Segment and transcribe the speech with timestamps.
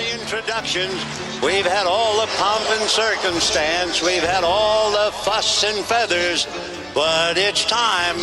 [0.00, 0.94] The introductions.
[1.42, 4.02] We've had all the pomp and circumstance.
[4.02, 6.46] We've had all the fuss and feathers.
[6.94, 8.16] But it's time.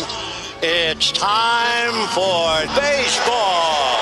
[0.60, 3.96] It's time for baseball.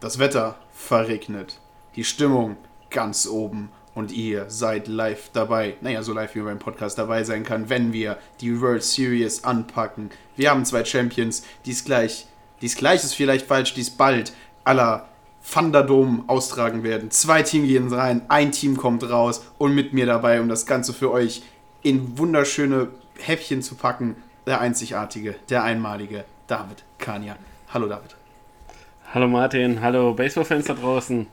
[0.00, 1.60] Das Wetter verregnet.
[1.94, 2.56] Die Stimmung
[2.90, 3.70] ganz oben.
[3.94, 5.76] Und ihr seid live dabei.
[5.80, 9.44] Naja, so live wie man beim Podcast dabei sein kann, wenn wir die World Series
[9.44, 10.10] anpacken.
[10.36, 12.26] Wir haben zwei Champions, dies gleich,
[12.60, 14.32] dies gleich ist vielleicht falsch, dies bald
[14.64, 15.08] aller
[15.48, 17.10] Thunderdome austragen werden.
[17.10, 20.92] Zwei Teams gehen rein, ein Team kommt raus und mit mir dabei, um das Ganze
[20.92, 21.42] für euch
[21.82, 24.16] in wunderschöne Häppchen zu packen.
[24.46, 27.36] Der einzigartige, der einmalige David Kania.
[27.72, 28.14] Hallo David.
[29.12, 31.26] Hallo Martin, hallo Baseballfans da draußen.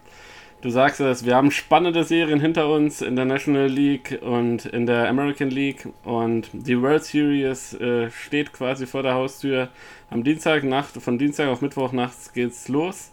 [0.61, 4.85] Du sagst es, wir haben spannende Serien hinter uns in der National League und in
[4.85, 9.69] der American League und die World Series äh, steht quasi vor der Haustür.
[10.11, 13.11] Am Dienstagnacht, von Dienstag auf Mittwoch nachts geht's los.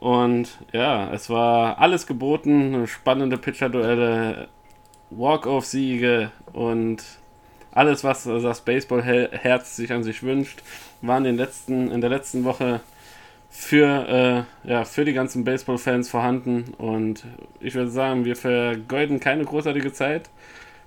[0.00, 4.48] Und ja, es war alles geboten, spannende Pitcher-Duelle,
[5.10, 7.04] Walk-Off-Siege und
[7.70, 10.64] alles, was das Baseball-Herz sich an sich wünscht,
[11.00, 12.80] war in, letzten, in der letzten Woche
[13.58, 16.74] für, äh, ja, für die ganzen Baseball-Fans vorhanden.
[16.76, 17.24] Und
[17.58, 20.28] ich würde sagen, wir vergeuden keine großartige Zeit.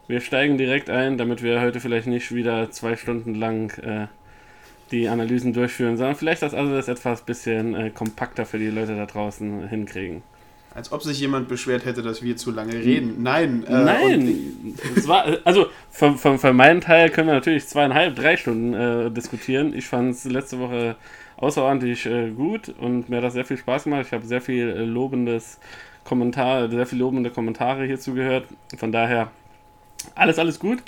[0.08, 4.08] Wir steigen direkt ein, damit wir heute vielleicht nicht wieder zwei Stunden lang äh,
[4.92, 9.08] die Analysen durchführen, sondern vielleicht das alles etwas bisschen äh, kompakter für die Leute da
[9.08, 10.22] draußen hinkriegen.
[10.76, 13.24] Als ob sich jemand beschwert hätte, dass wir zu lange reden.
[13.24, 13.66] Nein.
[13.68, 14.76] Äh, Nein.
[14.96, 19.10] es war, also für, für, für, meinen Teil können wir natürlich zweieinhalb, drei Stunden äh,
[19.10, 19.74] diskutieren.
[19.74, 20.96] Ich fand es letzte Woche
[21.40, 24.06] außerordentlich äh, gut und mir hat das sehr viel Spaß gemacht.
[24.08, 25.60] Ich habe sehr viel äh, lobendes
[26.04, 28.46] Kommentar, sehr viel lobende Kommentare hierzu gehört.
[28.78, 29.32] Von daher
[30.16, 30.80] alles, alles gut.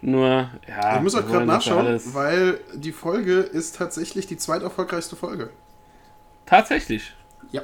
[0.00, 0.96] Nur, ja.
[0.96, 5.50] Ich muss auch gerade nachschauen, weil die Folge ist tatsächlich die zweiterfolgreichste Folge.
[6.44, 7.12] Tatsächlich?
[7.52, 7.62] Ja.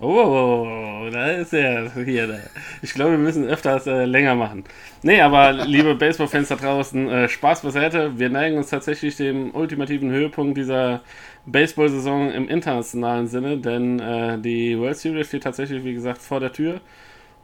[0.00, 2.26] Oh, da ist er hier.
[2.26, 2.38] Da.
[2.80, 4.64] Ich glaube, wir müssen öfters äh, länger machen.
[5.02, 8.18] Nee, aber liebe Baseball-Fans da draußen, äh, Spaß beiseite.
[8.18, 11.02] Wir neigen uns tatsächlich dem ultimativen Höhepunkt dieser
[11.46, 16.52] Baseball-Saison im internationalen Sinne, denn äh, die World Series steht tatsächlich, wie gesagt, vor der
[16.52, 16.80] Tür.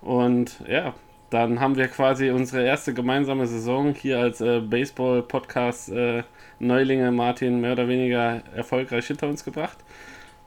[0.00, 0.94] Und ja,
[1.30, 6.22] dann haben wir quasi unsere erste gemeinsame Saison hier als äh, Baseball-Podcast äh,
[6.60, 9.78] Martin mehr oder weniger erfolgreich hinter uns gebracht.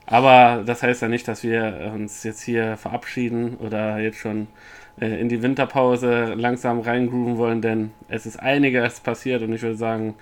[0.05, 4.47] Aber das heißt ja nicht, dass wir uns jetzt hier verabschieden oder jetzt schon
[4.99, 9.77] äh, in die Winterpause langsam reingrooven wollen, denn es ist einiges passiert und ich würde
[9.77, 10.15] sagen,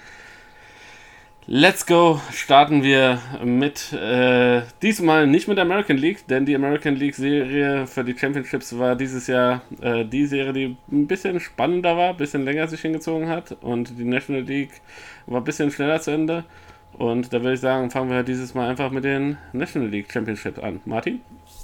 [1.52, 6.96] Let's go, starten wir mit, äh, diesmal nicht mit der American League, denn die American
[6.96, 11.98] League Serie für die Championships war dieses Jahr äh, die Serie, die ein bisschen spannender
[11.98, 14.80] war, ein bisschen länger sich hingezogen hat und die National League
[15.26, 16.46] war ein bisschen schneller zu Ende.
[16.94, 20.60] Und da würde ich sagen, fangen wir dieses Mal einfach mit den National League Championships
[20.60, 20.82] an.
[20.86, 21.22] Martin?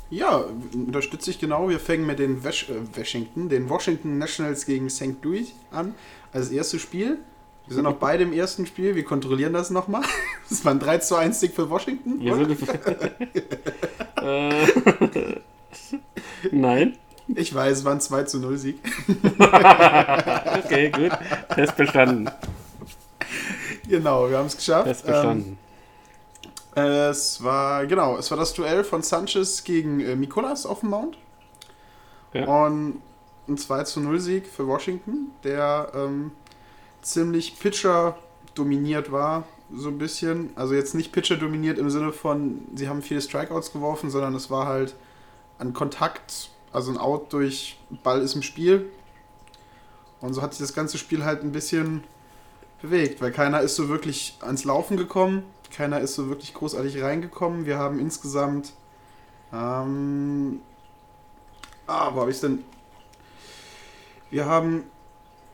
[0.10, 1.70] Ja, unterstütze ich genau.
[1.70, 5.24] Wir fangen mit den äh, Washington, den Washington Nationals gegen St.
[5.24, 5.94] Louis an.
[6.34, 7.20] Als erstes Spiel.
[7.68, 8.96] Wir sind noch beide im ersten Spiel.
[8.96, 10.04] Wir kontrollieren das nochmal.
[10.48, 12.20] Das war ein 3 zu 1 Sieg für Washington.
[12.20, 12.60] Sind
[14.22, 14.68] äh,
[16.52, 16.98] Nein.
[17.28, 18.80] Ich weiß, es war ein 2 zu 0 Sieg.
[20.64, 21.12] okay, gut.
[21.56, 22.30] Test bestanden.
[23.88, 24.86] Genau, wir haben es geschafft.
[24.86, 25.58] Test bestanden.
[26.76, 30.90] Ähm, es war, genau, es war das Duell von Sanchez gegen äh, Mikolas auf dem
[30.90, 31.18] Mount.
[32.34, 32.46] Ja.
[32.46, 33.02] Und
[33.48, 36.32] ein 2 zu 0 Sieg für Washington, der ähm,
[37.06, 38.18] ziemlich Pitcher
[38.56, 39.44] dominiert war,
[39.74, 40.50] so ein bisschen.
[40.56, 44.50] Also jetzt nicht Pitcher dominiert im Sinne von, sie haben viele Strikeouts geworfen, sondern es
[44.50, 44.96] war halt
[45.60, 48.90] ein Kontakt, also ein Out durch Ball ist im Spiel.
[50.20, 52.04] Und so hat sich das ganze Spiel halt ein bisschen
[52.82, 57.66] bewegt, weil keiner ist so wirklich ans Laufen gekommen, keiner ist so wirklich großartig reingekommen.
[57.66, 58.74] Wir haben insgesamt,
[59.54, 60.62] ähm,
[61.86, 62.64] ah, wo habe ich denn?
[64.32, 64.84] Wir haben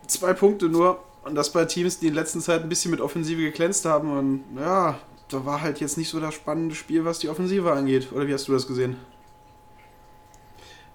[0.07, 3.41] zwei Punkte nur und das bei Teams, die in letzter Zeit ein bisschen mit Offensive
[3.41, 7.29] geglänzt haben und ja, da war halt jetzt nicht so das spannende Spiel, was die
[7.29, 8.11] Offensive angeht.
[8.11, 8.97] Oder wie hast du das gesehen?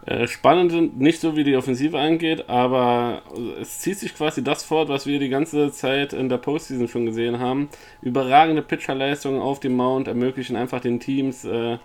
[0.05, 3.23] Äh, spannend nicht so, wie die Offensive angeht, aber
[3.61, 7.07] es zieht sich quasi das fort, was wir die ganze Zeit in der Postseason schon
[7.07, 7.69] gesehen haben.
[8.03, 11.79] Überragende Pitcherleistungen auf dem Mount ermöglichen einfach den Teams, äh,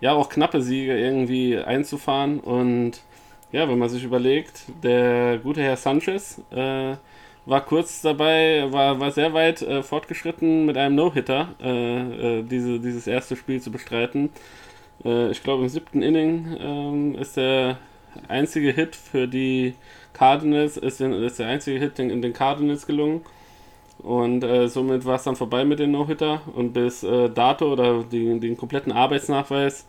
[0.00, 2.40] ja, auch knappe Siege irgendwie einzufahren.
[2.40, 3.02] Und
[3.52, 6.96] ja, wenn man sich überlegt, der gute Herr Sanchez äh,
[7.46, 12.80] war kurz dabei, war, war sehr weit äh, fortgeschritten mit einem No-Hitter, äh, äh, diese,
[12.80, 14.30] dieses erste Spiel zu bestreiten.
[15.04, 17.78] Äh, ich glaube, im siebten Inning ähm, ist der
[18.28, 19.74] einzige Hit für die
[20.12, 23.22] Cardinals, ist, ist der einzige Hit in, in den Cardinals gelungen.
[23.98, 26.42] Und äh, somit war es dann vorbei mit den No-Hitter.
[26.54, 29.86] Und bis äh, dato oder die, den kompletten Arbeitsnachweis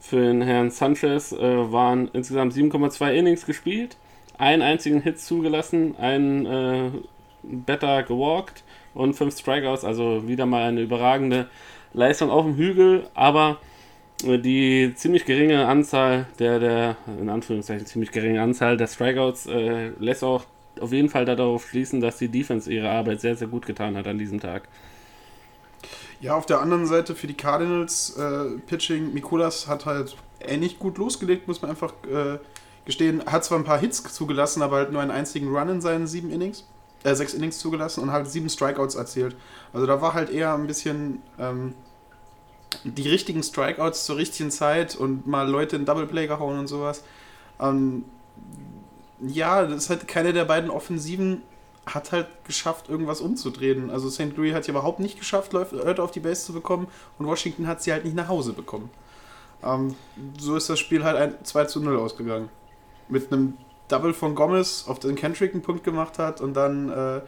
[0.00, 3.98] für den Herrn Sanchez waren insgesamt 7,2 Innings gespielt,
[4.40, 6.90] einen einzigen Hit zugelassen, einen äh,
[7.42, 8.64] Better gewalkt
[8.94, 9.84] und fünf Strikeouts.
[9.84, 11.48] Also wieder mal eine überragende
[11.92, 13.58] Leistung auf dem Hügel, aber
[14.22, 20.24] die ziemlich geringe Anzahl der, der, in Anführungszeichen ziemlich geringe Anzahl der Strikeouts äh, lässt
[20.24, 20.44] auch
[20.78, 24.06] auf jeden Fall darauf schließen, dass die Defense ihre Arbeit sehr, sehr gut getan hat
[24.06, 24.68] an diesem Tag.
[26.20, 30.98] Ja, auf der anderen Seite für die Cardinals äh, Pitching, Mikolas hat halt ähnlich gut
[30.98, 32.38] losgelegt, muss man einfach äh,
[32.90, 33.24] gestehen.
[33.26, 36.30] Hat zwar ein paar Hits zugelassen, aber halt nur einen einzigen Run in seinen sieben
[36.30, 36.66] Innings,
[37.04, 39.36] äh, sechs Innings zugelassen und halt sieben Strikeouts erzielt.
[39.72, 41.74] Also da war halt eher ein bisschen ähm,
[42.84, 47.04] die richtigen Strikeouts zur richtigen Zeit und mal Leute in Double Play gehauen und sowas.
[47.60, 48.04] Ähm,
[49.20, 51.42] ja, das ist halt keine der beiden Offensiven
[51.86, 53.90] hat halt geschafft, irgendwas umzudrehen.
[53.90, 54.36] Also St.
[54.36, 56.88] Louis hat ja überhaupt nicht geschafft, Leute auf die Base zu bekommen
[57.18, 58.90] und Washington hat sie halt nicht nach Hause bekommen.
[59.62, 59.94] Ähm,
[60.38, 62.48] so ist das Spiel halt ein 2 zu 0 ausgegangen.
[63.10, 63.54] Mit einem
[63.88, 67.20] Double von Gomez, auf den Kendrick einen Punkt gemacht hat und dann, äh,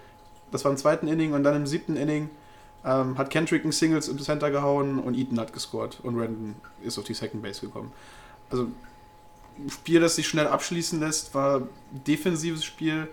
[0.50, 2.30] das war im zweiten Inning und dann im siebten Inning
[2.84, 6.98] ähm, hat Kendrick einen Singles im Center gehauen und Eaton hat gescored und Randon ist
[6.98, 7.92] auf die Second Base gekommen.
[8.50, 8.68] Also
[9.58, 11.68] ein Spiel, das sich schnell abschließen lässt, war ein
[12.06, 13.08] defensives Spiel,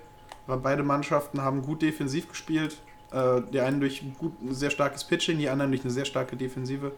[0.48, 2.78] weil beide Mannschaften haben gut defensiv gespielt.
[3.12, 6.92] Äh, die einen durch gut, sehr starkes Pitching, die anderen durch eine sehr starke Defensive.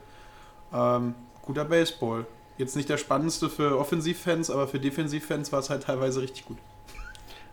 [0.73, 2.25] Ähm, guter Baseball.
[2.57, 6.57] Jetzt nicht der spannendste für Offensivfans, aber für Defensivfans war es halt teilweise richtig gut.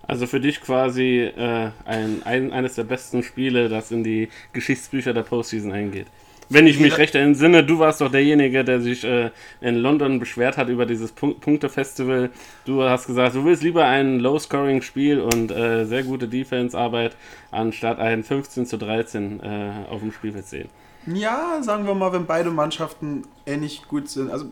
[0.03, 5.12] Also für dich quasi äh, ein, ein, eines der besten Spiele, das in die Geschichtsbücher
[5.12, 6.06] der Postseason eingeht.
[6.50, 9.31] Wenn ich mich recht entsinne, du warst doch derjenige, der sich äh,
[9.61, 12.31] in London beschwert hat über dieses Punk Punkte-Festival.
[12.65, 17.17] Du hast gesagt, du willst lieber ein Low-Scoring-Spiel und äh, sehr gute Defense-Arbeit
[17.50, 20.69] anstatt ein 15 zu 13 äh, auf dem Spielfeld sehen.
[21.06, 24.31] Ja, sagen wir mal, wenn beide Mannschaften ähnlich gut sind.
[24.31, 24.47] Also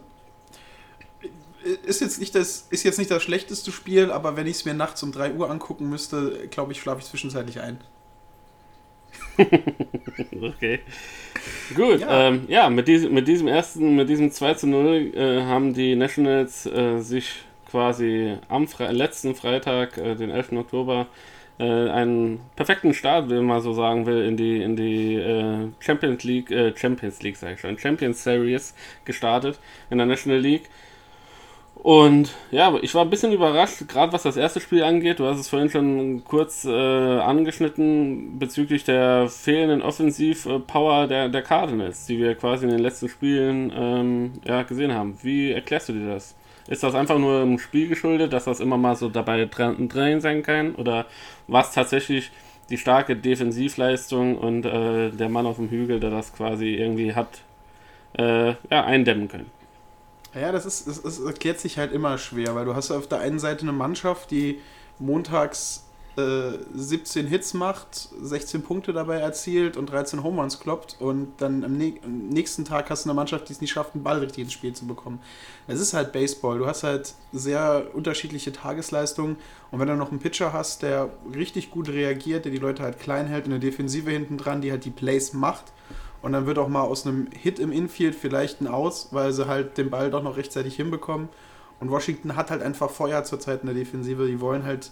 [1.85, 4.75] ist jetzt nicht das, ist jetzt nicht das schlechteste Spiel, aber wenn ich es mir
[4.75, 7.79] nachts um 3 Uhr angucken müsste, glaube ich, schlafe ich zwischenzeitlich ein.
[10.43, 10.81] okay.
[11.75, 15.43] Gut, ja, ähm, ja mit, diesem, mit diesem ersten, mit diesem 2 zu 0 äh,
[15.43, 20.53] haben die Nationals äh, sich quasi am Fre letzten Freitag, äh, den 11.
[20.53, 21.07] Oktober,
[21.59, 26.25] äh, einen perfekten Start, wenn man so sagen will, in die, in die äh, Champions
[26.25, 28.75] League, äh, Champions League sage ich schon, Champions Series
[29.05, 29.59] gestartet
[29.91, 30.69] in der National League.
[31.87, 35.21] Und ja, ich war ein bisschen überrascht, gerade was das erste Spiel angeht.
[35.21, 42.07] Du hast es vorhin schon kurz äh, angeschnitten bezüglich der fehlenden Offensivpower der, der Cardinals,
[42.07, 45.17] die wir quasi in den letzten Spielen ähm, ja, gesehen haben.
[45.23, 46.35] Wie erklärst du dir das?
[46.67, 50.43] Ist das einfach nur im Spiel geschuldet, dass das immer mal so dabei drin sein
[50.43, 50.75] kann?
[50.75, 51.07] Oder
[51.47, 52.33] war es tatsächlich
[52.69, 57.43] die starke Defensivleistung und äh, der Mann auf dem Hügel, der das quasi irgendwie hat
[58.19, 59.56] äh, ja, eindämmen können?
[60.39, 63.21] Ja, das, ist, das, das erklärt sich halt immer schwer, weil du hast auf der
[63.21, 64.61] einen Seite eine Mannschaft, die
[64.99, 65.85] montags
[66.19, 71.65] äh, 17 Hits macht, 16 Punkte dabei erzielt und 13 Home Runs kloppt und dann
[71.65, 74.45] am, am, nächsten Tag hast du eine Mannschaft, die es nicht schafft, einen Ball richtig
[74.45, 75.21] ins Spiel zu bekommen.
[75.69, 76.59] Es ist halt Baseball.
[76.59, 79.37] Du hast halt sehr unterschiedliche Tagesleistungen
[79.71, 82.99] und wenn du noch einen Pitcher hast, der richtig gut reagiert, der die Leute halt
[82.99, 85.73] klein hält, eine Defensive hinten dran, die halt die Plays macht
[86.27, 89.47] und dann wird auch mal aus einem Hit im Infield vielleicht ein Aus, weil sie
[89.47, 91.29] halt den Ball doch noch rechtzeitig hinbekommen.
[91.79, 94.27] Und Washington hat halt einfach Feuer zurzeit in der Defensive.
[94.27, 94.91] Die wollen halt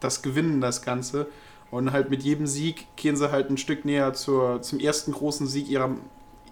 [0.00, 1.26] das gewinnen, das Ganze.
[1.70, 5.46] Und halt mit jedem Sieg gehen sie halt ein Stück näher zur, zum ersten großen
[5.46, 5.94] Sieg ihrer,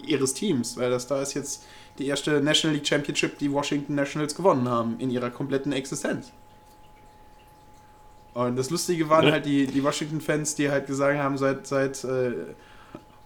[0.06, 0.76] ihres Teams.
[0.76, 1.64] Weil das da ist jetzt
[1.98, 6.30] die erste National League Championship, die Washington Nationals gewonnen haben in ihrer kompletten Existenz.
[8.34, 12.34] Und das Lustige waren halt die, die Washington-Fans, die halt gesagt haben, seit, seit äh,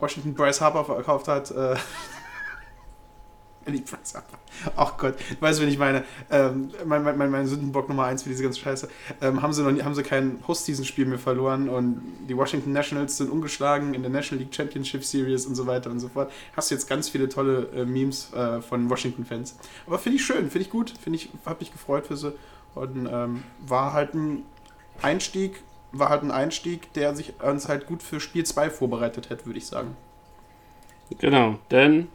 [0.01, 1.77] Washington Bryce Harper verkauft hat, äh,
[3.65, 4.39] Press Upper.
[4.77, 6.05] Ach Gott, weißt du, wen ich meine?
[6.31, 8.89] Ähm, mein, mein, mein, mein Sündenbock Nummer 1 für diese ganze Scheiße.
[9.21, 13.31] Ähm, haben, sie noch haben sie kein Postseason-Spiel mehr verloren und die Washington Nationals sind
[13.31, 16.31] ungeschlagen in der National League Championship Series und so weiter und so fort.
[16.55, 19.57] Hast du jetzt ganz viele tolle äh, Memes äh, von Washington-Fans.
[19.87, 22.33] Aber finde ich schön, finde ich gut, finde ich, habe mich gefreut für sie.
[22.75, 24.43] Und ähm, war halt ein
[25.01, 25.63] Einstieg,
[25.99, 29.59] war halt ein Einstieg, der sich uns halt gut für Spiel 2 vorbereitet hätte, würde
[29.59, 29.97] ich sagen.
[31.19, 32.09] Genau, denn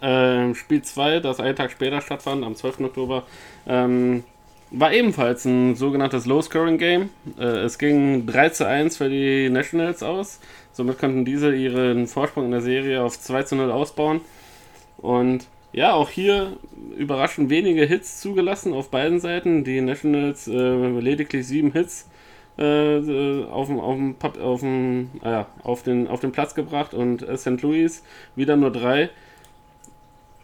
[0.00, 2.80] äh, Spiel 2, das einen Tag später stattfand, am 12.
[2.80, 3.24] Oktober,
[3.66, 4.24] ähm,
[4.70, 7.10] war ebenfalls ein sogenanntes Low-Scoring-Game.
[7.38, 10.40] Äh, es ging 3 zu 1 für die Nationals aus.
[10.72, 14.22] Somit konnten diese ihren Vorsprung in der Serie auf 2 zu 0 ausbauen.
[14.96, 16.56] Und ja, auch hier
[16.96, 19.64] überraschend wenige Hits zugelassen auf beiden Seiten.
[19.64, 20.52] Die Nationals äh,
[21.00, 22.08] lediglich sieben Hits
[22.58, 26.94] äh, äh auf, dem, auf, dem, auf, dem, äh, auf, den, auf den Platz gebracht
[26.94, 27.62] und äh, St.
[27.62, 28.02] Louis
[28.36, 29.10] wieder nur drei.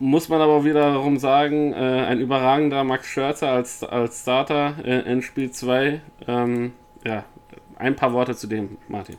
[0.00, 5.50] Muss man aber wiederum sagen, äh, ein überragender Max Scherzer als, als Starter in Spiel
[5.50, 6.00] 2.
[6.29, 6.73] Ähm,
[7.05, 7.25] ja,
[7.77, 9.17] ein paar Worte zu dem, Martin.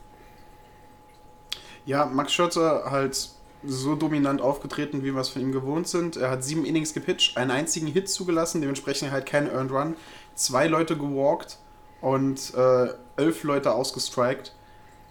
[1.84, 3.30] Ja, Max Scherzer halt
[3.62, 6.16] so dominant aufgetreten, wie wir es von ihm gewohnt sind.
[6.16, 9.96] Er hat sieben Innings gepitcht, einen einzigen Hit zugelassen, dementsprechend halt kein Earned Run,
[10.34, 11.58] zwei Leute gewalkt
[12.00, 14.54] und äh, elf Leute ausgestrikt.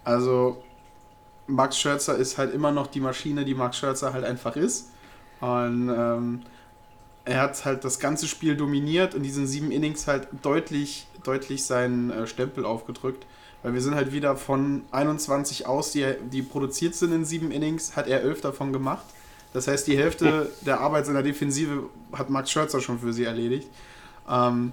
[0.03, 0.63] Also
[1.47, 4.89] Max Scherzer ist halt immer noch die Maschine, die Max Scherzer halt einfach ist.
[5.41, 6.41] Und ähm,
[7.25, 12.11] er hat halt das ganze Spiel dominiert und diesen sieben Innings halt deutlich, deutlich seinen
[12.11, 13.25] äh, Stempel aufgedrückt.
[13.61, 17.95] Weil wir sind halt wieder von 21 aus, die, die produziert sind in sieben Innings,
[17.95, 19.03] hat er elf davon gemacht.
[19.51, 23.25] Das heißt, die Hälfte der Arbeit in der Defensive hat Max Scherzer schon für sie
[23.25, 23.67] erledigt.
[24.29, 24.71] Ähm,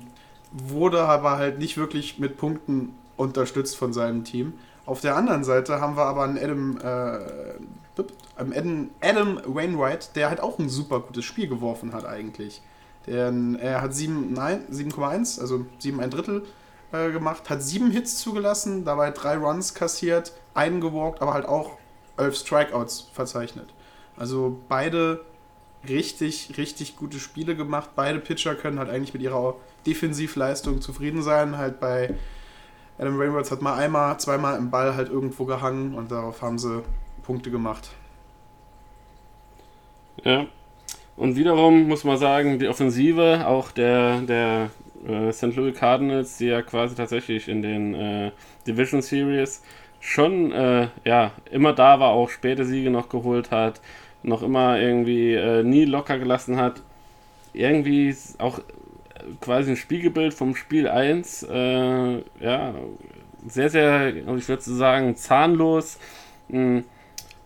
[0.52, 4.54] wurde aber halt nicht wirklich mit Punkten unterstützt von seinem Team.
[4.84, 8.02] Auf der anderen Seite haben wir aber einen Adam, äh,
[8.36, 12.62] Adam, Adam Wainwright, der halt auch ein super gutes Spiel geworfen hat eigentlich.
[13.06, 16.44] Der, er hat 7,1, also 7 ein Drittel
[16.92, 21.78] äh, gemacht, hat sieben Hits zugelassen, dabei drei Runs kassiert, einen gewalkt, aber halt auch
[22.16, 23.68] elf Strikeouts verzeichnet.
[24.16, 25.24] Also beide
[25.88, 27.90] richtig, richtig gute Spiele gemacht.
[27.94, 29.54] Beide Pitcher können halt eigentlich mit ihrer
[29.86, 31.56] Defensivleistung zufrieden sein.
[31.56, 32.14] Halt bei
[32.98, 36.82] Adam Rainwoods hat mal einmal, zweimal im Ball halt irgendwo gehangen und darauf haben sie
[37.22, 37.90] Punkte gemacht.
[40.24, 40.46] Ja.
[41.16, 44.70] Und wiederum muss man sagen, die Offensive auch der, der
[45.06, 45.56] äh, St.
[45.56, 48.32] Louis Cardinals, die ja quasi tatsächlich in den äh,
[48.66, 49.62] Division Series
[50.00, 53.80] schon äh, ja, immer da war, auch späte Siege noch geholt hat,
[54.26, 56.82] noch immer irgendwie äh, nie locker gelassen hat.
[57.52, 58.60] Irgendwie auch
[59.40, 62.74] quasi ein Spiegelbild vom Spiel 1, äh, ja,
[63.46, 65.98] sehr, sehr, ich würde sagen, zahnlos.
[66.50, 66.84] Hm,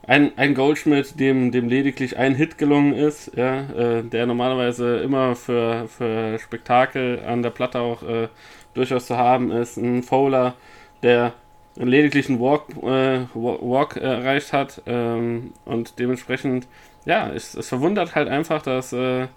[0.06, 5.36] ein, ein Goldschmidt, dem, dem lediglich ein Hit gelungen ist, ja, äh, der normalerweise immer
[5.36, 8.28] für, für Spektakel an der Platte auch äh,
[8.74, 9.76] durchaus zu haben ist.
[9.76, 10.54] Ein Fowler,
[11.02, 11.34] der
[11.88, 16.66] lediglich einen Walk, äh, Walk erreicht hat ähm, und dementsprechend,
[17.04, 19.28] ja, es, es verwundert halt einfach, dass, äh,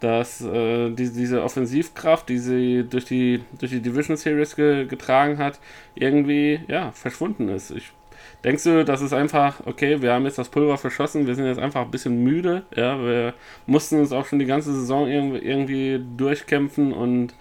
[0.00, 5.38] dass äh, die, diese Offensivkraft, die sie durch die, durch die Division Series ge, getragen
[5.38, 5.58] hat,
[5.94, 7.70] irgendwie, ja, verschwunden ist.
[7.70, 7.92] Ich
[8.44, 11.58] Denkst du, das ist einfach, okay, wir haben jetzt das Pulver verschossen, wir sind jetzt
[11.58, 13.34] einfach ein bisschen müde, ja, wir
[13.66, 17.34] mussten uns auch schon die ganze Saison irgendwie durchkämpfen und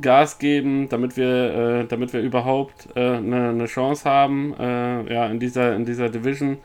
[0.00, 5.26] Gas geben, damit wir, äh, damit wir überhaupt äh, eine, eine Chance haben, äh, ja,
[5.26, 6.58] in dieser, in dieser Division,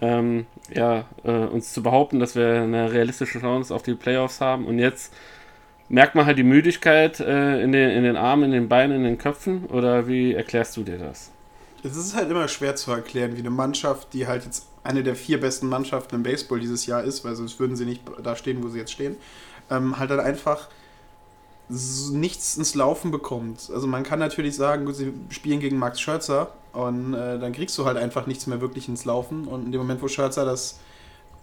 [0.00, 4.66] ähm, ja, äh, uns zu behaupten, dass wir eine realistische Chance auf die Playoffs haben
[4.66, 5.12] und jetzt
[5.88, 9.04] merkt man halt die Müdigkeit äh, in, den, in den Armen, in den Beinen, in
[9.04, 11.30] den Köpfen oder wie erklärst du dir das?
[11.84, 15.16] Es ist halt immer schwer zu erklären, wie eine Mannschaft, die halt jetzt eine der
[15.16, 18.62] vier besten Mannschaften im Baseball dieses Jahr ist, weil sonst würden sie nicht da stehen,
[18.62, 19.16] wo sie jetzt stehen,
[19.70, 20.68] ähm, halt dann einfach
[22.12, 23.70] nichts ins Laufen bekommt.
[23.72, 27.76] Also man kann natürlich sagen, gut, sie spielen gegen Max Scherzer und äh, dann kriegst
[27.78, 30.78] du halt einfach nichts mehr wirklich ins Laufen und in dem Moment, wo Scherzer das,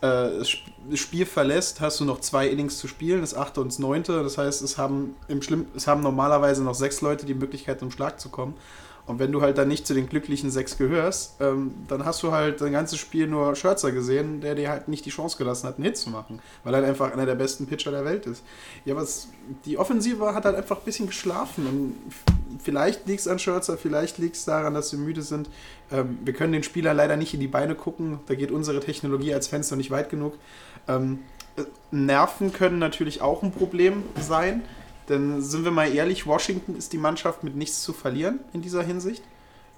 [0.02, 3.80] äh, das Spiel verlässt, hast du noch zwei Innings zu spielen, das achte und das
[3.80, 4.24] neunte.
[4.24, 7.92] Das heißt, es haben, im Schlimm, es haben normalerweise noch sechs Leute die Möglichkeit, zum
[7.92, 8.54] Schlag zu kommen.
[9.10, 12.32] Und wenn du halt dann nicht zu den glücklichen sechs gehörst, ähm, dann hast du
[12.32, 15.78] halt dein ganzes Spiel nur Scherzer gesehen, der dir halt nicht die Chance gelassen hat,
[15.78, 18.44] einen Hit zu machen, weil er einfach einer der besten Pitcher der Welt ist.
[18.86, 19.30] Ja, was
[19.66, 21.96] die Offensive hat halt einfach ein bisschen geschlafen und
[22.64, 25.50] vielleicht liegt es an Scherzer, vielleicht liegt es daran, dass wir müde sind.
[25.92, 29.34] Ähm, wir können den Spieler leider nicht in die Beine gucken, da geht unsere Technologie
[29.34, 30.36] als Fenster nicht weit genug.
[30.88, 31.22] Ähm,
[31.58, 34.62] äh, Nerven können natürlich auch ein Problem sein.
[35.10, 38.84] Denn sind wir mal ehrlich, Washington ist die Mannschaft mit nichts zu verlieren in dieser
[38.84, 39.24] Hinsicht.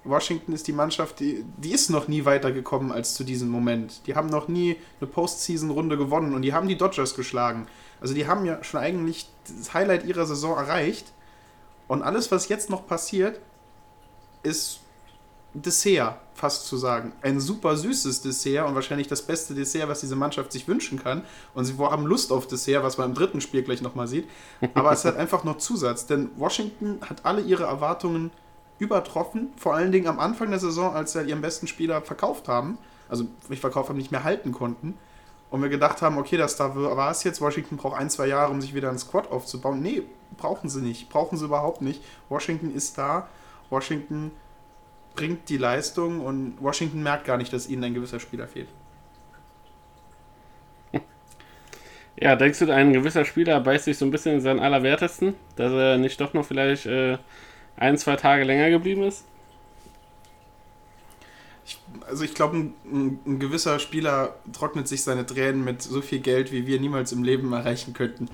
[0.04, 4.02] Washington ist die Mannschaft, die, die ist noch nie weitergekommen als zu diesem Moment.
[4.08, 7.68] Die haben noch nie eine Postseason-Runde gewonnen und die haben die Dodgers geschlagen.
[8.02, 11.12] Also die haben ja schon eigentlich das Highlight ihrer Saison erreicht.
[11.88, 13.40] Und alles, was jetzt noch passiert,
[14.44, 14.80] ist
[15.54, 17.12] Dessert, fast zu sagen.
[17.22, 21.24] Ein super süßes Dessert und wahrscheinlich das beste Dessert, was diese Mannschaft sich wünschen kann.
[21.54, 24.28] Und sie haben Lust auf Dessert, was man im dritten Spiel gleich nochmal sieht.
[24.74, 28.32] Aber es hat einfach noch Zusatz, denn Washington hat alle ihre Erwartungen
[28.80, 29.50] übertroffen.
[29.58, 32.78] Vor allen Dingen am Anfang der Saison, als sie halt ihren besten Spieler verkauft haben.
[33.10, 34.98] Also nicht verkauft haben, nicht mehr halten konnten.
[35.50, 37.42] Und wir gedacht haben, okay, das da war es jetzt.
[37.42, 39.82] Washington braucht ein, zwei Jahre, um sich wieder einen Squad aufzubauen.
[39.82, 40.04] Nee,
[40.38, 41.10] brauchen sie nicht.
[41.10, 42.02] Brauchen sie überhaupt nicht.
[42.30, 43.28] Washington ist da.
[43.70, 44.32] Washington
[45.16, 48.70] bringt die Leistung und Washington merkt gar nicht, dass ihnen ein gewisser Spieler fehlt.
[52.22, 55.72] Ja, denkst du, ein gewisser Spieler beißt sich so ein bisschen in seinen Allerwertesten, dass
[55.72, 57.18] er nicht doch noch vielleicht äh,
[57.78, 59.26] ein, zwei Tage länger geblieben ist?
[61.66, 66.02] Ich, also ich glaube, ein, ein, ein, gewisser Spieler trocknet sich seine Tränen mit so
[66.02, 68.30] viel Geld, wie wir niemals im Leben erreichen könnten.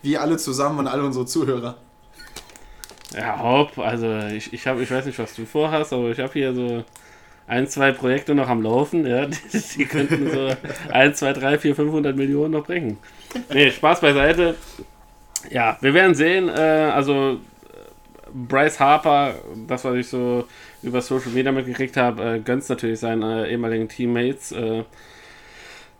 [0.00, 1.76] Wir alle zusammen und alle unsere Zuhörer.
[3.14, 6.32] Ja, hopp, also ich, ich, hab, ich weiß nicht, was du vorhast, aber ich habe
[6.32, 6.84] hier so
[7.46, 9.36] ein, zwei Projekte noch am Laufen, ja, die,
[9.76, 10.50] die könnten so
[10.92, 12.98] 1, 2, 3, 4, 500 Millionen noch bringen.
[13.52, 14.54] Nee, Spaß beiseite.
[15.50, 17.40] Ja, wir werden sehen, äh, also
[18.32, 19.36] Bryce Harper,
[19.66, 20.44] das, was ich so
[20.82, 24.52] über Social Media mitgekriegt habe, äh, gönnt natürlich seinen äh, ehemaligen Teammates.
[24.52, 24.84] Äh,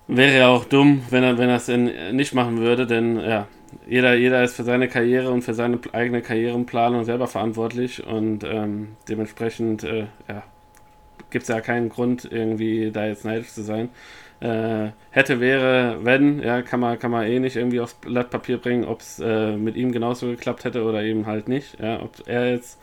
[0.06, 1.68] wäre ja auch dumm, wenn er, wenn er es
[2.12, 3.46] nicht machen würde, denn ja,
[3.86, 8.96] jeder, jeder ist für seine Karriere und für seine eigene Karrierenplanung selber verantwortlich und ähm,
[9.08, 10.42] dementsprechend äh, ja,
[11.30, 13.90] gibt es ja keinen Grund, irgendwie da jetzt neidisch zu sein.
[14.40, 18.58] Äh, hätte, wäre, wenn, ja, kann man, kann man eh nicht irgendwie aufs Blatt Papier
[18.58, 21.80] bringen, ob es äh, mit ihm genauso geklappt hätte oder eben halt nicht.
[21.80, 22.80] Ja, ob er jetzt,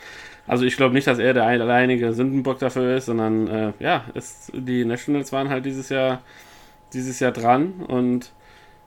[0.47, 4.51] also ich glaube nicht, dass er der alleinige Sündenbock dafür ist, sondern äh, ja, ist,
[4.53, 6.21] die Nationals waren halt dieses Jahr,
[6.93, 8.33] dieses Jahr dran und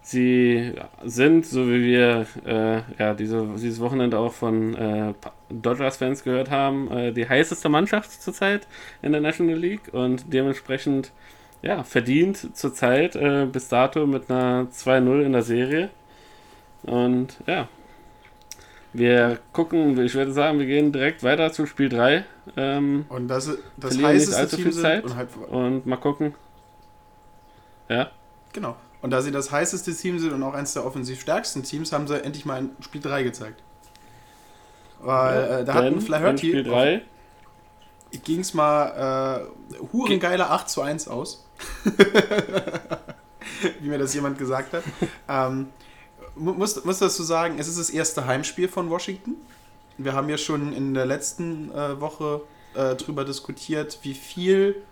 [0.08, 0.72] sie
[1.04, 5.12] sind, so wie wir äh, ja, diese, dieses Wochenende auch von äh,
[5.50, 8.66] Dodgers-Fans gehört haben, äh, die heißeste Mannschaft zurzeit
[9.02, 11.12] in der National League und dementsprechend
[11.60, 15.90] ja, verdient zurzeit äh, bis dato mit einer 2-0 in der Serie.
[16.84, 17.68] Und ja,
[18.94, 22.24] wir gucken, ich würde sagen, wir gehen direkt weiter zu Spiel 3.
[22.56, 26.34] Ähm, und das, das heißt, nicht allzu viel Zeit und, halt und mal gucken.
[27.90, 28.10] Ja.
[28.54, 28.76] Genau.
[29.00, 32.08] Und da sie das heißeste Team sind und auch eines der offensiv stärksten Teams, haben
[32.08, 33.62] sie endlich mal in Spiel 3 gezeigt.
[35.00, 36.48] Weil ja, äh, da hatten Flaherty.
[36.48, 37.02] Spiel 3
[38.24, 41.46] ging es mal äh, hurengeiler 8 zu 1 aus.
[43.80, 44.82] Wie mir das jemand gesagt hat.
[45.28, 45.68] ähm,
[46.34, 49.36] muss, muss dazu sagen, es ist das erste Heimspiel von Washington.
[49.98, 52.42] Wir haben ja schon in der letzten äh, Woche
[52.74, 54.82] äh, drüber diskutiert, wie viel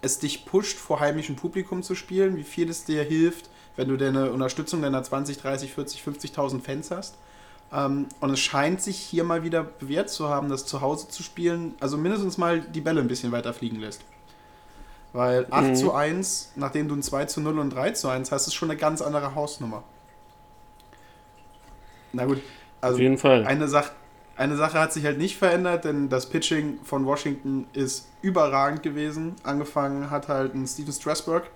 [0.00, 3.96] es dich pusht, vor heimischem Publikum zu spielen, wie viel es dir hilft, wenn du
[3.96, 7.16] deine Unterstützung deiner 20, 30, 40, 50.000 Fans hast.
[7.72, 11.22] Ähm, und es scheint sich hier mal wieder bewährt zu haben, das zu Hause zu
[11.22, 14.02] spielen, also mindestens mal die Bälle ein bisschen weiter fliegen lässt.
[15.12, 15.74] Weil 8 mhm.
[15.74, 18.70] zu 1, nachdem du ein 2 zu 0 und 3 zu 1 hast, ist schon
[18.70, 19.82] eine ganz andere Hausnummer.
[22.12, 22.40] Na gut,
[22.80, 23.46] also Auf jeden Fall.
[23.46, 23.92] Eine, Sache,
[24.38, 29.34] eine Sache hat sich halt nicht verändert, denn das Pitching von Washington ist überragend gewesen.
[29.42, 31.50] Angefangen hat halt ein Steven Strasburg,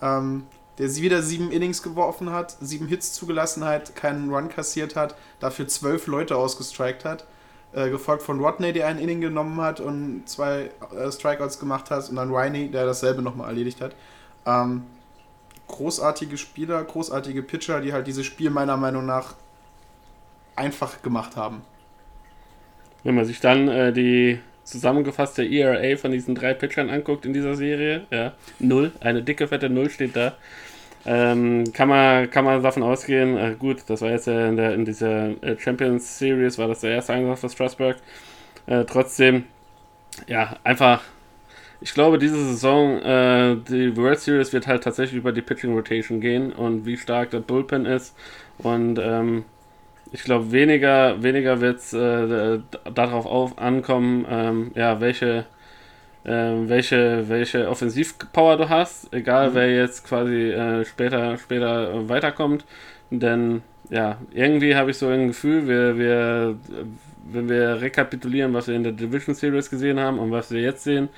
[0.00, 0.46] ähm,
[0.78, 5.68] der wieder sieben Innings geworfen hat, sieben Hits zugelassen hat, keinen Run kassiert hat, dafür
[5.68, 7.26] zwölf Leute ausgestrikt hat.
[7.74, 12.08] Äh, gefolgt von Rodney, der einen Inning genommen hat und zwei äh, Strikeouts gemacht hat,
[12.10, 13.94] und dann Riney, der dasselbe nochmal erledigt hat.
[14.44, 14.84] Ähm,
[15.68, 19.34] großartige Spieler, großartige Pitcher, die halt dieses Spiel meiner Meinung nach
[20.54, 21.62] einfach gemacht haben.
[23.04, 27.54] Wenn man sich dann äh, die zusammengefasste ERA von diesen drei Pitchern anguckt in dieser
[27.54, 30.34] Serie, ja, null, eine dicke, fette Null steht da.
[31.04, 34.74] Ähm, kann, man, kann man davon ausgehen, äh, gut, das war jetzt äh, in, der,
[34.74, 37.96] in dieser äh, Champions Series, war das der erste Angriff für Strasbourg.
[38.66, 39.44] Äh, trotzdem,
[40.28, 41.02] ja, einfach,
[41.80, 46.20] ich glaube, diese Saison, äh, die World Series wird halt tatsächlich über die Pitching Rotation
[46.20, 48.14] gehen und wie stark der Bullpen ist.
[48.58, 49.44] Und ähm,
[50.12, 52.60] ich glaube, weniger, weniger wird es äh,
[52.94, 55.46] darauf auf ankommen, ähm, ja, welche
[56.24, 59.54] äh, welche, welche Offensivpower du hast, egal mhm.
[59.54, 62.64] wer jetzt quasi äh, später, später äh, weiterkommt.
[63.10, 66.56] Denn ja, irgendwie habe ich so ein Gefühl, wir, wir,
[67.30, 70.84] wenn wir rekapitulieren, was wir in der Division Series gesehen haben und was wir jetzt
[70.84, 71.08] sehen,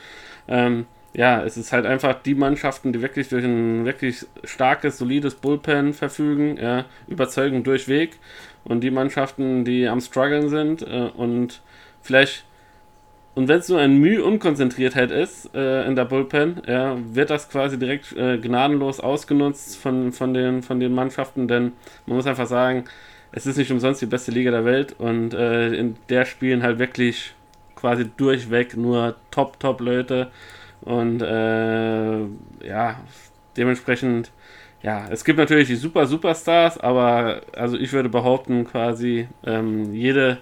[0.48, 5.37] ähm, ja, es ist halt einfach die Mannschaften, die wirklich durch ein wirklich starkes, solides
[5.37, 8.18] Bullpen verfügen, ja, überzeugen durchweg.
[8.64, 11.61] Und die Mannschaften, die am struggeln sind äh, und
[12.03, 12.44] vielleicht
[13.35, 17.48] und wenn es nur ein Mühe Unkonzentriertheit ist äh, in der Bullpen, ja, wird das
[17.48, 21.72] quasi direkt äh, gnadenlos ausgenutzt von, von, den, von den Mannschaften, denn
[22.07, 22.85] man muss einfach sagen,
[23.33, 26.79] es ist nicht umsonst die beste Liga der Welt und äh, in der spielen halt
[26.79, 27.35] wirklich
[27.74, 30.31] quasi durchweg nur Top, Top Leute
[30.83, 32.20] und äh,
[32.64, 33.00] ja,
[33.57, 34.31] dementsprechend,
[34.84, 40.38] ja, es gibt natürlich die Super, Superstars, aber also ich würde behaupten, quasi ähm, jede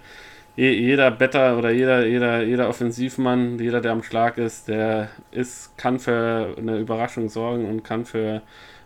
[0.57, 5.98] jeder Better oder jeder, jeder, jeder Offensivmann, jeder, der am Schlag ist, der ist, kann
[5.98, 8.42] für eine Überraschung sorgen und kann für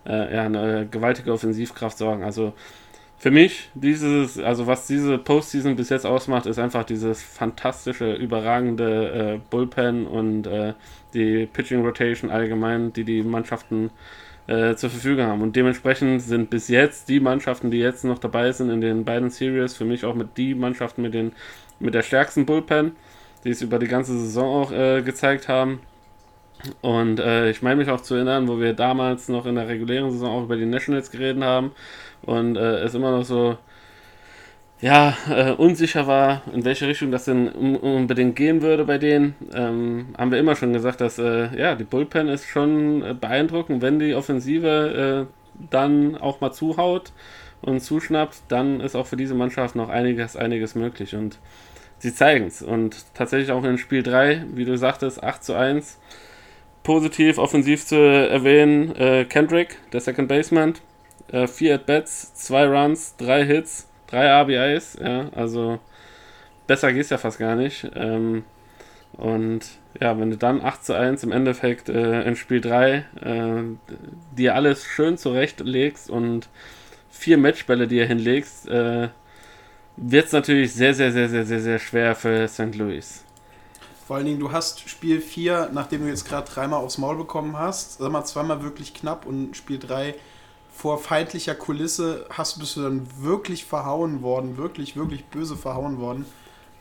[0.06, 2.22] äh, ja, eine gewaltige Offensivkraft sorgen.
[2.22, 2.52] Also
[3.18, 9.34] für mich, dieses, also was diese Postseason bis jetzt ausmacht, ist einfach dieses fantastische, überragende
[9.34, 10.74] äh, Bullpen und äh,
[11.14, 13.90] die Pitching Rotation allgemein, die die Mannschaften äh,
[14.46, 15.42] zur Verfügung haben.
[15.42, 19.30] Und dementsprechend sind bis jetzt die Mannschaften, die jetzt noch dabei sind in den beiden
[19.30, 21.32] Series, für mich auch mit die Mannschaften mit, den,
[21.80, 22.92] mit der stärksten Bullpen,
[23.42, 25.80] die es über die ganze Saison auch äh, gezeigt haben.
[26.80, 30.10] Und äh, ich meine mich auch zu erinnern, wo wir damals noch in der regulären
[30.10, 31.72] Saison auch über die Nationals geredet haben
[32.22, 33.58] und äh, es immer noch so
[34.80, 40.08] ja, äh, unsicher war, in welche Richtung das denn unbedingt gehen würde bei denen, ähm,
[40.18, 43.80] haben wir immer schon gesagt, dass äh, ja, die Bullpen ist schon äh, beeindruckend.
[43.80, 47.12] Wenn die Offensive äh, dann auch mal zuhaut
[47.62, 51.14] und zuschnappt, dann ist auch für diese Mannschaft noch einiges, einiges möglich.
[51.14, 51.38] Und
[51.98, 52.60] sie zeigen es.
[52.60, 55.98] Und tatsächlich auch in Spiel 3, wie du sagtest, 8 zu 1.
[56.82, 60.74] Positiv offensiv zu erwähnen, äh, Kendrick, der Second Baseman,
[61.32, 65.78] äh, 4 At-Bats, 2 Runs, 3 Hits drei RBIs, ja, also
[66.66, 67.90] besser geht es ja fast gar nicht.
[67.94, 68.44] Ähm,
[69.12, 69.60] und
[70.00, 73.62] ja, wenn du dann 8 zu 1 im Endeffekt äh, in Spiel 3 äh,
[74.36, 76.48] dir alles schön zurechtlegst und
[77.08, 79.08] vier Matchbälle dir hinlegst, äh,
[79.96, 82.74] wird es natürlich sehr, sehr, sehr, sehr, sehr, sehr schwer für St.
[82.74, 83.24] Louis.
[84.06, 87.58] Vor allen Dingen, du hast Spiel 4, nachdem du jetzt gerade dreimal aufs Maul bekommen
[87.58, 90.14] hast, sag mal zweimal wirklich knapp und Spiel 3
[90.76, 96.26] vor feindlicher Kulisse hast, bist du dann wirklich verhauen worden, wirklich, wirklich böse verhauen worden.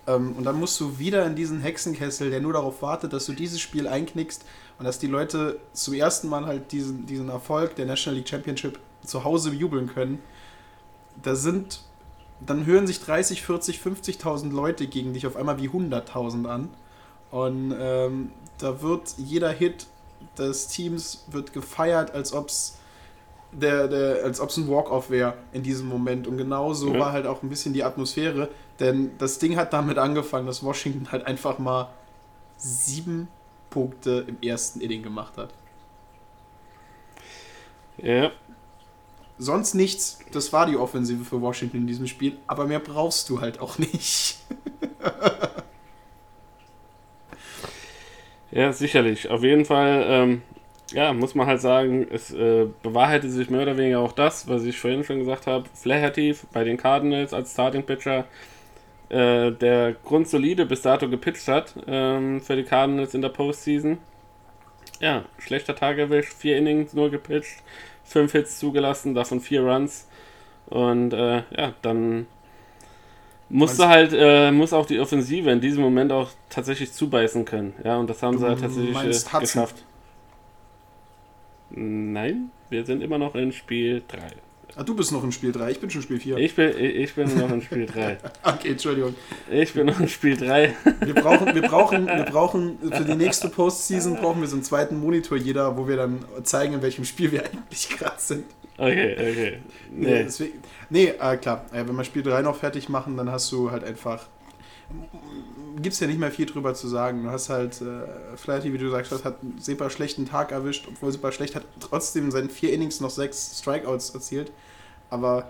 [0.06, 3.32] Ähm, und dann musst du wieder in diesen Hexenkessel, der nur darauf wartet, dass du
[3.32, 4.44] dieses Spiel einknickst
[4.80, 8.80] und dass die Leute zum ersten Mal halt diesen, diesen Erfolg der National League Championship
[9.06, 10.20] zu Hause jubeln können.
[11.24, 11.80] Da sind,
[12.46, 16.70] dann hören sich 30, 40, 50.000 Leute gegen dich auf einmal wie 100.000 an.
[17.32, 19.88] Und ähm, da wird jeder Hit
[20.38, 22.78] des Teams wird gefeiert, als ob es
[23.60, 26.28] der, der, als ob es ein Walk-Off wäre in diesem Moment.
[26.28, 27.00] Und genau so ja.
[27.00, 28.50] war halt auch ein bisschen die Atmosphäre.
[28.80, 31.90] Denn das Ding hat damit angefangen, dass Washington halt einfach mal
[32.58, 33.28] sieben
[33.70, 35.54] Punkte im ersten Inning gemacht hat.
[37.98, 38.32] Ja.
[39.38, 40.20] Sonst nichts.
[40.32, 42.38] Das war die Offensive für Washington in diesem Spiel.
[42.48, 44.38] Aber mehr brauchst du halt auch nicht.
[48.52, 49.30] ja, sicherlich.
[49.30, 50.06] Auf jeden Fall.
[50.08, 50.42] Ähm
[50.96, 54.64] ja, muss man halt sagen, es äh, bewahrheitet sich mehr oder weniger auch das, was
[54.64, 55.66] ich vorhin schon gesagt habe.
[55.74, 58.24] Flaherty bei den Cardinals als Starting Pitcher,
[59.10, 63.98] äh, der grundsolide bis dato gepitcht hat ähm, für die Cardinals in der Postseason.
[65.02, 67.62] Ja, schlechter Tag erwischt, vier Innings nur gepitcht,
[68.06, 70.08] fünf Hits zugelassen, davon vier Runs.
[70.68, 72.26] Und äh, ja, dann
[73.50, 77.74] musste halt, äh, muss auch die Offensive in diesem Moment auch tatsächlich zubeißen können.
[77.84, 79.84] Ja, und das haben sie halt tatsächlich äh, geschafft.
[81.70, 84.18] Nein, wir sind immer noch in Spiel 3.
[84.78, 86.38] Ah, du bist noch in Spiel 3, ich bin schon Spiel 4.
[86.38, 88.18] Ich bin, ich bin noch in Spiel 3.
[88.44, 89.16] okay, Entschuldigung.
[89.50, 90.76] Ich bin noch in Spiel 3.
[91.00, 95.00] wir, brauchen, wir, brauchen, wir brauchen für die nächste Postseason brauchen wir so einen zweiten
[95.00, 98.46] Monitor jeder, wo wir dann zeigen, in welchem Spiel wir eigentlich gerade sind.
[98.78, 99.60] Okay, okay.
[99.92, 103.50] Nee, nee, deswegen, nee äh, klar, wenn wir Spiel 3 noch fertig machen, dann hast
[103.54, 104.28] du halt einfach
[105.76, 107.24] gibt es ja nicht mehr viel drüber zu sagen.
[107.24, 111.12] Du hast halt, äh, Flaherty, wie du sagst, hat einen super schlechten Tag erwischt, obwohl
[111.12, 114.52] super schlecht hat trotzdem seinen vier Innings noch sechs Strikeouts erzielt.
[115.10, 115.50] Aber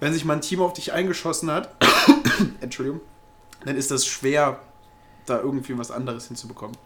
[0.00, 1.70] wenn sich mal ein Team auf dich eingeschossen hat,
[2.60, 3.00] Entschuldigung,
[3.64, 4.60] dann ist das schwer,
[5.26, 6.76] da irgendwie was anderes hinzubekommen.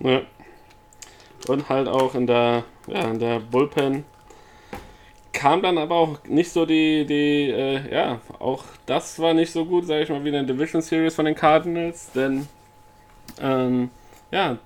[0.00, 0.22] Ja.
[1.46, 4.04] Und halt auch in der, ja, in der Bullpen
[5.38, 9.64] kam dann aber auch nicht so die, die äh, ja, auch das war nicht so
[9.64, 12.48] gut, sage ich mal, wie in der Division Series von den Cardinals, denn
[13.40, 13.90] ähm,
[14.32, 14.58] ja,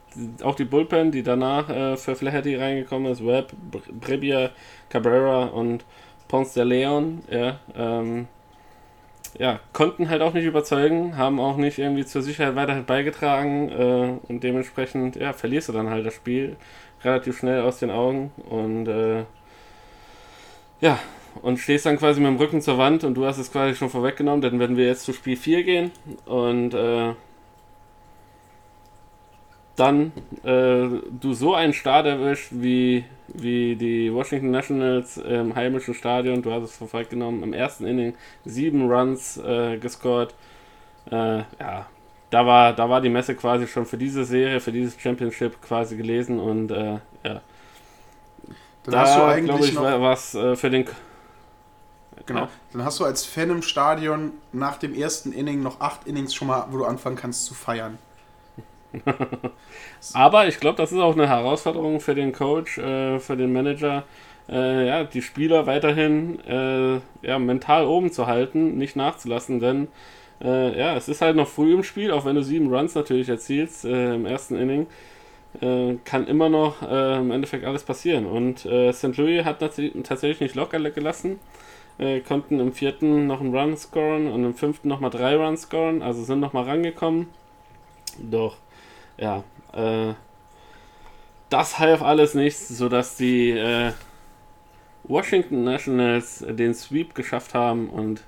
[0.42, 3.52] auch die Bullpen, die danach äh, für Flaherty reingekommen ist, Webb,
[4.00, 4.50] Brebier,
[4.88, 5.85] Cabrera und
[6.26, 8.28] Ponce de Leon, ja, ähm,
[9.38, 14.18] ja, konnten halt auch nicht überzeugen, haben auch nicht irgendwie zur Sicherheit weiterhin beigetragen äh,
[14.26, 16.56] und dementsprechend, ja, verlierst du dann halt das Spiel
[17.04, 19.24] relativ schnell aus den Augen und äh,
[20.83, 20.99] ja,
[21.40, 23.88] und stehst dann quasi mit dem Rücken zur Wand und du hast es quasi schon
[23.88, 25.90] vorweggenommen, denn wenn wir jetzt zu Spiel 4 gehen
[26.27, 27.14] und äh,
[29.77, 30.12] dann
[30.45, 30.88] äh,
[31.21, 36.64] du so einen Start erwischt wie, wie die Washington Nationals im heimischen Stadion, du hast
[36.64, 38.14] es verfolgt genommen, im ersten Inning
[38.45, 40.35] sieben Runs äh, gescored.
[41.11, 41.87] Äh, ja,
[42.31, 45.97] da war, da war die Messe quasi schon für diese Serie, für dieses Championship quasi
[45.97, 47.40] gelesen und äh, ja.
[48.85, 50.87] Dann hast du Da eigentlich glaube ich was äh, für den
[52.27, 56.35] genau, dann hast du als Fan im Stadion nach dem ersten Inning noch acht Innings
[56.35, 57.99] schon mal, wo du anfangen kannst zu feiern.
[60.12, 64.05] Aber ich glaube, das ist auch eine Herausforderung für den Coach, äh, für den Manager,
[64.49, 69.88] äh, ja, die Spieler weiterhin äh, ja, mental oben zu halten, nicht nachzulassen, denn
[70.42, 73.29] äh, ja, es ist halt noch früh im Spiel, auch wenn du sieben Runs natürlich
[73.29, 74.87] erzielst äh, im ersten Inning,
[75.61, 78.27] äh, kann immer noch äh, im Endeffekt alles passieren.
[78.27, 79.17] Und äh, St.
[79.17, 81.38] Louis hat tats- tatsächlich nicht locker gelassen,
[81.99, 86.03] äh, konnten im vierten noch einen Run scoren und im fünften nochmal drei Runs scoren,
[86.03, 87.29] also sind nochmal rangekommen.
[88.19, 88.57] Doch,
[89.19, 90.15] ja, äh,
[91.51, 93.93] das half alles nichts, sodass die äh,
[95.05, 98.23] Washington Nationals den Sweep geschafft haben und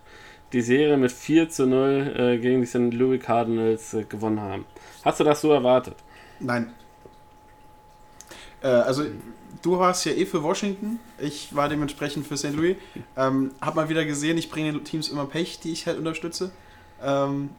[0.52, 2.94] die Serie mit 4 zu 0 äh, gegen die St.
[2.94, 4.66] Louis Cardinals gewonnen haben.
[5.04, 5.96] Hast du das so erwartet?
[6.38, 6.74] Nein.
[8.64, 9.04] Äh, also,
[9.62, 10.98] du warst ja eh für Washington.
[11.18, 12.54] Ich war dementsprechend für St.
[12.54, 12.76] Louis.
[13.16, 16.50] Ähm, hab mal wieder gesehen, ich bringe den Teams immer Pech, die ich halt unterstütze.
[17.02, 17.50] Ähm,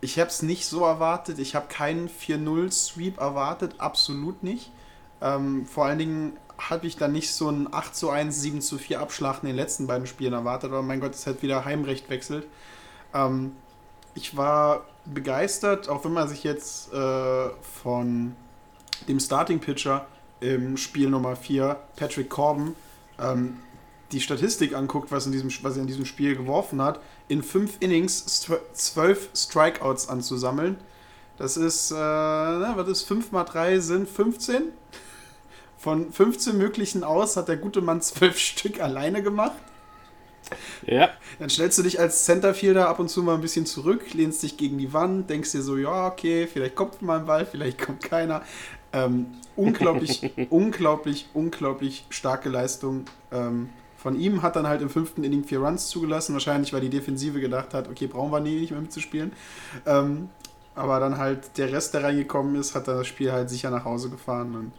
[0.00, 1.38] ich habe es nicht so erwartet.
[1.38, 3.74] Ich habe keinen 4-0-Sweep erwartet.
[3.78, 4.70] Absolut nicht.
[5.22, 8.78] Ähm, vor allen Dingen habe ich dann nicht so einen 8 zu 1, 7 zu
[8.78, 10.70] 4 Abschlag in den letzten beiden Spielen erwartet.
[10.70, 12.46] Aber mein Gott, es hat wieder Heimrecht wechselt.
[13.14, 13.52] Ähm,
[14.14, 17.48] ich war begeistert, auch wenn man sich jetzt äh,
[17.82, 18.34] von
[19.08, 20.06] dem Starting Pitcher
[20.40, 22.74] im Spiel Nummer 4, Patrick Corbin,
[23.18, 23.58] ähm,
[24.12, 27.76] die Statistik anguckt, was, in diesem, was er in diesem Spiel geworfen hat, in fünf
[27.80, 28.24] Innings
[28.74, 30.76] zwölf Strikeouts anzusammeln.
[31.38, 34.72] Das ist, äh, na, was ist 5 mal 3 sind 15?
[35.76, 39.56] Von 15 möglichen aus hat der gute Mann zwölf Stück alleine gemacht.
[40.86, 44.44] Ja, Dann stellst du dich als Centerfielder ab und zu mal ein bisschen zurück, lehnst
[44.44, 47.84] dich gegen die Wand, denkst dir so, ja, okay, vielleicht kommt mal ein Ball, vielleicht
[47.84, 48.42] kommt keiner.
[48.96, 54.42] Ähm, unglaublich, unglaublich, unglaublich starke Leistung ähm, von ihm.
[54.42, 57.88] Hat dann halt im fünften Inning vier Runs zugelassen, wahrscheinlich weil die Defensive gedacht hat,
[57.88, 59.32] okay, brauchen wir nie nicht mehr mitzuspielen.
[59.84, 60.30] Ähm,
[60.74, 63.84] aber dann halt der Rest, der reingekommen ist, hat dann das Spiel halt sicher nach
[63.84, 64.72] Hause gefahren und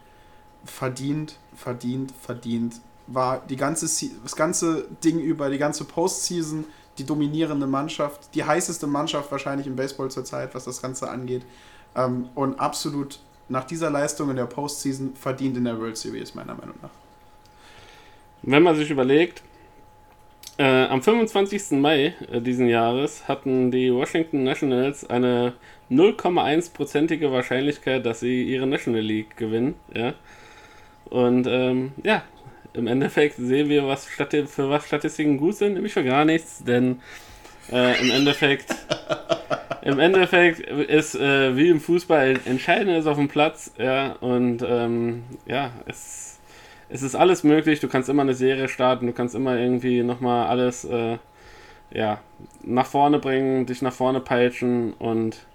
[0.66, 6.66] verdient, verdient, verdient war die ganze, Se- das ganze Ding über, die ganze Postseason
[6.98, 11.46] die dominierende Mannschaft, die heißeste Mannschaft wahrscheinlich im Baseball zurzeit, was das Ganze angeht.
[11.96, 16.56] Ähm, und absolut nach dieser Leistung in der Postseason verdient in der World Series, meiner
[16.56, 16.90] Meinung nach.
[18.44, 19.42] wenn man sich überlegt,
[20.58, 21.72] äh, am 25.
[21.80, 25.54] Mai äh, diesen Jahres hatten die Washington Nationals eine
[25.92, 29.76] 0,1-prozentige Wahrscheinlichkeit, dass sie ihre National League gewinnen.
[29.94, 30.14] Ja?
[31.06, 32.24] Und ähm, ja,
[32.74, 36.64] im Endeffekt sehen wir, was Stati für was Statistiken gut sind, nämlich für gar nichts,
[36.64, 37.02] denn
[37.72, 38.76] äh, im Endeffekt
[39.88, 45.24] im Endeffekt ist äh, wie im Fußball entscheidend ist auf dem Platz, ja, und ähm,
[45.46, 46.40] ja, es,
[46.90, 50.48] es ist alles möglich, du kannst immer eine Serie starten, du kannst immer irgendwie nochmal
[50.48, 51.18] alles äh,
[51.92, 52.20] ja,
[52.64, 55.46] nach vorne bringen, dich nach vorne peitschen und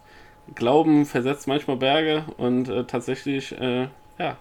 [0.54, 4.36] Glauben versetzt manchmal Berge und äh, tatsächlich, äh, ja,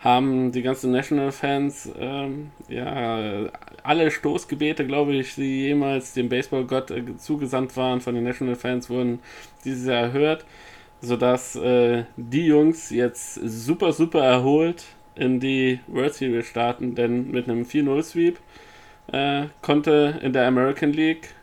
[0.00, 3.48] haben die ganzen National-Fans, ähm, ja,
[3.82, 9.20] alle Stoßgebete, glaube ich, die jemals dem Baseballgott äh, zugesandt waren von den National-Fans, wurden
[9.64, 10.44] dieses Jahr erhört,
[11.00, 17.48] sodass äh, die Jungs jetzt super, super erholt in die World Series starten, denn mit
[17.48, 18.38] einem 4-0-Sweep
[19.12, 21.34] äh, konnte in der American League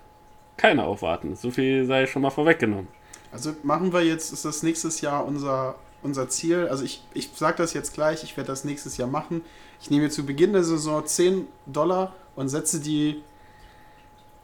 [0.58, 1.36] keiner aufwarten.
[1.36, 2.88] So viel sei schon mal vorweggenommen.
[3.32, 6.68] Also machen wir jetzt, ist das nächstes Jahr unser, unser Ziel.
[6.70, 9.42] Also ich, ich sage das jetzt gleich, ich werde das nächstes Jahr machen.
[9.82, 13.22] Ich nehme zu Beginn der Saison 10 Dollar und setze die,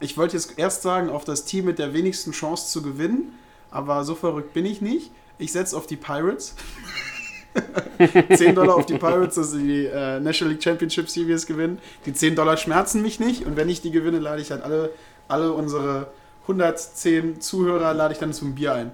[0.00, 3.38] ich wollte jetzt erst sagen, auf das Team mit der wenigsten Chance zu gewinnen,
[3.70, 5.10] aber so verrückt bin ich nicht.
[5.38, 6.54] Ich setze auf die Pirates.
[8.36, 11.78] 10 Dollar auf die Pirates, dass sie die äh, National League Championship Series gewinnen.
[12.06, 14.90] Die 10 Dollar schmerzen mich nicht und wenn ich die gewinne, lade ich halt alle,
[15.28, 16.08] alle unsere
[16.42, 18.92] 110 Zuhörer lade ich dann zum Bier ein.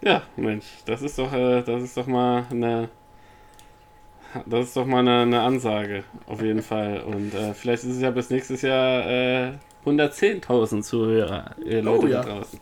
[0.00, 2.88] Ja, Mensch, das ist doch, äh, das ist doch mal eine,
[4.46, 7.00] das ist doch mal eine, eine Ansage, auf jeden Fall.
[7.00, 9.52] Und äh, vielleicht ist es ja bis nächstes Jahr äh,
[9.86, 12.22] 110.000 Zuhörer, ihr Leute Oh, ja.
[12.22, 12.60] da draußen.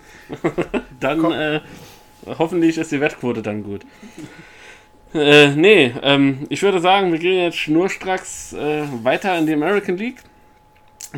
[1.00, 1.60] dann, äh,
[2.26, 3.84] hoffentlich ist die Wettquote dann gut.
[5.14, 9.96] Äh, nee, ähm, ich würde sagen, wir gehen jetzt schnurstracks äh, weiter in die American
[9.96, 10.22] League.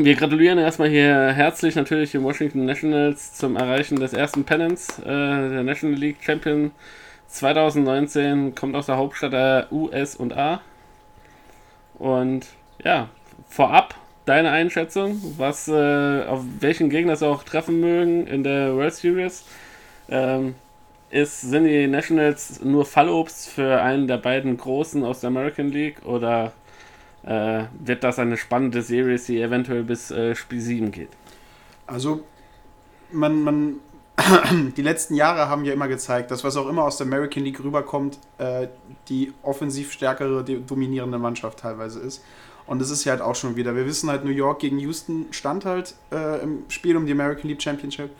[0.04, 5.04] Wir gratulieren erstmal hier herzlich natürlich den Washington Nationals zum Erreichen des ersten Pennants äh,
[5.04, 6.70] der National League Champion
[7.26, 8.54] 2019.
[8.54, 10.61] Kommt aus der Hauptstadt der US und A.
[11.98, 12.46] Und
[12.84, 13.08] ja,
[13.48, 18.94] vorab deine Einschätzung, was äh, auf welchen Gegner sie auch treffen mögen in der World
[18.94, 19.44] Series.
[20.08, 20.54] Ähm,
[21.11, 26.04] ist, sind die Nationals nur Fallobst für einen der beiden Großen aus der American League
[26.04, 26.52] oder
[27.29, 31.11] äh, wird das eine spannende Series, die eventuell bis äh, Spiel 7 geht?
[31.87, 32.25] Also,
[33.12, 33.75] man, man,
[34.77, 37.62] die letzten Jahre haben ja immer gezeigt, dass was auch immer aus der American League
[37.62, 38.69] rüberkommt, äh,
[39.11, 42.25] die offensiv stärkere, dominierende Mannschaft teilweise ist.
[42.67, 43.77] Und das ist ja halt auch schon wieder.
[43.77, 47.49] Wir wissen halt, New York gegen Houston stand halt äh, im Spiel um die American
[47.49, 48.11] League Championship.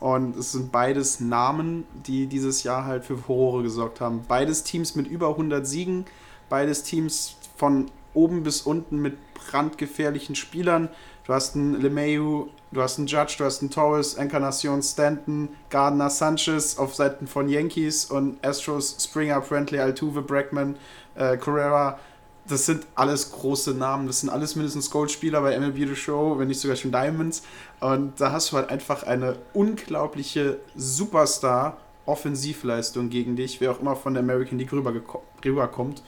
[0.00, 4.22] Und es sind beides Namen, die dieses Jahr halt für Furore gesorgt haben.
[4.28, 6.06] Beides Teams mit über 100 Siegen,
[6.48, 10.88] beides Teams von oben bis unten mit brandgefährlichen Spielern.
[11.26, 16.10] Du hast einen LeMayu, du hast einen Judge, du hast einen Torres, Encarnacion Stanton, Gardner
[16.10, 20.76] Sanchez auf Seiten von Yankees und Astros, Springer, Friendly, Altuve, Brackman,
[21.14, 22.00] äh, Carrera.
[22.48, 24.08] Das sind alles große Namen.
[24.08, 27.44] Das sind alles mindestens Goldspieler bei MLB The Show, wenn nicht sogar schon Diamonds.
[27.78, 34.14] Und da hast du halt einfach eine unglaubliche Superstar-Offensivleistung gegen dich, wer auch immer von
[34.14, 36.02] der American League rüberkommt.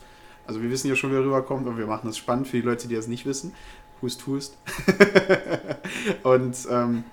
[0.46, 2.88] Also wir wissen ja schon, wer rüberkommt, aber wir machen das spannend für die Leute,
[2.88, 3.54] die das nicht wissen.
[4.00, 4.56] Hust, hust.
[6.24, 7.04] und ähm,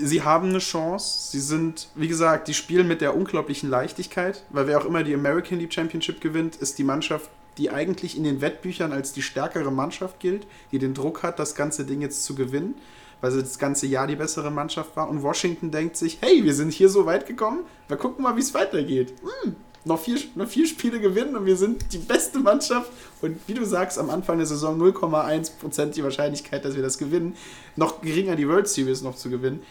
[0.00, 1.32] sie haben eine Chance.
[1.32, 5.14] Sie sind, wie gesagt, die spielen mit der unglaublichen Leichtigkeit, weil wer auch immer die
[5.14, 9.72] American League Championship gewinnt, ist die Mannschaft, die eigentlich in den Wettbüchern als die stärkere
[9.72, 12.74] Mannschaft gilt, die den Druck hat, das ganze Ding jetzt zu gewinnen,
[13.20, 15.08] weil sie das ganze Jahr die bessere Mannschaft war.
[15.08, 18.40] Und Washington denkt sich, hey, wir sind hier so weit gekommen, wir gucken mal, wie
[18.40, 19.12] es weitergeht.
[19.42, 22.90] Hm, noch vier, noch vier Spiele gewinnen und wir sind die beste Mannschaft.
[23.22, 27.36] Und wie du sagst, am Anfang der Saison 0,1% die Wahrscheinlichkeit, dass wir das gewinnen.
[27.76, 29.62] Noch geringer die World Series noch zu gewinnen.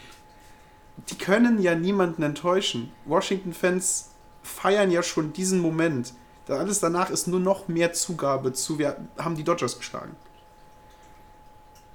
[1.08, 2.90] Die können ja niemanden enttäuschen.
[3.06, 4.10] Washington-Fans
[4.42, 6.12] feiern ja schon diesen Moment.
[6.48, 10.16] Alles danach ist nur noch mehr Zugabe zu, wir haben die Dodgers geschlagen.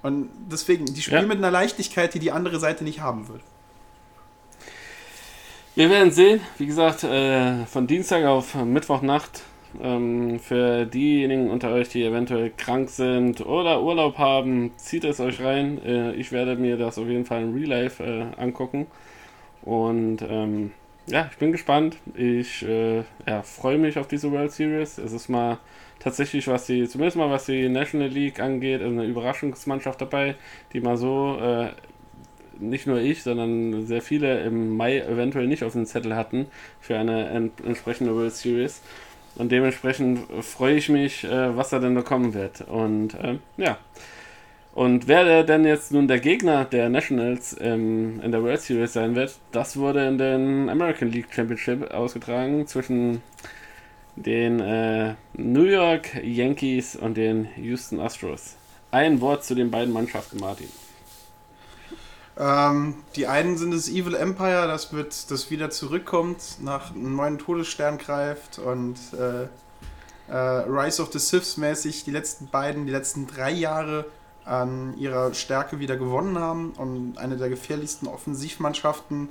[0.02, 1.28] Und deswegen, die spielen ja.
[1.28, 3.42] mit einer Leichtigkeit, die die andere Seite nicht haben wird.
[5.76, 6.40] Wir werden sehen.
[6.56, 9.42] Wie gesagt, äh, von Dienstag auf Mittwochnacht.
[9.82, 15.42] Ähm, für diejenigen unter euch, die eventuell krank sind oder Urlaub haben, zieht es euch
[15.42, 15.78] rein.
[15.84, 18.86] Äh, ich werde mir das auf jeden Fall in Real Life äh, angucken.
[19.60, 20.72] Und ähm,
[21.08, 21.98] ja, ich bin gespannt.
[22.14, 24.96] Ich äh, ja, freue mich auf diese World Series.
[24.96, 25.58] Es ist mal
[25.98, 30.36] tatsächlich, was die, zumindest mal was die National League angeht, eine Überraschungsmannschaft dabei,
[30.72, 31.68] die mal so äh,
[32.58, 36.46] nicht nur ich, sondern sehr viele im Mai eventuell nicht auf dem Zettel hatten
[36.80, 38.82] für eine ent entsprechende World Series.
[39.36, 42.62] Und dementsprechend freue ich mich, äh, was da denn da kommen wird.
[42.62, 43.78] Und äh, ja.
[44.74, 49.14] Und wer denn jetzt nun der Gegner der Nationals ähm, in der World Series sein
[49.14, 53.22] wird, das wurde in den American League Championship ausgetragen zwischen
[54.16, 58.56] den äh, New York Yankees und den Houston Astros.
[58.90, 60.68] Ein Wort zu den beiden Mannschaften, Martin.
[62.38, 67.38] Ähm, die einen sind das Evil Empire, das wird das wieder zurückkommt, nach einem neuen
[67.38, 69.44] Todesstern greift und äh,
[70.30, 74.04] äh, Rise of the Siths mäßig die letzten beiden, die letzten drei Jahre
[74.44, 79.28] an ihrer Stärke wieder gewonnen haben und eine der gefährlichsten Offensivmannschaften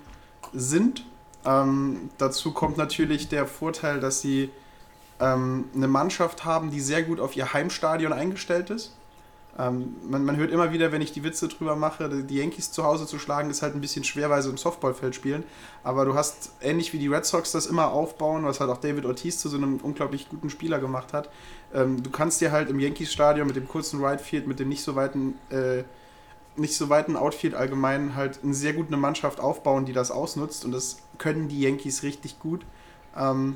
[0.53, 1.05] sind.
[1.45, 4.49] Ähm, dazu kommt natürlich der Vorteil, dass sie
[5.19, 8.93] ähm, eine Mannschaft haben, die sehr gut auf ihr Heimstadion eingestellt ist.
[9.57, 12.83] Ähm, man, man, hört immer wieder, wenn ich die Witze drüber mache, die Yankees zu
[12.83, 15.43] Hause zu schlagen, ist halt ein bisschen schwer, weil sie im Softballfeld spielen.
[15.83, 19.05] Aber du hast, ähnlich wie die Red Sox das immer aufbauen, was halt auch David
[19.05, 21.29] Ortiz zu so einem unglaublich guten Spieler gemacht hat.
[21.73, 24.83] Ähm, du kannst dir halt im Yankees-Stadion mit dem kurzen Right Field, mit dem nicht
[24.83, 25.83] so weiten, äh,
[26.57, 30.65] nicht so weiten Outfield allgemein halt eine sehr gute Mannschaft aufbauen, die das ausnutzt.
[30.65, 32.65] Und das können die Yankees richtig gut.
[33.17, 33.55] Ähm,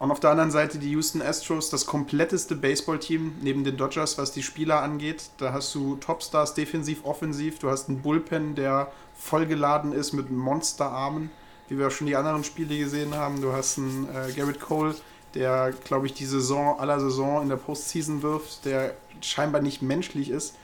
[0.00, 4.32] und auf der anderen Seite die Houston Astros, das kompletteste Baseballteam neben den Dodgers, was
[4.32, 5.28] die Spieler angeht.
[5.36, 7.58] Da hast du Topstars defensiv, offensiv.
[7.58, 11.30] Du hast einen Bullpen, der vollgeladen ist mit Monsterarmen,
[11.68, 13.42] wie wir auch schon die anderen Spiele gesehen haben.
[13.42, 14.94] Du hast einen äh, Garrett Cole,
[15.34, 20.30] der, glaube ich, die Saison aller Saison in der Postseason wirft, der scheinbar nicht menschlich
[20.30, 20.54] ist.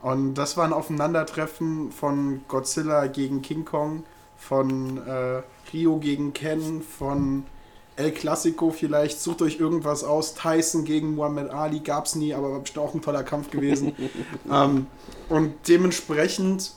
[0.00, 4.04] Und das war ein Aufeinandertreffen von Godzilla gegen King Kong,
[4.38, 7.44] von äh, Rio gegen Ken, von
[7.96, 10.34] El Clasico vielleicht, sucht euch irgendwas aus.
[10.34, 13.94] Tyson gegen Muhammad Ali gab es nie, aber war bestimmt auch ein toller Kampf gewesen.
[14.50, 14.86] ähm,
[15.28, 16.72] und dementsprechend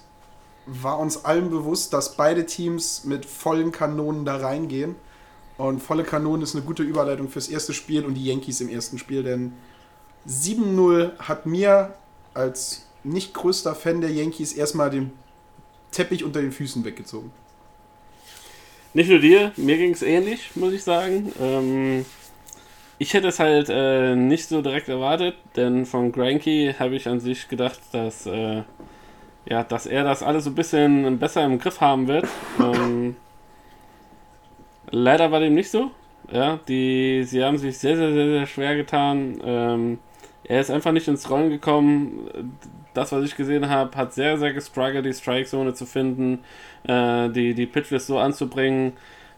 [0.66, 4.96] war uns allen bewusst, dass beide Teams mit vollen Kanonen da reingehen.
[5.58, 8.98] Und volle Kanonen ist eine gute Überleitung fürs erste Spiel und die Yankees im ersten
[8.98, 9.54] Spiel, denn
[10.28, 11.96] 7-0 hat mir
[12.34, 15.12] als nicht größter Fan der Yankees erstmal den
[15.92, 17.32] Teppich unter den Füßen weggezogen.
[18.94, 21.32] Nicht nur dir, mir ging es ähnlich, muss ich sagen.
[21.40, 22.06] Ähm,
[22.98, 27.20] ich hätte es halt äh, nicht so direkt erwartet, denn von Granky habe ich an
[27.20, 28.64] sich gedacht, dass, äh,
[29.46, 32.28] ja, dass er das alles so ein bisschen besser im Griff haben wird.
[32.60, 33.16] Ähm,
[34.90, 35.92] leider war dem nicht so.
[36.32, 39.40] Ja, die, sie haben sich sehr, sehr, sehr, sehr schwer getan.
[39.44, 40.00] Ähm,
[40.44, 42.54] er ist einfach nicht ins Rollen gekommen.
[43.00, 46.40] Das, was ich gesehen habe, hat sehr, sehr gestruggelt, die Strike-Zone zu finden,
[46.84, 48.92] äh, die, die Pitches so anzubringen,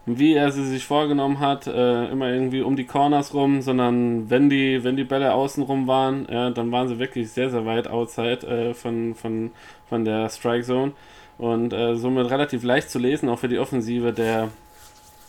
[0.04, 4.50] wie er sie sich vorgenommen hat, äh, immer irgendwie um die Corners rum, sondern wenn
[4.50, 7.86] die, wenn die Bälle außen rum waren, ja, dann waren sie wirklich sehr, sehr weit
[7.86, 9.52] outside äh, von, von,
[9.88, 10.90] von der Strike-Zone
[11.38, 14.48] und äh, somit relativ leicht zu lesen, auch für die Offensive der,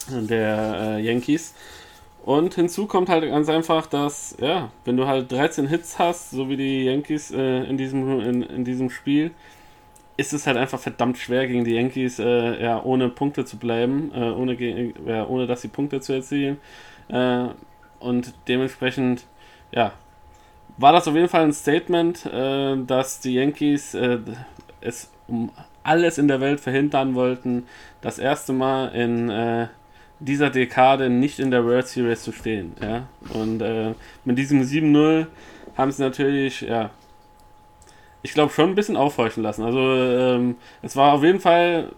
[0.10, 1.54] der äh, Yankees.
[2.24, 6.48] Und hinzu kommt halt ganz einfach, dass, ja, wenn du halt 13 Hits hast, so
[6.48, 9.32] wie die Yankees äh, in, diesem, in, in diesem Spiel,
[10.16, 14.12] ist es halt einfach verdammt schwer gegen die Yankees, äh, ja, ohne Punkte zu bleiben,
[14.16, 14.56] äh, ohne,
[15.06, 16.60] ja, ohne dass sie Punkte zu erzielen.
[17.10, 17.48] Äh,
[18.00, 19.26] und dementsprechend,
[19.74, 19.92] ja,
[20.78, 24.20] war das auf jeden Fall ein Statement, äh, dass die Yankees äh,
[24.80, 25.52] es um
[25.84, 27.66] alles in der Welt verhindern wollten,
[28.00, 29.30] das erste Mal in
[30.26, 32.74] dieser Dekade nicht in der World Series zu stehen.
[32.82, 33.08] Ja?
[33.34, 33.94] Und äh,
[34.26, 35.28] mit diesem 7-0
[35.78, 36.92] haben sie natürlich, ja,
[38.22, 39.64] ich glaube schon ein bisschen aufhorchen lassen.
[39.64, 41.90] Also ähm, es war auf jeden Fall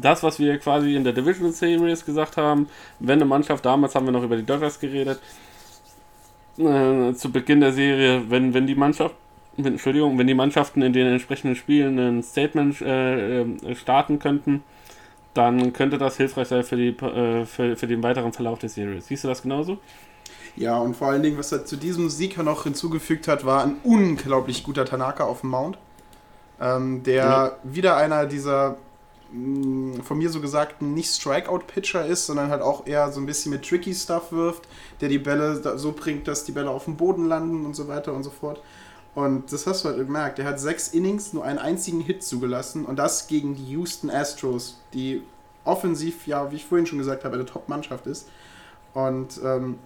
[0.00, 2.68] das, was wir quasi in der Division Series gesagt haben.
[3.00, 5.20] Wenn eine Mannschaft, damals haben wir noch über die Dodgers geredet,
[6.56, 9.16] äh, zu Beginn der Serie, wenn, wenn die Mannschaft,
[9.56, 14.62] Entschuldigung, wenn die Mannschaften in den entsprechenden Spielen ein Statement äh, äh starten könnten,
[15.34, 19.08] dann könnte das hilfreich sein für, die, äh, für, für den weiteren Verlauf der Series.
[19.08, 19.78] Siehst du das genauso?
[20.56, 23.76] Ja, und vor allen Dingen, was er zu diesem Sieg noch hinzugefügt hat, war ein
[23.82, 25.78] unglaublich guter Tanaka auf dem Mount.
[26.60, 27.56] Ähm, der ja.
[27.64, 28.76] wieder einer dieser
[29.32, 33.26] mh, mm, von mir so gesagten nicht Strikeout-Pitcher ist, sondern halt auch eher so ein
[33.26, 34.68] bisschen mit tricky Stuff wirft,
[35.00, 38.12] der die Bälle so bringt, dass die Bälle auf dem Boden landen und so weiter
[38.12, 38.62] und so fort.
[39.14, 40.38] Und das hast du halt gemerkt.
[40.38, 44.80] Er hat sechs Innings nur einen einzigen Hit zugelassen und das gegen die Houston Astros,
[44.92, 45.22] die
[45.64, 48.28] offensiv, ja, wie ich vorhin schon gesagt habe, eine Top-Mannschaft ist.
[48.92, 49.78] Und, ähm,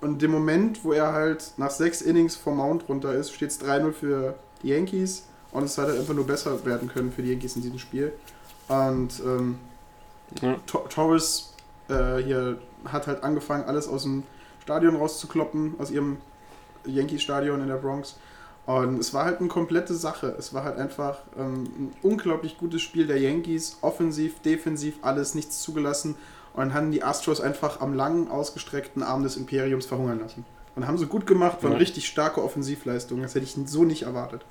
[0.00, 3.60] und dem Moment, wo er halt nach sechs Innings vom Mount runter ist, steht es
[3.60, 7.30] 3-0 für die Yankees und es hat halt einfach nur besser werden können für die
[7.30, 8.12] Yankees in diesem Spiel.
[8.68, 9.58] Und ähm,
[10.40, 10.56] ja.
[10.66, 11.54] Torres
[11.88, 14.24] äh, hier hat halt angefangen, alles aus dem
[14.62, 16.18] Stadion rauszukloppen, aus ihrem
[16.86, 18.16] Yankee-Stadion in der Bronx.
[18.66, 20.34] Und es war halt eine komplette Sache.
[20.38, 23.78] Es war halt einfach ähm, ein unglaublich gutes Spiel der Yankees.
[23.82, 26.16] Offensiv, defensiv, alles, nichts zugelassen.
[26.54, 30.44] Und haben die Astros einfach am langen, ausgestreckten Arm des Imperiums verhungern lassen.
[30.76, 31.78] Und haben sie gut gemacht, waren ja.
[31.78, 33.22] richtig starke Offensivleistungen.
[33.22, 34.44] Das hätte ich so nicht erwartet.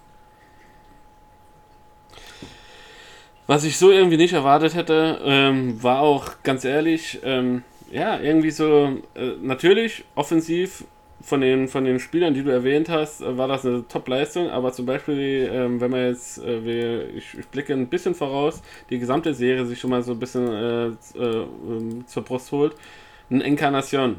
[3.45, 8.51] Was ich so irgendwie nicht erwartet hätte, ähm, war auch ganz ehrlich, ähm, ja, irgendwie
[8.51, 10.85] so, äh, natürlich offensiv
[11.23, 14.73] von den, von den Spielern, die du erwähnt hast, äh, war das eine Top-Leistung, aber
[14.73, 18.99] zum Beispiel, ähm, wenn man jetzt, äh, wir, ich, ich, blicke ein bisschen voraus, die
[18.99, 22.75] gesamte Serie sich schon mal so ein bisschen äh, äh, ähm, zur Brust holt,
[23.31, 24.17] ein Inkarnation,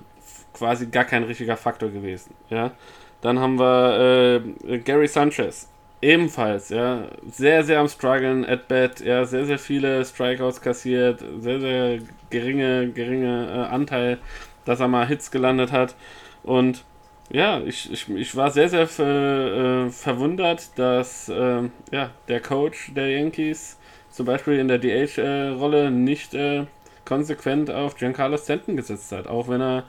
[0.55, 2.73] quasi gar kein richtiger Faktor gewesen, ja.
[3.21, 5.69] Dann haben wir äh, Gary Sanchez,
[6.01, 11.61] ebenfalls, ja, sehr, sehr am struggeln at bat, ja, sehr, sehr viele Strikeouts kassiert, sehr,
[11.61, 11.99] sehr
[12.31, 14.19] geringe, geringe äh, Anteil,
[14.65, 15.95] dass er mal Hits gelandet hat.
[16.43, 16.85] Und
[17.31, 22.93] ja, ich, ich, ich war sehr, sehr ver, äh, verwundert, dass äh, ja, der Coach
[22.95, 23.79] der Yankees
[24.11, 26.66] zum Beispiel in der DH-Rolle äh, nicht äh,
[27.05, 29.85] konsequent auf Giancarlo Stanton gesetzt hat, auch wenn er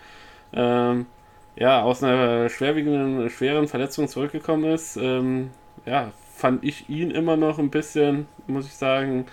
[0.53, 1.05] ähm,
[1.55, 4.97] ja, aus einer schwerwiegenden, schweren Verletzung zurückgekommen ist.
[4.97, 5.51] Ähm,
[5.86, 9.25] ja, fand ich ihn immer noch ein bisschen, muss ich sagen,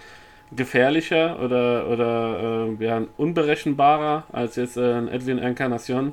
[0.55, 6.13] gefährlicher oder, oder äh, ja, unberechenbarer als jetzt äh, Edwin Encarnacion.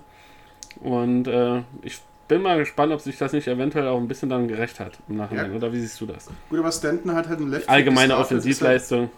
[0.82, 4.47] Und äh, ich bin mal gespannt, ob sich das nicht eventuell auch ein bisschen dann
[4.47, 5.51] gerecht hat im Nachhinein.
[5.51, 5.57] Ja.
[5.57, 6.28] Oder wie siehst du das?
[6.49, 9.09] Gut, aber Stanton hat halt ein Left Allgemeine Offensivleistung.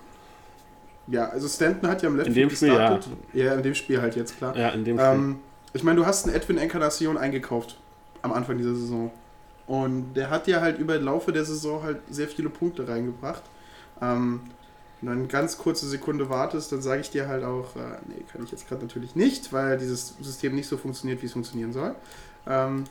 [1.07, 3.11] Ja, also Stanton hat ja im Left In dem Spiel, gestartet.
[3.33, 3.45] ja.
[3.45, 4.55] Ja, in dem Spiel halt jetzt, klar.
[4.55, 5.11] Ja, in dem Spiel.
[5.11, 5.39] Ähm,
[5.73, 7.77] ich meine, du hast einen Edwin Encarnacion eingekauft
[8.21, 9.11] am Anfang dieser Saison.
[9.67, 13.43] Und der hat ja halt über den Laufe der Saison halt sehr viele Punkte reingebracht.
[14.01, 14.41] Ähm,
[15.01, 18.43] und dann ganz kurze Sekunde wartest, dann sage ich dir halt auch, äh, nee, kann
[18.43, 21.95] ich jetzt gerade natürlich nicht, weil dieses System nicht so funktioniert, wie es funktionieren soll.
[22.47, 22.83] Ähm,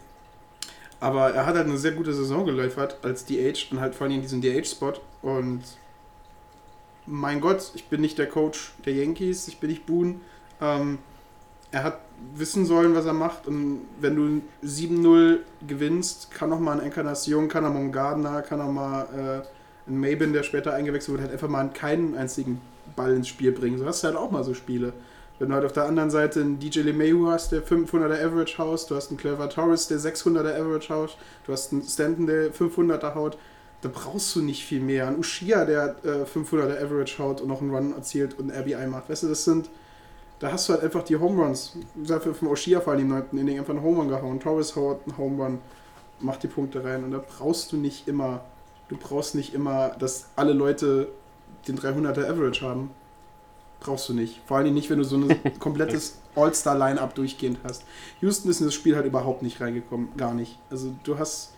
[0.98, 4.16] aber er hat halt eine sehr gute Saison geliefert als DH und halt vor allem
[4.16, 4.94] in diesem DH-Spot.
[5.22, 5.62] Und
[7.06, 10.16] mein Gott, ich bin nicht der Coach der Yankees, ich bin nicht Boone.
[10.60, 10.98] Ähm,
[11.70, 12.00] er hat
[12.34, 13.46] wissen sollen, was er macht.
[13.46, 18.42] Und wenn du 7-0 gewinnst, kann auch mal ein Encarnacion, kann auch mal ein Gardner,
[18.42, 19.59] kann auch mal äh,
[19.98, 22.60] Mabin, der später eingewechselt wird, halt einfach mal keinen einzigen
[22.96, 23.78] Ball ins Spiel bringen.
[23.78, 24.92] So hast du halt auch mal so Spiele.
[25.38, 28.90] Wenn du halt auf der anderen Seite einen DJ LeMayu hast, der 500er Average haust,
[28.90, 31.16] du hast einen Clever Torres, der 600er Average haust,
[31.46, 33.38] du hast einen Stanton, der 500er haut,
[33.80, 35.08] da brauchst du nicht viel mehr.
[35.08, 38.86] Ein Ushia, der äh, 500er Average haut und noch einen Run erzielt und ein RBI
[38.86, 39.08] macht.
[39.08, 39.70] Weißt du, das sind,
[40.38, 41.76] da hast du halt einfach die Home Runs.
[41.94, 43.24] Dafür vom Ushia vor allem im 9.
[43.38, 44.40] Inning einfach einen Home Run gehauen.
[44.40, 45.58] Torres haut einen Home Run,
[46.20, 48.44] macht die Punkte rein und da brauchst du nicht immer,
[48.90, 51.08] du brauchst nicht immer, dass alle Leute
[51.66, 52.90] den 300er Average haben.
[53.78, 54.40] Brauchst du nicht.
[54.46, 57.84] Vor allem nicht, wenn du so ein komplettes All-Star-Line-Up durchgehend hast.
[58.20, 60.08] Houston ist in das Spiel halt überhaupt nicht reingekommen.
[60.16, 60.58] Gar nicht.
[60.70, 61.52] Also du hast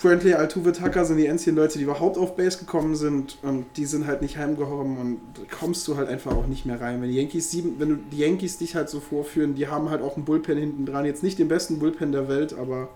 [0.00, 3.84] Brantley, Altuve, Tucker sind die einzigen Leute, die überhaupt auf Base gekommen sind und die
[3.84, 7.00] sind halt nicht heimgekommen und da kommst du halt einfach auch nicht mehr rein.
[7.00, 10.02] Wenn die Yankees sieben, wenn du die Yankees dich halt so vorführen, die haben halt
[10.02, 11.04] auch einen Bullpen hinten dran.
[11.04, 12.88] Jetzt nicht den besten Bullpen der Welt, aber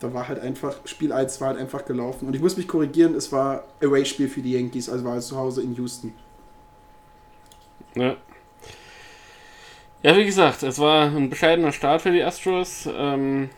[0.00, 2.26] da war halt einfach, Spiel 1 war halt einfach gelaufen.
[2.26, 5.36] Und ich muss mich korrigieren, es war Away-Spiel für die Yankees, also war es zu
[5.36, 6.12] Hause in Houston.
[7.94, 8.16] Ja.
[10.02, 12.88] Ja, wie gesagt, es war ein bescheidener Start für die Astros.
[12.90, 13.50] Ähm,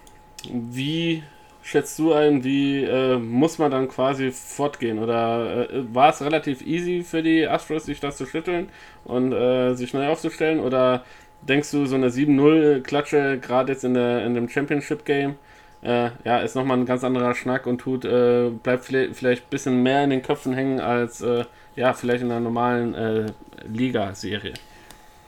[0.51, 1.23] wie
[1.63, 4.99] schätzt du ein, wie äh, muss man dann quasi fortgehen?
[4.99, 8.71] Oder äh, war es relativ easy für die Astros, sich das zu schütteln
[9.05, 10.59] und äh, sich neu aufzustellen?
[10.59, 11.05] Oder
[11.43, 15.37] denkst du, so eine 7-0-Klatsche, gerade jetzt in, der, in dem Championship-Game,
[15.83, 19.83] äh, ja, ist nochmal ein ganz anderer Schnack und tut, äh, bleibt vielleicht ein bisschen
[19.83, 21.45] mehr in den Köpfen hängen als äh,
[21.77, 23.33] ja, vielleicht in einer normalen
[23.67, 24.55] Liga-Serie?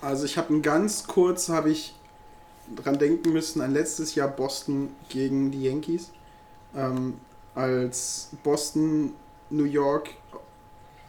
[0.01, 1.95] Also ich habe ganz kurz, habe ich
[2.77, 6.11] dran denken müssen, an letztes Jahr Boston gegen die Yankees
[6.77, 7.15] ähm,
[7.55, 9.13] als Boston
[9.51, 10.11] New York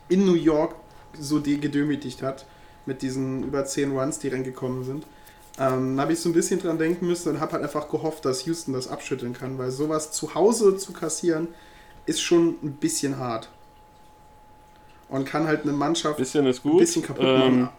[0.09, 0.75] in New York
[1.19, 2.45] so gedemütigt hat
[2.85, 5.05] mit diesen über 10 Runs, die reingekommen sind.
[5.57, 8.45] Ähm, habe ich so ein bisschen dran denken müssen und habe halt einfach gehofft, dass
[8.45, 11.47] Houston das abschütteln kann, weil sowas zu Hause zu kassieren
[12.05, 13.49] ist schon ein bisschen hart.
[15.07, 16.73] Und kann halt eine Mannschaft bisschen ist gut.
[16.73, 17.69] ein bisschen kaputt machen.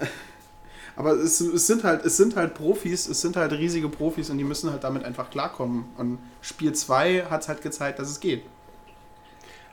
[0.00, 0.08] Ähm.
[0.96, 4.38] Aber es, es, sind halt, es sind halt Profis, es sind halt riesige Profis und
[4.38, 5.84] die müssen halt damit einfach klarkommen.
[5.98, 8.42] Und Spiel 2 hat es halt gezeigt, dass es geht.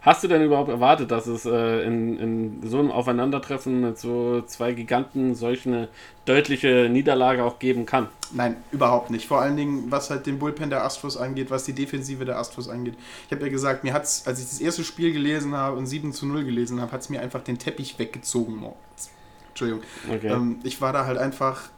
[0.03, 4.41] Hast du denn überhaupt erwartet, dass es äh, in, in so einem Aufeinandertreffen mit so
[4.41, 5.87] zwei Giganten solch eine
[6.25, 8.09] deutliche Niederlage auch geben kann?
[8.33, 9.25] Nein, überhaupt nicht.
[9.25, 12.67] Vor allen Dingen, was halt den Bullpen der Astros angeht, was die Defensive der Astros
[12.67, 12.95] angeht.
[13.27, 16.11] Ich habe ja gesagt, mir hat's, als ich das erste Spiel gelesen habe und 7
[16.11, 19.09] zu 0 gelesen habe, hat es mir einfach den Teppich weggezogen morgens.
[19.51, 19.83] Entschuldigung.
[20.13, 20.27] Okay.
[20.27, 21.69] Ähm, ich war da halt einfach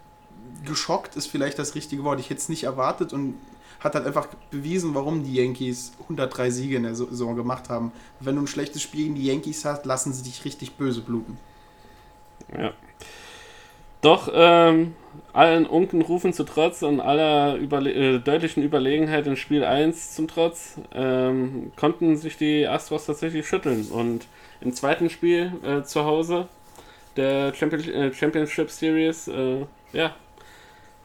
[0.65, 2.19] geschockt, ist vielleicht das richtige Wort.
[2.19, 3.36] Ich hätte es nicht erwartet und
[3.86, 7.92] hat halt einfach bewiesen, warum die Yankees 103 Siege in der Saison gemacht haben.
[8.20, 11.38] Wenn du ein schlechtes Spiel gegen die Yankees hast, lassen sie dich richtig böse bluten.
[12.52, 12.74] Ja.
[14.02, 14.94] Doch, ähm,
[15.34, 20.76] allen Unkenrufen zu Trotz und aller Überle äh, deutlichen Überlegenheit in Spiel 1 zum Trotz,
[20.94, 23.88] ähm, konnten sich die Astros tatsächlich schütteln.
[23.88, 24.28] Und
[24.62, 26.48] im zweiten Spiel äh, zu Hause
[27.16, 30.16] der Champion äh, Championship Series, äh, ja,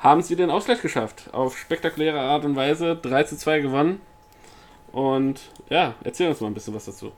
[0.00, 1.28] haben sie den Ausgleich geschafft.
[1.32, 2.96] Auf spektakuläre Art und Weise.
[2.96, 4.00] 3 zu 2 gewonnen.
[4.92, 7.12] Und ja, erzähl uns mal ein bisschen was dazu.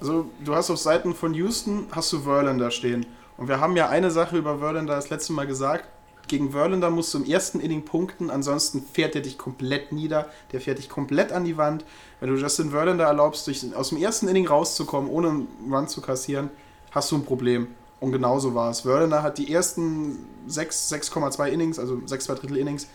[0.00, 3.06] Also, du hast auf Seiten von Houston, hast du Verlander stehen.
[3.36, 5.88] Und wir haben ja eine Sache über Verlander das letzte Mal gesagt.
[6.28, 10.28] Gegen Verlander musst du im ersten Inning punkten, ansonsten fährt er dich komplett nieder.
[10.52, 11.84] Der fährt dich komplett an die Wand.
[12.18, 16.00] Wenn du Justin Verlander erlaubst, durch, aus dem ersten Inning rauszukommen, ohne einen Run zu
[16.00, 16.50] kassieren,
[16.90, 17.68] hast du ein Problem.
[18.00, 18.84] Und genauso war es.
[18.84, 22.88] Wördener hat die ersten 6,2 Innings, also 6 2 Drittel Innings,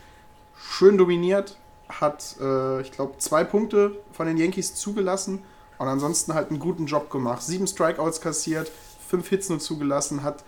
[0.55, 1.57] schön dominiert,
[1.89, 5.43] hat, äh, ich glaube, zwei Punkte von den Yankees zugelassen
[5.77, 7.41] und ansonsten halt einen guten Job gemacht.
[7.41, 8.71] Sieben Strikeouts kassiert,
[9.07, 10.43] fünf Hits nur zugelassen, hat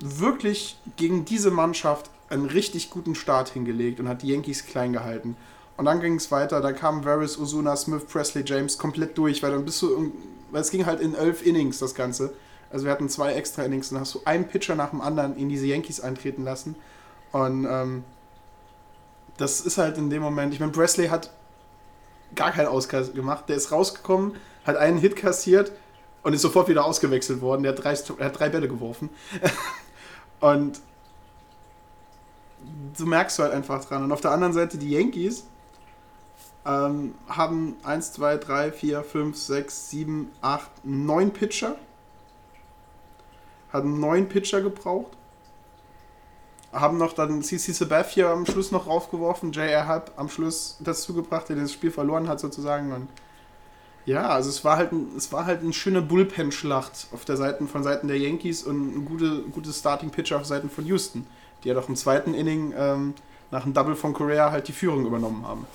[0.00, 5.36] wirklich gegen diese Mannschaft einen richtig guten Start hingelegt und hat die Yankees klein gehalten.
[5.76, 9.52] Und dann ging es weiter, da kamen Varys, Osuna, Smith, Presley, James komplett durch, weil
[9.52, 10.12] dann bist du,
[10.50, 12.32] weil es ging halt in elf Innings das Ganze.
[12.72, 15.48] Also wir hatten zwei extra Innings und hast du einen Pitcher nach dem anderen in
[15.48, 16.74] diese Yankees eintreten lassen.
[17.32, 18.04] Und ähm,
[19.36, 21.30] das ist halt in dem Moment, ich meine, Presley hat
[22.34, 23.48] gar keinen Auskass gemacht.
[23.48, 25.72] Der ist rausgekommen, hat einen Hit kassiert
[26.22, 27.62] und ist sofort wieder ausgewechselt worden.
[27.62, 29.10] Der hat drei, er hat drei Bälle geworfen.
[30.40, 30.80] und
[32.94, 34.04] so merkst du halt einfach dran.
[34.04, 35.44] Und auf der anderen Seite die Yankees
[36.64, 41.76] ähm, haben 1, 2, 3, 4, 5, 6, 7, 8, 9 Pitcher
[43.72, 45.12] hat einen neuen Pitcher gebraucht.
[46.72, 51.48] Haben noch dann CC Sabathia am Schluss noch raufgeworfen, JR Hub am Schluss dazu gebracht,
[51.48, 52.92] der das Spiel verloren hat sozusagen.
[52.92, 53.08] Und
[54.06, 57.66] Ja, also es war halt, ein, es war halt eine schöne Bullpen-Schlacht auf der Seite
[57.66, 61.26] von Seiten der Yankees und ein gute, gutes Starting-Pitcher auf Seiten von Houston,
[61.62, 63.14] die ja doch im zweiten Inning ähm,
[63.50, 65.66] nach einem Double von Korea halt die Führung übernommen haben.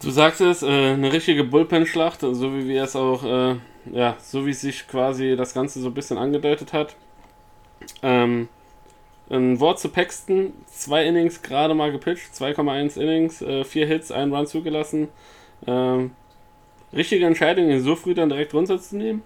[0.00, 3.56] Du sagst es, äh, eine richtige Bullpen-Schlacht, so wie wir es auch, äh,
[3.92, 6.96] ja, so wie sich quasi das Ganze so ein bisschen angedeutet hat.
[8.02, 8.48] Ähm,
[9.30, 14.32] ein Wort zu Paxton, zwei Innings gerade mal gepitcht, 2,1 Innings, äh, vier Hits, einen
[14.34, 15.08] Run zugelassen.
[15.66, 16.12] Ähm,
[16.92, 19.22] richtige Entscheidung, ihn so früh dann direkt runterzunehmen?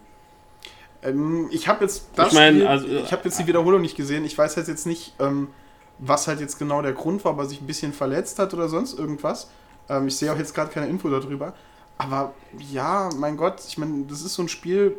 [1.02, 3.96] Ähm, ich habe jetzt das ich mein, Spiel, also, ich habe jetzt die Wiederholung nicht
[3.96, 4.24] gesehen.
[4.24, 5.48] Ich weiß halt jetzt nicht, ähm,
[5.98, 8.68] was halt jetzt genau der Grund war, ob er sich ein bisschen verletzt hat oder
[8.68, 9.50] sonst irgendwas.
[9.88, 11.54] Ähm, ich sehe auch jetzt gerade keine Info darüber.
[11.98, 12.32] Aber
[12.70, 14.96] ja, mein Gott, ich meine, das ist so ein Spiel.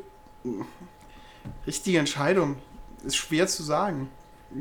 [1.65, 2.57] Richtige Entscheidung.
[3.03, 4.09] Ist schwer zu sagen.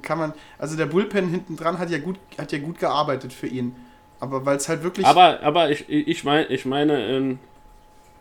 [0.02, 0.32] Kann man.
[0.58, 3.74] Also der Bullpen hinten dran hat ja gut, hat ja gut gearbeitet für ihn.
[4.20, 5.06] Aber weil es halt wirklich.
[5.06, 7.38] Aber, aber ich, ich, mein, ich meine, in,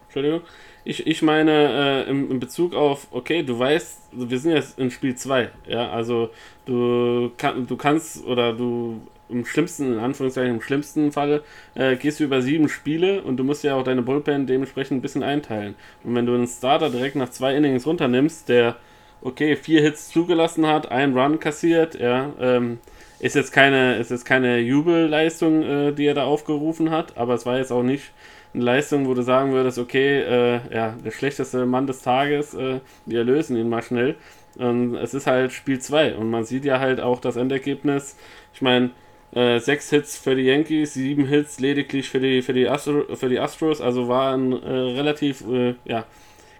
[0.05, 0.41] Entschuldigung,
[0.83, 4.89] ich, ich meine äh, im, in Bezug auf, okay, du weißt, wir sind jetzt in
[4.89, 6.29] Spiel 2, ja, also
[6.65, 11.43] du, kann, du kannst oder du im schlimmsten, in Anführungszeichen, im schlimmsten Falle,
[11.75, 15.01] äh, gehst du über sieben Spiele und du musst ja auch deine Bullpen dementsprechend ein
[15.01, 15.75] bisschen einteilen.
[16.03, 18.77] Und wenn du einen Starter direkt nach zwei Innings runternimmst, der,
[19.21, 22.79] okay, vier Hits zugelassen hat, einen Run kassiert, ja, ähm,
[23.19, 27.45] ist jetzt keine, ist jetzt keine Jubelleistung, äh, die er da aufgerufen hat, aber es
[27.45, 28.11] war jetzt auch nicht
[28.53, 32.79] eine Leistung, wo du sagen würdest, okay, äh, ja, der schlechteste Mann des Tages, äh,
[33.05, 34.15] wir lösen ihn mal schnell.
[34.57, 38.17] Und es ist halt Spiel 2 und man sieht ja halt auch das Endergebnis.
[38.53, 38.89] Ich meine,
[39.33, 43.29] äh, sechs Hits für die Yankees, sieben Hits lediglich für die, für die, Astro, für
[43.29, 46.05] die Astros, also war ein äh, relativ äh, ja,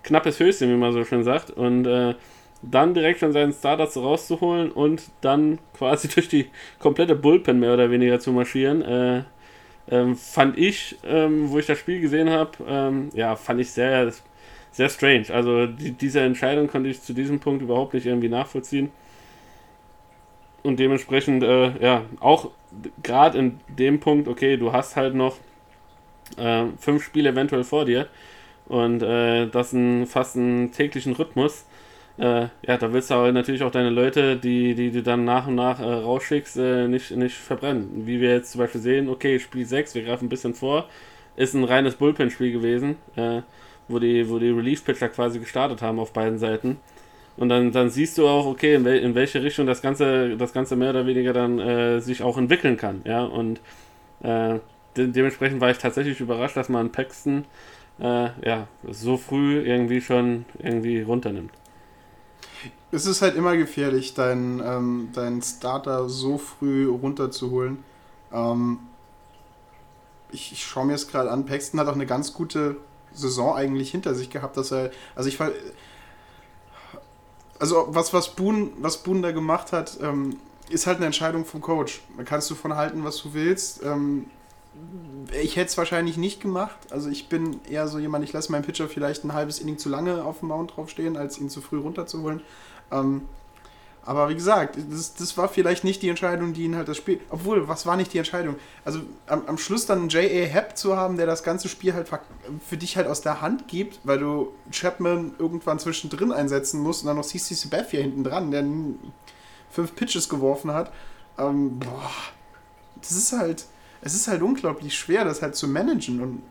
[0.04, 1.52] knappes Höschen, wie man so schön sagt.
[1.52, 2.16] Und äh,
[2.62, 6.48] dann direkt von seinen Starters rauszuholen und dann quasi durch die
[6.80, 9.24] komplette Bullpen mehr oder weniger zu marschieren, äh,
[9.90, 14.12] ähm, fand ich, ähm, wo ich das Spiel gesehen habe, ähm, ja, fand ich sehr,
[14.72, 15.26] sehr strange.
[15.32, 18.92] Also die, diese Entscheidung konnte ich zu diesem Punkt überhaupt nicht irgendwie nachvollziehen.
[20.68, 22.50] Und dementsprechend, äh, ja, auch
[23.02, 25.38] gerade in dem Punkt, okay, du hast halt noch
[26.38, 28.08] äh, fünf Spiele eventuell vor dir
[28.66, 31.66] und äh, das in fast einen täglichen Rhythmus.
[32.18, 35.48] Äh, ja, da willst du aber natürlich auch deine Leute, die, die du dann nach
[35.48, 38.06] und nach äh, rausschickst, äh, nicht, nicht verbrennen.
[38.06, 40.90] Wie wir jetzt zum Beispiel sehen, okay, Spiel 6, wir greifen ein bisschen vor,
[41.38, 42.98] ist ein reines Bullpen-Spiel gewesen,
[43.88, 46.78] wo die, wo die Relief-Pitcher quasi gestartet haben auf beiden Seiten.
[47.38, 50.54] Und dann, dann siehst du auch, okay, in, wel, in welche Richtung das Ganze, das
[50.54, 53.02] Ganze mehr oder weniger dann äh, sich auch entwickeln kann.
[53.06, 53.62] Ja, und
[54.22, 54.60] äh,
[54.98, 57.46] de dementsprechend war ich tatsächlich überrascht, dass man Paxton
[58.00, 61.52] äh, ja, so früh irgendwie schon irgendwie runternimmt.
[62.92, 67.84] Es ist halt immer gefährlich, deinen ähm, dein Starter so früh runterzuholen.
[68.32, 68.80] Ähm,
[70.32, 72.78] ich, ich schaue mir es gerade an, Paxton hat auch eine ganz gute
[73.14, 75.40] Saison eigentlich hinter sich gehabt, dass er, also ich
[77.60, 80.38] also was, was, Boone, was Boone da gemacht hat, ähm,
[80.70, 82.02] ist halt eine Entscheidung vom Coach.
[82.18, 83.84] Da kannst du von halten, was du willst.
[83.84, 84.26] Ähm,
[85.42, 86.78] ich hätte es wahrscheinlich nicht gemacht.
[86.92, 89.90] Also ich bin eher so jemand, ich lasse meinen Pitcher vielleicht ein halbes Inning zu
[89.90, 92.42] lange auf dem Mount draufstehen, als ihn zu früh runterzuholen.
[92.92, 93.24] Ähm,
[94.08, 97.20] aber wie gesagt, das, das war vielleicht nicht die Entscheidung, die ihn halt das Spiel.
[97.30, 98.56] Obwohl, was war nicht die Entscheidung?
[98.86, 100.46] Also am, am Schluss dann J.A.
[100.46, 102.08] Happ zu haben, der das ganze Spiel halt
[102.66, 107.08] für dich halt aus der Hand gibt, weil du Chapman irgendwann zwischendrin einsetzen musst und
[107.08, 108.64] dann noch CC Sabathia hinten dran, der
[109.70, 110.90] fünf Pitches geworfen hat.
[111.38, 112.10] Ähm, boah,
[113.02, 113.66] das ist halt,
[114.00, 116.44] es ist halt unglaublich schwer, das halt zu managen und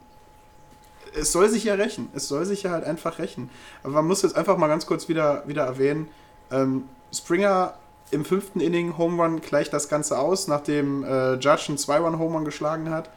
[1.19, 2.11] es soll sich ja rächen.
[2.15, 3.49] Es soll sich ja halt einfach rächen.
[3.83, 6.11] Aber man muss jetzt einfach mal ganz kurz wieder, wieder erwähnen,
[6.51, 7.75] ähm, Springer
[8.11, 12.37] im fünften Inning Home Run gleicht das Ganze aus, nachdem äh, Judge einen 2-Run Home
[12.37, 13.11] Run geschlagen hat.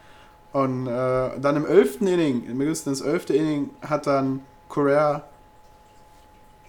[0.52, 5.24] Und äh, dann im elften Inning, im mindestens elfte Inning, hat dann Correa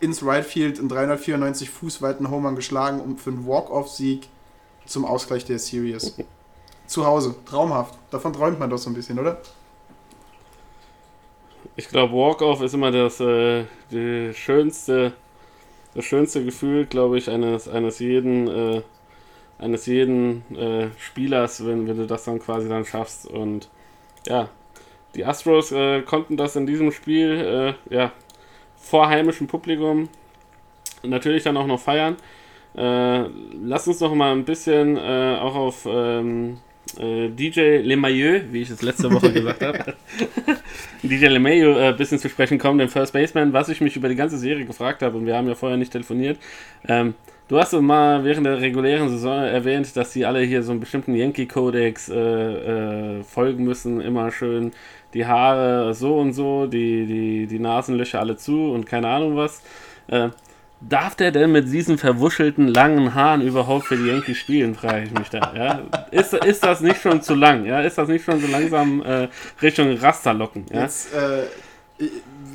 [0.01, 4.29] ins Right Field einen 394 Fuß weiten Home Run geschlagen, um für einen Walk-Off-Sieg
[4.85, 6.15] zum Ausgleich der Series.
[6.87, 7.95] Zu Hause, traumhaft.
[8.11, 9.41] Davon träumt man doch so ein bisschen, oder?
[11.77, 13.65] Ich glaube, Walk-Off ist immer das äh,
[14.35, 15.15] schönste
[15.95, 18.83] das schönste Gefühl, glaube ich, eines, eines jeden, äh,
[19.59, 23.27] eines jeden äh, Spielers, wenn, wenn du das dann quasi dann schaffst.
[23.27, 23.69] Und
[24.27, 24.49] ja,
[25.15, 28.13] die Astros äh, konnten das in diesem Spiel äh, ja,
[28.77, 30.09] vor heimischem Publikum
[31.03, 32.17] natürlich dann auch noch feiern.
[32.77, 33.25] Äh,
[33.63, 38.71] lass uns noch mal ein bisschen äh, auch auf ähm, äh, DJ LeMailleux, wie ich
[38.71, 39.95] es letzte Woche gesagt habe,
[41.03, 44.09] DJ LeMailleux ein äh, bisschen zu sprechen kommen, den First Baseman, was ich mich über
[44.09, 46.39] die ganze Serie gefragt habe, und wir haben ja vorher nicht telefoniert.
[46.87, 47.15] Ähm,
[47.51, 50.79] Du hast so mal während der regulären Saison erwähnt, dass die alle hier so einen
[50.79, 54.01] bestimmten Yankee-Kodex äh, äh, folgen müssen.
[54.01, 54.71] Immer schön
[55.15, 59.63] die Haare so und so, die, die, die Nasenlöcher alle zu und keine Ahnung was.
[60.83, 65.13] Darf der denn mit diesen verwuschelten langen Haaren überhaupt für die Yankees spielen, frage ich
[65.13, 65.53] mich da.
[65.55, 65.83] Ja?
[66.11, 67.67] Ist, ist das nicht schon zu lang?
[67.67, 67.83] Ja?
[67.83, 69.29] Ist das nicht schon so langsam äh,
[69.61, 70.65] Richtung Rasterlocken?
[70.73, 70.83] Ja?
[70.83, 71.43] Jetzt, äh,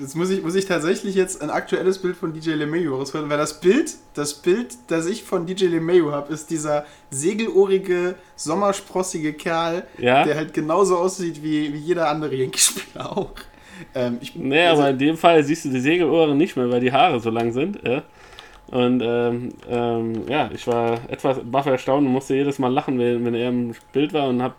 [0.01, 3.38] jetzt muss, ich, muss ich tatsächlich jetzt ein aktuelles Bild von DJ LeMayu rausholen, weil
[3.38, 9.84] das Bild, das Bild, das ich von DJ LeMayu habe, ist dieser segelohrige, sommersprossige Kerl,
[9.99, 10.23] Ja?
[10.23, 13.32] der halt genauso aussieht wie, wie jeder andere Yankee-Spieler auch.
[13.93, 16.80] Ähm, ich, Nee, also- aber in dem Fall siehst du die Segelohren nicht mehr, weil
[16.82, 17.80] die Haare so lang sind.
[17.86, 18.03] Ja?
[18.67, 23.23] Und ähm, ähm, ja, ich war etwas baff erstaunt und musste jedes Mal lachen, wenn,
[23.26, 24.55] wenn er im Bild war und habe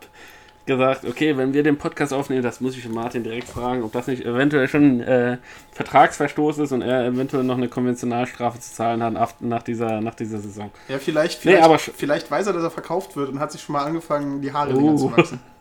[0.64, 4.08] gesagt, okay, wenn wir den Podcast aufnehmen, das muss ich Martin direkt fragen, ob das
[4.08, 5.38] nicht eventuell schon äh,
[5.72, 10.38] Vertragsverstoß ist und er eventuell noch eine Konventionalstrafe zu zahlen hat nach, dieser, nach dieser
[10.38, 10.70] Saison.
[10.88, 13.52] Ja, vielleicht, Nee, vielleicht, aber sch- vielleicht weiß er, dass er verkauft wird und hat
[13.52, 15.40] sich schon mal angefangen, die Haare wieder zu wachsen.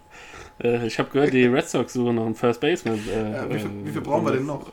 [0.64, 2.99] Äh, ich habe gehört, die Red Sox suchen noch einen First Baseman.
[3.10, 4.72] Äh, Ja, wie, viel, äh, wie viel brauchen wir denn noch?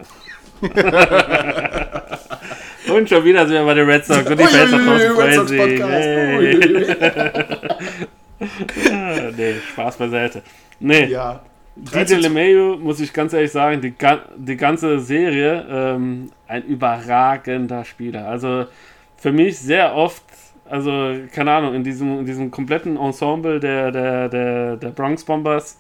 [2.93, 4.79] Und schon wieder sind wir bei den Red Sox und die Fans da
[9.37, 10.43] nee, Spaß beiseite.
[10.81, 11.41] Nee, Ja.
[11.75, 13.95] DJ 13 zu- LeMayu, muss ich ganz ehrlich sagen, die,
[14.37, 18.29] die ganze Serie ähm, ein überragender Spieler.
[18.29, 18.67] Also
[19.17, 20.23] für mich sehr oft,
[20.73, 25.79] also keine Ahnung, in diesem, in diesem kompletten Ensemble der, der, der, der Bronx Bombers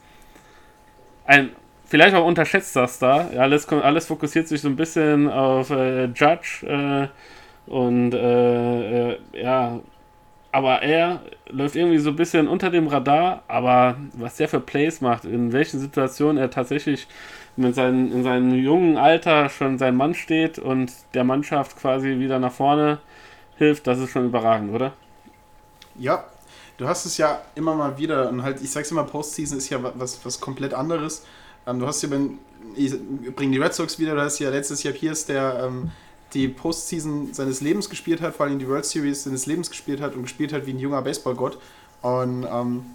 [1.25, 1.49] ein
[1.87, 3.31] vielleicht auch unterschätzter Star.
[3.39, 7.09] Alles, alles fokussiert sich so ein bisschen auf äh, Judge äh,
[7.71, 9.81] und äh, äh, ja,
[10.51, 15.01] aber er läuft irgendwie so ein bisschen unter dem Radar, aber was der für Plays
[15.01, 17.07] macht, in welchen Situationen er tatsächlich
[17.57, 22.39] mit seinen, in seinem jungen Alter schon sein Mann steht und der Mannschaft quasi wieder
[22.39, 22.99] nach vorne
[23.63, 24.95] hilft, das ist schon überragend, oder?
[25.95, 26.25] Ja,
[26.79, 29.83] du hast es ja immer mal wieder und halt, ich sag's immer, Postseason ist ja
[29.83, 31.25] wa- was, was komplett anderes.
[31.67, 32.39] Ähm, du hast ja, wenn,
[32.75, 32.93] ich
[33.37, 35.91] bring die Red Sox wieder, du hast ja letztes Jahr Pierce, der ähm,
[36.35, 40.15] die Postseason seines Lebens gespielt hat, vor allem die World Series seines Lebens gespielt hat
[40.15, 41.59] und gespielt hat wie ein junger Baseballgott.
[42.01, 42.87] Und ähm,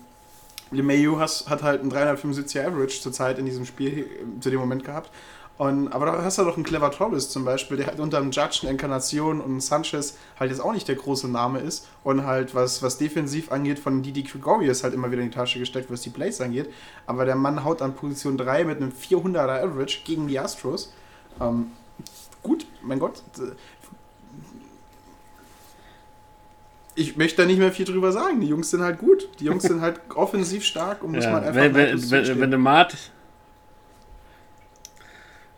[0.72, 5.12] LeMayu hat halt einen 375er Average zurzeit in diesem Spiel äh, zu dem Moment gehabt.
[5.58, 8.30] Und, aber da hast du doch einen Clever Torres zum Beispiel, der halt unter einem
[8.30, 12.54] Judge, eine Encarnacion und Sanchez halt jetzt auch nicht der große Name ist und halt
[12.54, 16.02] was, was defensiv angeht von Didi Gregorius halt immer wieder in die Tasche gesteckt, was
[16.02, 16.70] die Plays angeht.
[17.08, 20.94] Aber der Mann haut an Position 3 mit einem 400er Average gegen die Astros.
[21.42, 21.72] Ähm,
[22.44, 23.24] gut, mein Gott.
[26.94, 28.42] Ich möchte da nicht mehr viel drüber sagen.
[28.42, 29.28] Die Jungs sind halt gut.
[29.40, 32.50] Die Jungs sind halt offensiv stark und muss man Ja, einfach wenn, wenn, wenn, wenn
[32.52, 32.96] der Mart.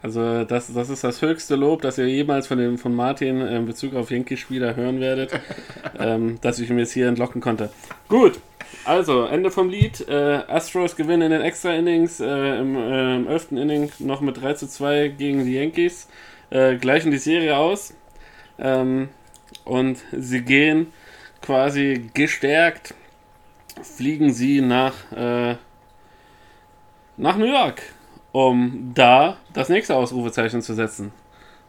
[0.01, 3.65] Also, das, das ist das höchste Lob, das ihr jemals von, dem, von Martin in
[3.65, 5.31] Bezug auf Yankee-Spieler hören werdet,
[5.99, 7.69] ähm, dass ich ihm jetzt hier entlocken konnte.
[8.07, 8.39] Gut,
[8.85, 10.07] also, Ende vom Lied.
[10.07, 13.51] Äh, Astros gewinnen in den Extra-Innings, äh, im, äh, im 11.
[13.51, 16.07] Inning noch mit 3 zu 2 gegen die Yankees,
[16.49, 17.93] äh, gleichen die Serie aus.
[18.57, 19.09] Ähm,
[19.65, 20.87] und sie gehen
[21.41, 22.93] quasi gestärkt,
[23.81, 25.55] fliegen sie nach, äh,
[27.17, 27.81] nach New York,
[28.31, 31.11] um da das nächste Ausrufezeichen zu setzen.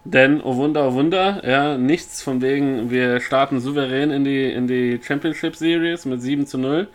[0.04, 4.66] Denn, oh Wunder, oh Wunder, ja, nichts von wegen, wir starten souverän in die, in
[4.66, 6.88] die Championship Series mit 7 zu 0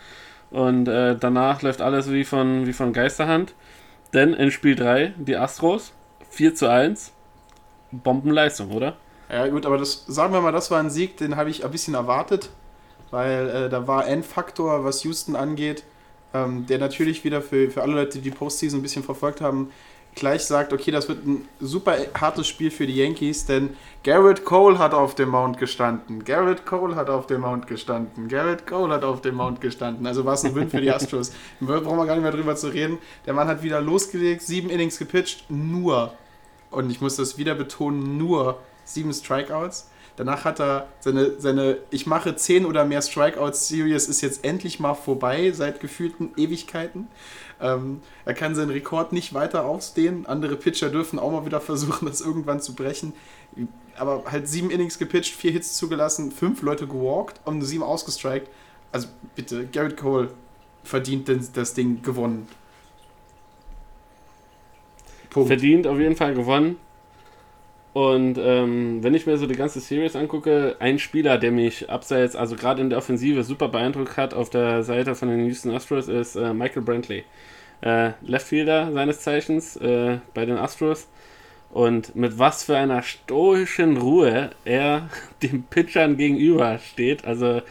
[0.50, 3.54] und äh, danach läuft alles wie von, wie von Geisterhand.
[4.14, 5.92] Denn in Spiel 3, die Astros,
[6.30, 7.12] 4 zu 1,
[7.92, 8.96] Bombenleistung, oder?
[9.30, 11.72] Ja, gut, aber das, sagen wir mal, das war ein Sieg, den habe ich ein
[11.72, 12.50] bisschen erwartet,
[13.12, 15.84] weil äh, da war ein Faktor, was Houston angeht,
[16.36, 19.72] ähm, der natürlich wieder für, für alle Leute, die die Postseason ein bisschen verfolgt haben,
[20.16, 24.80] gleich sagt, okay, das wird ein super hartes Spiel für die Yankees, denn Garrett Cole
[24.80, 29.04] hat auf dem Mount gestanden, Garrett Cole hat auf dem Mount gestanden, Garrett Cole hat
[29.04, 31.32] auf dem Mount gestanden, also war es ein Win für die Astros.
[31.60, 32.98] Brauchen wir gar nicht mehr drüber zu reden.
[33.26, 36.14] Der Mann hat wieder losgelegt, sieben Innings gepitcht, nur,
[36.72, 39.90] und ich muss das wieder betonen, nur sieben Strikeouts.
[40.18, 44.94] Danach hat er seine, seine Ich mache 10 oder mehr Strikeouts-Series ist jetzt endlich mal
[44.94, 47.08] vorbei, seit gefühlten Ewigkeiten.
[47.62, 50.26] Ähm, er kann seinen Rekord nicht weiter ausdehnen.
[50.26, 53.14] Andere Pitcher dürfen auch mal wieder versuchen, das irgendwann zu brechen.
[53.98, 58.50] Aber halt sieben Innings gepitcht, vier Hits zugelassen, fünf Leute gewalkt und sieben ausgestrikt.
[58.92, 60.30] Also bitte, Garrett Cole
[60.84, 62.48] verdient das Ding gewonnen.
[65.30, 65.50] Punkt.
[65.50, 66.78] verdient auf jeden Fall gewonnen.
[67.96, 72.36] Und ähm, wenn ich mir so die ganze Series angucke, ein Spieler, der mich abseits,
[72.36, 76.10] also gerade in der Offensive super beeindruckt hat auf der Seite von den Houston Astros,
[76.10, 77.24] ist äh, Michael Brantley.
[77.80, 81.08] Äh, Leftfielder seines Zeichens äh, bei den Astros.
[81.72, 85.10] Und mit was für einer stoischen Ruhe er
[85.42, 87.24] den Pitchern gegenüber steht.
[87.24, 87.62] Also,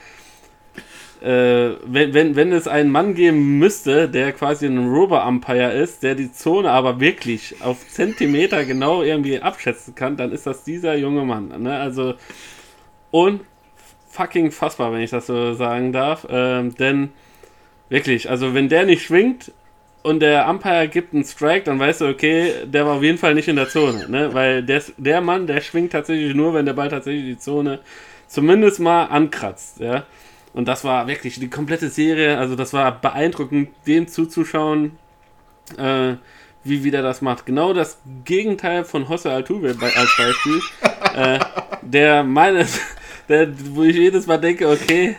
[1.25, 6.15] äh, wenn, wenn, wenn es einen Mann geben müsste, der quasi ein Robo-Umpire ist, der
[6.15, 11.25] die Zone aber wirklich auf Zentimeter genau irgendwie abschätzen kann, dann ist das dieser junge
[11.25, 11.63] Mann.
[11.63, 11.79] Ne?
[11.79, 12.15] Also,
[13.11, 16.27] unfucking fassbar, wenn ich das so sagen darf.
[16.29, 17.09] Ähm, denn
[17.89, 19.51] wirklich, also wenn der nicht schwingt,
[20.03, 23.33] und der Umpire gibt einen Strike, dann weißt du, okay, der war auf jeden Fall
[23.33, 24.07] nicht in der Zone.
[24.11, 24.35] Ne?
[24.35, 27.81] Weil der, der Mann, der schwingt tatsächlich nur, wenn der Ball tatsächlich die Zone
[28.29, 29.81] zumindest mal ankratzt.
[29.81, 30.05] Ja?
[30.55, 34.93] Und das war wirklich die komplette Serie, also das war beeindruckend, dem zuzuschauen,
[35.77, 36.15] äh,
[36.63, 37.45] wie wieder das macht.
[37.45, 40.61] Genau das Gegenteil von Jose Altuve als Beispiel.
[41.17, 41.41] äh,
[41.83, 42.81] der meines,
[43.29, 45.17] der, wo ich jedes Mal denke, okay,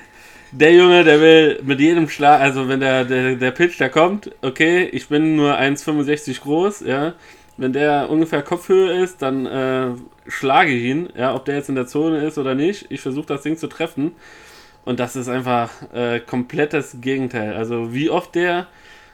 [0.52, 4.32] der Junge, der will mit jedem Schlag, also wenn der, der, der Pitch da kommt,
[4.42, 7.14] okay, ich bin nur 1,65 groß, ja.
[7.58, 9.88] Wenn der ungefähr Kopfhöhe ist, dann äh,
[10.28, 12.86] schlage ich ihn, ja, ob der jetzt in der Zone ist oder nicht.
[12.90, 14.12] Ich versuche das Ding zu treffen.
[14.86, 17.54] Und das ist einfach äh, komplettes Gegenteil.
[17.54, 18.68] Also wie oft der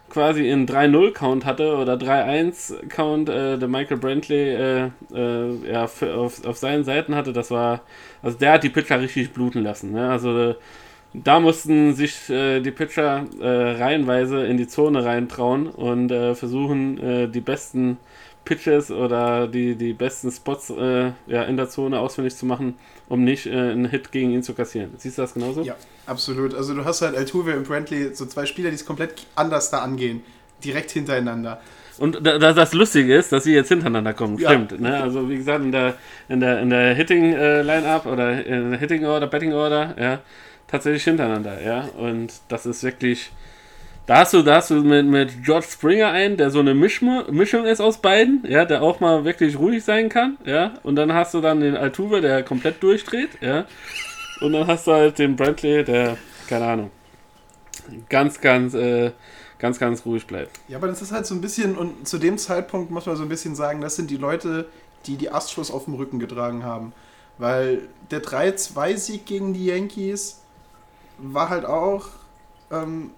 [0.10, 6.46] quasi in 3-0-Count hatte oder 3-1-Count äh, der Michael Brantley äh, äh, ja, für, auf,
[6.46, 7.82] auf seinen Seiten hatte, das war,
[8.22, 9.94] also der hat die Pitcher richtig bluten lassen.
[9.94, 10.10] Ne?
[10.10, 10.56] Also
[11.14, 17.32] da mussten sich äh, die Pitcher äh, reihenweise in die Zone reintrauen und äh, versuchen,
[17.32, 17.98] die besten
[18.44, 22.76] Pitches oder die, die besten Spots äh, ja, in der Zone ausfindig zu machen,
[23.08, 24.92] um nicht äh, einen Hit gegen ihn zu kassieren.
[24.98, 25.62] Siehst du das genauso?
[25.62, 25.76] Ja,
[26.06, 26.54] absolut.
[26.56, 29.80] Also du hast halt Altuve und Brantley, so zwei Spieler, die es komplett anders da
[29.80, 30.24] angehen.
[30.64, 31.62] Direkt hintereinander.
[31.98, 34.38] Und da, das Lustige ist, dass sie jetzt hintereinander kommen.
[34.38, 34.50] Ja.
[34.50, 34.80] Stimmt.
[34.80, 35.02] Ne?
[35.02, 35.96] Also wie gesagt, in der,
[36.30, 40.20] in der, in der Hitting-Line-Up oder in der Hitting-Order, Betting-Order, ja,
[40.68, 41.90] tatsächlich hintereinander, ja.
[41.98, 43.32] Und das ist wirklich.
[44.12, 47.24] Da hast du, da hast du mit, mit George Springer einen, der so eine Mischung,
[47.32, 50.74] Mischung ist aus beiden, ja, der auch mal wirklich ruhig sein kann, ja.
[50.84, 53.66] Und dann hast du dann den Altuve, der komplett durchdreht, ja.
[54.42, 56.18] Und dann hast du halt den Brantley, der,
[56.50, 56.92] keine Ahnung,
[58.10, 59.12] ganz, ganz, äh,
[59.60, 60.60] ganz, ganz ruhig bleibt.
[60.68, 63.24] Ja, aber das ist halt so ein bisschen, und zu dem Zeitpunkt muss man so
[63.24, 64.66] ein bisschen sagen, das sind die Leute,
[65.06, 66.92] die die Astros auf dem Rücken getragen haben.
[67.38, 70.42] Weil der 3-2-Sieg gegen die Yankees
[71.18, 72.08] war halt auch
[72.72, 73.12] ähm,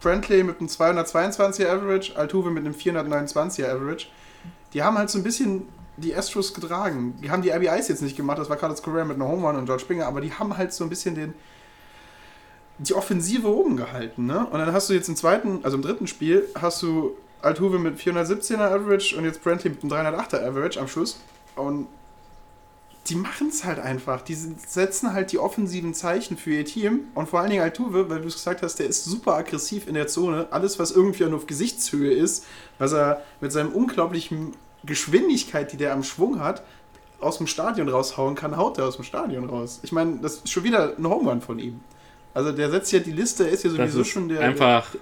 [0.00, 4.06] Brantley mit einem 222er Average, Altuve mit einem 429er Average.
[4.72, 7.18] Die haben halt so ein bisschen die Astros getragen.
[7.22, 9.56] Die haben die RBIs jetzt nicht gemacht, das war Carlos Correa mit einer Home Run
[9.56, 11.34] und George Springer, aber die haben halt so ein bisschen den
[12.78, 14.46] die Offensive oben gehalten, ne?
[14.46, 17.98] Und dann hast du jetzt im zweiten, also im dritten Spiel, hast du Altuve mit
[17.98, 21.20] 417er Average und jetzt Brantley mit einem 308er Average am Schluss.
[21.56, 21.88] Und
[23.08, 24.22] die machen es halt einfach.
[24.22, 27.08] Die setzen halt die offensiven Zeichen für ihr Team.
[27.14, 29.94] Und vor allen Dingen Altuve, weil du es gesagt hast, der ist super aggressiv in
[29.94, 30.48] der Zone.
[30.50, 32.46] Alles, was irgendwie nur auf Gesichtshöhe ist,
[32.78, 34.52] was er mit seinem unglaublichen
[34.84, 36.62] Geschwindigkeit, die der am Schwung hat,
[37.20, 39.80] aus dem Stadion raushauen kann, haut er aus dem Stadion raus.
[39.82, 41.80] Ich meine, das ist schon wieder ein Home Run von ihm.
[42.32, 44.40] Also der setzt ja die Liste, er ist ja sowieso schon der.
[44.40, 45.00] Einfach der,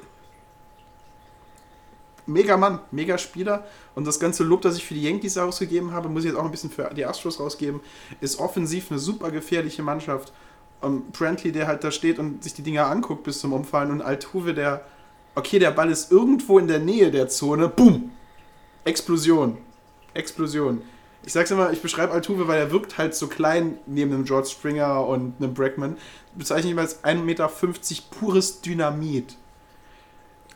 [2.29, 3.66] mega Mann, mega Spieler.
[3.95, 6.45] Und das ganze Lob, das ich für die Yankees ausgegeben habe, muss ich jetzt auch
[6.45, 7.81] ein bisschen für die Astros rausgeben,
[8.20, 10.33] ist offensiv eine super gefährliche Mannschaft.
[10.81, 14.01] Um, Brantley, der halt da steht und sich die Dinger anguckt bis zum Umfallen und
[14.01, 14.85] Altuve, der,
[15.35, 18.12] okay, der Ball ist irgendwo in der Nähe der Zone, boom,
[18.85, 19.59] Explosion,
[20.14, 20.81] Explosion.
[21.24, 24.49] Ich sag's immer, ich beschreibe Altuve, weil er wirkt halt so klein neben einem George
[24.49, 25.97] Springer und einem Bregman.
[26.37, 27.51] Bezeichne ihn als 1,50 Meter
[28.20, 29.37] pures Dynamit.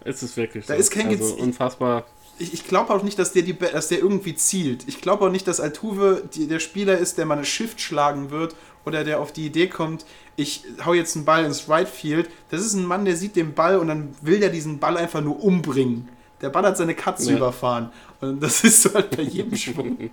[0.05, 0.81] Es ist wirklich da so.
[0.81, 2.05] ist kein also unfassbar.
[2.39, 4.89] Ich, ich glaube auch nicht, dass der, die, dass der irgendwie zielt.
[4.89, 8.31] Ich glaube auch nicht, dass Altuve die, der Spieler ist, der mal eine Shift schlagen
[8.31, 10.05] wird oder der auf die Idee kommt,
[10.37, 12.31] ich hau jetzt einen Ball ins Right Field.
[12.51, 15.21] Das ist ein Mann, der sieht den Ball und dann will der diesen Ball einfach
[15.21, 16.09] nur umbringen.
[16.41, 17.37] Der Ball hat seine Katze ja.
[17.37, 17.93] überfahren.
[18.21, 20.11] Und das ist so halt bei jedem Schwung.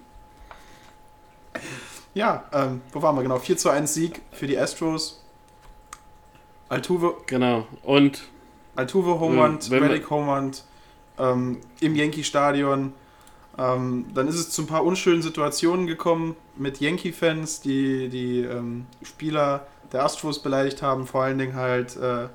[2.14, 3.40] ja, ähm, wo waren wir genau?
[3.40, 5.24] 4 zu 1 Sieg für die Astros.
[6.68, 7.16] Altuve.
[7.26, 7.68] Genau.
[7.82, 8.24] Und
[8.80, 10.64] Altuve Homand, Relic Homand
[11.18, 12.94] ähm, im Yankee-Stadion.
[13.58, 18.86] Ähm, dann ist es zu ein paar unschönen Situationen gekommen mit Yankee-Fans, die die ähm,
[19.04, 21.06] Spieler der Astros beleidigt haben.
[21.08, 22.30] Vor allen Dingen halt äh,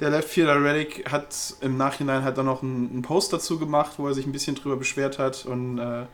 [0.00, 4.06] der Left Fielder Relic hat im Nachhinein halt dann noch einen, Post dazu gemacht, wo
[4.08, 5.44] er sich ein bisschen drüber beschwert hat.
[5.44, 6.06] Und äh,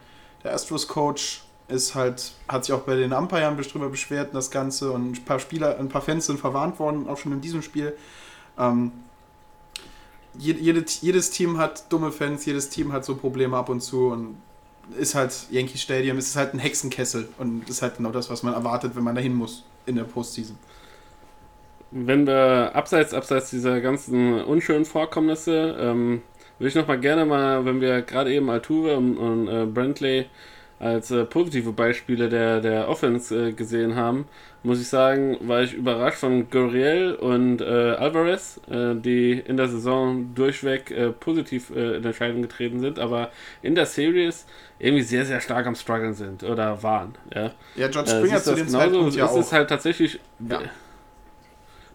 [0.42, 4.90] der Astros-Coach ist halt, hat sich auch bei den Umpires drüber beschwert, das Ganze.
[4.90, 7.96] Und ein paar Spieler, ein paar Fans sind verwarnt worden, auch schon in diesem Spiel.
[8.58, 8.90] Ähm,
[10.38, 14.36] jede, jedes Team hat dumme Fans, jedes Team hat so Probleme ab und zu und
[14.98, 18.42] ist halt Yankee Stadium, es ist halt ein Hexenkessel und ist halt genau das, was
[18.42, 20.56] man erwartet, wenn man dahin muss in der Postseason.
[21.90, 26.22] Wenn wir abseits, abseits dieser ganzen unschönen Vorkommnisse, ähm,
[26.58, 30.26] würde ich noch mal gerne mal, wenn wir gerade eben Altuve und, und äh, Brantley
[30.82, 34.26] als äh, positive Beispiele der, der Offense äh, gesehen haben,
[34.64, 39.68] muss ich sagen, war ich überrascht von Guriel und äh, Alvarez, äh, die in der
[39.68, 43.30] Saison durchweg äh, positiv äh, in Entscheidung getreten sind, aber
[43.62, 44.44] in der Series
[44.80, 47.14] irgendwie sehr, sehr stark am Struggeln sind oder waren.
[47.32, 48.78] Ja, ja George Springer zu dem genauso?
[48.78, 49.38] Zeitpunkt ja ist auch.
[49.38, 50.18] Es halt tatsächlich.
[50.48, 50.62] Ja.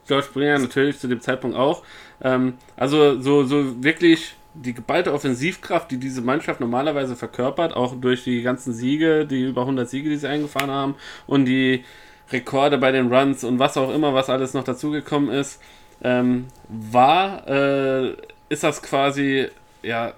[0.08, 1.84] George Springer natürlich zu dem Zeitpunkt auch.
[2.22, 8.24] Ähm, also so, so wirklich die geballte Offensivkraft, die diese Mannschaft normalerweise verkörpert, auch durch
[8.24, 10.96] die ganzen Siege, die über 100 Siege, die sie eingefahren haben
[11.28, 11.84] und die
[12.32, 15.62] Rekorde bei den Runs und was auch immer, was alles noch dazugekommen ist,
[16.04, 18.16] ähm, war, äh,
[18.50, 19.48] ist das quasi,
[19.82, 20.14] ja,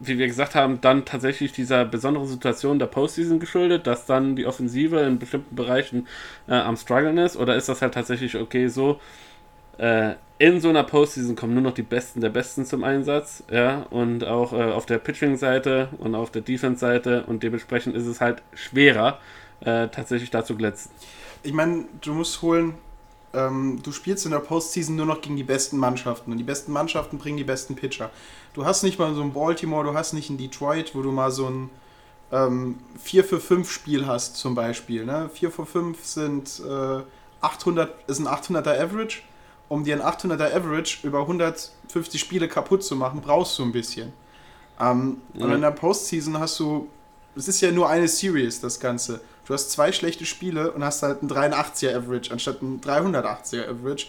[0.00, 4.46] wie wir gesagt haben, dann tatsächlich dieser besonderen Situation der Postseason geschuldet, dass dann die
[4.46, 6.08] Offensive in bestimmten Bereichen
[6.48, 7.36] äh, am struggeln ist?
[7.36, 9.00] Oder ist das halt tatsächlich okay so,
[9.78, 13.86] äh, in so einer Postseason kommen nur noch die Besten der Besten zum Einsatz, ja,
[13.90, 18.42] und auch äh, auf der Pitching-Seite und auf der Defense-Seite und dementsprechend ist es halt
[18.52, 19.18] schwerer,
[19.60, 20.90] äh, tatsächlich da zu glänzen.
[21.44, 22.74] Ich meine, du musst holen,
[23.32, 26.72] ähm, du spielst in der Postseason nur noch gegen die besten Mannschaften und die besten
[26.72, 28.10] Mannschaften bringen die besten Pitcher.
[28.54, 31.30] Du hast nicht mal so ein Baltimore, du hast nicht ein Detroit, wo du mal
[31.30, 31.70] so ein
[32.32, 35.04] ähm, 4 für 5 Spiel hast zum Beispiel.
[35.04, 35.30] Ne?
[35.32, 37.02] 4 für 5 sind äh,
[37.40, 39.22] 800, ist ein 800er Average
[39.68, 44.12] um dir ein 800er Average über 150 Spiele kaputt zu machen, brauchst du ein bisschen.
[44.80, 45.44] Ähm, ja.
[45.44, 46.88] Und in der Postseason hast du,
[47.36, 49.20] es ist ja nur eine Series, das Ganze.
[49.46, 54.06] Du hast zwei schlechte Spiele und hast halt ein 83er Average anstatt ein 380er Average.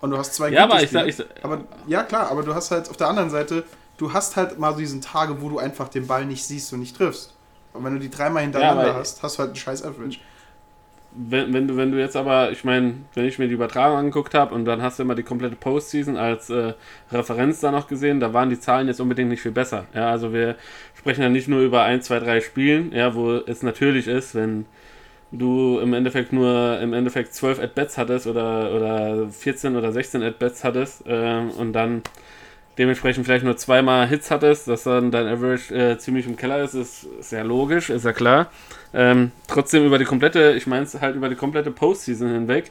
[0.00, 1.08] Und du hast zwei ja, aber Spiele.
[1.08, 3.64] Ich sag, ich aber Ja, klar, aber du hast halt auf der anderen Seite,
[3.96, 6.80] du hast halt mal so diesen Tage, wo du einfach den Ball nicht siehst und
[6.80, 7.34] nicht triffst.
[7.72, 10.18] Und wenn du die dreimal hintereinander ja, hast, hast du halt einen scheiß Average
[11.12, 14.34] wenn, wenn, du, wenn du jetzt aber, ich meine, wenn ich mir die Übertragung angeguckt
[14.34, 16.74] habe und dann hast du immer die komplette Postseason als äh,
[17.10, 19.86] Referenz da noch gesehen, da waren die Zahlen jetzt unbedingt nicht viel besser.
[19.94, 20.56] Ja, also wir
[20.94, 24.66] sprechen ja nicht nur über 1, 2, 3 Spielen, ja, wo es natürlich ist, wenn
[25.32, 30.64] du im Endeffekt nur im Endeffekt 12 At-Bats hattest oder, oder 14 oder 16 At-Bats
[30.64, 32.02] hattest äh, und dann
[32.78, 36.74] dementsprechend vielleicht nur zweimal Hits hattest, dass dann dein Average äh, ziemlich im Keller ist,
[36.74, 38.50] ist sehr logisch, ist ja klar.
[38.94, 42.70] Ähm, trotzdem über die komplette, ich meine es halt über die komplette Postseason hinweg,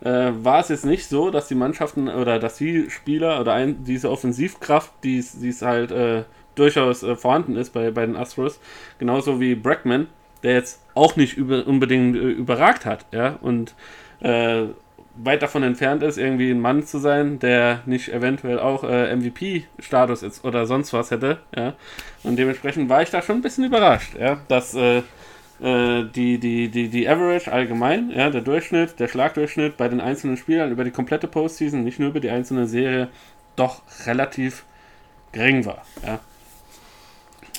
[0.00, 3.84] äh, war es jetzt nicht so, dass die Mannschaften oder dass die Spieler oder ein,
[3.84, 6.22] diese Offensivkraft, die es halt äh,
[6.54, 8.60] durchaus äh, vorhanden ist bei, bei den Astros,
[8.98, 10.06] genauso wie Brackman,
[10.42, 13.74] der jetzt auch nicht über, unbedingt äh, überragt hat, ja, und
[14.20, 14.66] äh,
[15.22, 20.22] weit davon entfernt ist, irgendwie ein Mann zu sein, der nicht eventuell auch äh, MVP-Status
[20.22, 21.74] ist oder sonst was hätte, ja.
[22.22, 25.02] Und dementsprechend war ich da schon ein bisschen überrascht, ja, dass äh,
[25.60, 30.36] äh, die, die, die, die Average allgemein, ja, der Durchschnitt, der Schlagdurchschnitt bei den einzelnen
[30.36, 33.08] Spielern über die komplette Postseason, nicht nur über die einzelne Serie,
[33.56, 34.64] doch relativ
[35.32, 36.20] gering war, ja.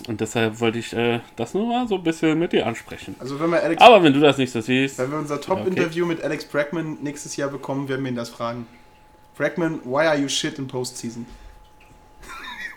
[0.07, 3.15] Und deshalb wollte ich äh, das nur mal so ein bisschen mit dir ansprechen.
[3.19, 4.97] Also wenn wir Alex, Aber wenn du das nicht so siehst.
[4.97, 6.15] Wenn wir unser Top-Interview okay.
[6.15, 8.67] mit Alex Bregman nächstes Jahr bekommen, werden wir ihn das fragen.
[9.37, 11.25] Bregman, why are you shit in Postseason?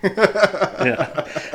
[0.84, 1.08] ja,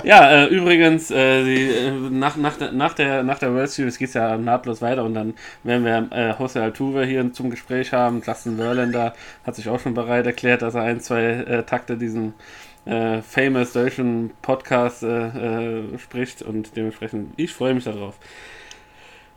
[0.03, 3.97] ja äh, übrigens, äh, die, äh, nach, nach, der, nach, der, nach der World Series
[3.97, 7.91] geht es ja nahtlos weiter und dann werden wir äh, Jose Altuve hier zum Gespräch
[7.91, 8.22] haben.
[8.26, 9.13] Justin Verlander
[9.45, 12.34] hat sich auch schon bereit erklärt, dass er ein, zwei äh, Takte diesen
[12.88, 18.16] äh, famous deutschen Podcast äh, spricht und dementsprechend, ich freue mich darauf.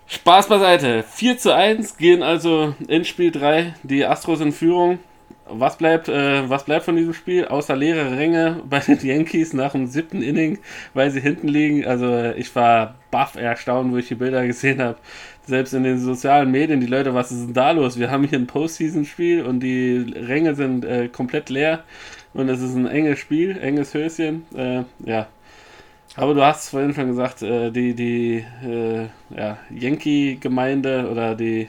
[0.06, 1.04] Spaß beiseite.
[1.04, 4.98] 4 zu 1 gehen also in Spiel 3 die Astros in Führung
[5.52, 7.46] was bleibt, äh, was bleibt von diesem Spiel?
[7.46, 10.58] Außer leere Ränge bei den Yankees nach dem siebten Inning,
[10.94, 11.84] weil sie hinten liegen.
[11.84, 14.98] Also ich war baff erstaunt, wo ich die Bilder gesehen habe.
[15.46, 17.98] Selbst in den sozialen Medien, die Leute, was ist denn da los?
[17.98, 21.82] Wir haben hier ein Postseason-Spiel und die Ränge sind äh, komplett leer
[22.34, 24.44] und es ist ein enges Spiel, enges Höschen.
[24.54, 25.28] Äh, ja.
[26.16, 31.68] Aber du hast vorhin schon gesagt, äh, die, die äh, ja, Yankee-Gemeinde oder die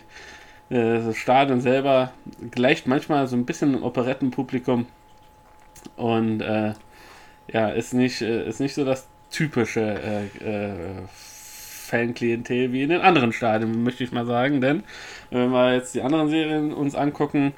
[0.70, 2.14] äh, das Stadion selber
[2.50, 4.88] gleicht manchmal so ein bisschen ein Operettenpublikum
[5.96, 6.74] und äh,
[7.52, 10.28] ja, ist nicht, äh, ist nicht so das typische
[11.92, 14.84] Fanklientel wie in den anderen Stadien, möchte ich mal sagen, denn
[15.30, 17.54] wenn wir jetzt die anderen Serien uns angucken,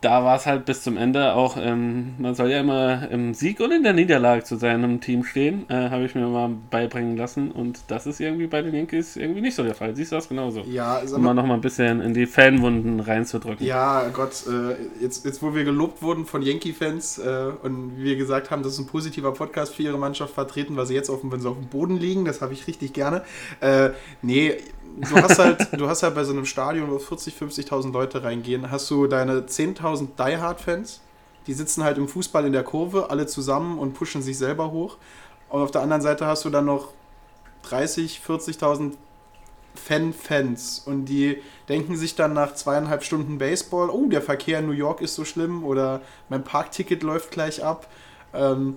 [0.00, 3.60] da war es halt bis zum Ende auch, ähm, man soll ja immer im Sieg
[3.60, 7.50] und in der Niederlage zu seinem Team stehen, äh, habe ich mir mal beibringen lassen
[7.50, 9.94] und das ist irgendwie bei den Yankees irgendwie nicht so der Fall.
[9.94, 10.60] Siehst du das genauso?
[10.62, 13.66] Ja, ist um mal noch mal ein bisschen in die Fanwunden reinzudrücken.
[13.66, 18.50] Ja, Gott, äh, jetzt, jetzt wo wir gelobt wurden von Yankee-Fans äh, und wir gesagt
[18.50, 21.40] haben, das ist ein positiver Podcast für ihre Mannschaft vertreten, weil sie jetzt auf, wenn
[21.40, 23.22] sie auf dem Boden liegen, das habe ich richtig gerne.
[23.60, 23.90] Äh,
[24.22, 24.56] nee,
[24.96, 28.70] du hast halt, du hast halt bei so einem Stadion, wo 40, 50.000 Leute reingehen,
[28.70, 31.00] hast du deine 10.000 Die Hard Fans,
[31.46, 34.96] die sitzen halt im Fußball in der Kurve, alle zusammen und pushen sich selber hoch.
[35.48, 36.88] Und auf der anderen Seite hast du dann noch
[37.62, 38.92] 30, 40.000
[39.74, 44.72] Fan-Fans und die denken sich dann nach zweieinhalb Stunden Baseball, oh, der Verkehr in New
[44.72, 47.88] York ist so schlimm oder mein Parkticket läuft gleich ab.
[48.32, 48.76] Ähm,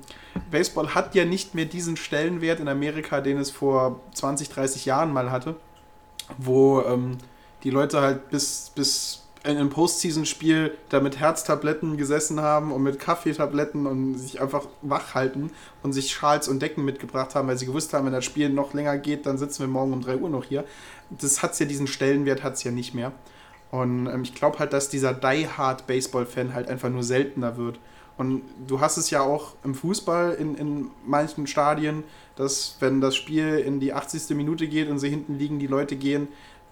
[0.51, 5.14] Baseball hat ja nicht mehr diesen Stellenwert in Amerika, den es vor 20, 30 Jahren
[5.14, 5.55] mal hatte,
[6.38, 7.18] wo ähm,
[7.64, 13.00] die Leute halt bis, bis in einem Postseason-Spiel da mit Herztabletten gesessen haben und mit
[13.00, 17.66] Kaffeetabletten und sich einfach wach halten und sich Schals und Decken mitgebracht haben, weil sie
[17.66, 20.30] gewusst haben, wenn das Spiel noch länger geht, dann sitzen wir morgen um 3 Uhr
[20.30, 20.64] noch hier.
[21.10, 23.12] Das hat ja diesen Stellenwert, hat es ja nicht mehr.
[23.70, 27.80] Und ähm, ich glaube halt, dass dieser Die-Hard-Baseball-Fan halt einfach nur seltener wird.
[28.18, 32.04] Und du hast es ja auch im Fußball in, in manchen Stadien,
[32.36, 34.36] dass wenn das Spiel in die 80.
[34.36, 36.28] Minute geht und sie hinten liegen, die Leute gehen,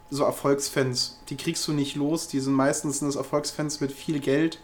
[0.10, 1.20] so Erfolgsfans.
[1.30, 2.28] Die kriegst du nicht los.
[2.28, 4.60] Die sind meistens das Erfolgsfans mit viel Geld.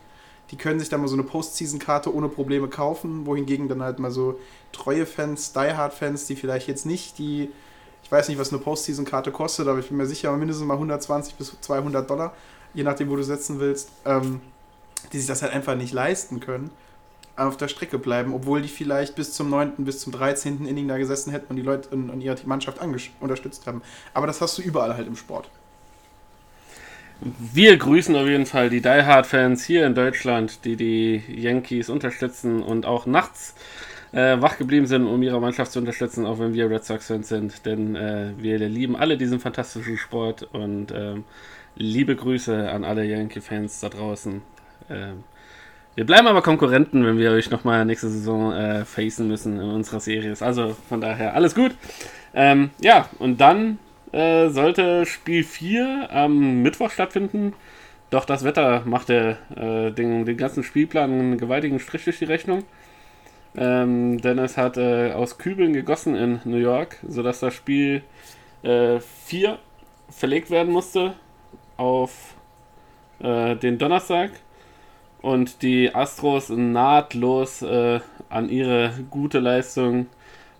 [0.52, 4.12] Die können sich dann mal so eine Postseason-Karte ohne Probleme kaufen, wohingegen dann halt mal
[4.12, 4.39] so
[4.72, 7.50] treue Fans, Die-Hard-Fans, die vielleicht jetzt nicht die,
[8.04, 11.36] ich weiß nicht, was eine Postseason-Karte kostet, aber ich bin mir sicher, mindestens mal 120
[11.36, 12.34] bis 200 Dollar,
[12.74, 14.39] je nachdem, wo du setzen willst, ähm,
[15.12, 16.72] die sich das halt einfach nicht leisten können
[17.38, 20.65] auf der Strecke bleiben, obwohl die vielleicht bis zum 9., bis zum 13.
[20.65, 22.79] Inning da gesessen hätten und die Leute und, und ihre Mannschaft
[23.19, 23.81] unterstützt haben.
[24.13, 25.49] Aber das hast du überall halt im Sport.
[27.19, 31.89] Wir grüßen auf jeden Fall die Die Hard Fans hier in Deutschland, die die Yankees
[31.89, 33.55] unterstützen und auch nachts
[34.11, 37.27] äh, wach geblieben sind, um ihre Mannschaft zu unterstützen, auch wenn wir Red Sox Fans
[37.27, 37.65] sind.
[37.65, 41.15] Denn äh, wir lieben alle diesen fantastischen Sport und äh,
[41.75, 44.41] liebe Grüße an alle Yankee Fans da draußen.
[45.98, 50.00] Wir bleiben aber Konkurrenten, wenn wir euch nochmal nächste Saison äh, facen müssen in unserer
[50.00, 50.43] Series.
[50.43, 51.72] Also von daher alles gut.
[52.36, 53.80] Ähm, ja, und dann
[54.12, 57.54] äh, sollte Spiel 4 am Mittwoch stattfinden.
[58.12, 62.64] Doch das Wetter machte äh, den, den ganzen Spielplan einen gewaltigen Strich durch die Rechnung.
[63.56, 68.04] Ähm, denn es hat äh, aus Kübeln gegossen in New York, sodass das Spiel
[68.62, 69.00] 4
[69.50, 69.58] äh,
[70.12, 71.16] verlegt werden musste
[71.76, 72.36] auf
[73.18, 74.30] äh, den Donnerstag
[75.28, 77.99] und die Astros nahtlos äh,
[78.30, 80.05] an ihre gute Leistung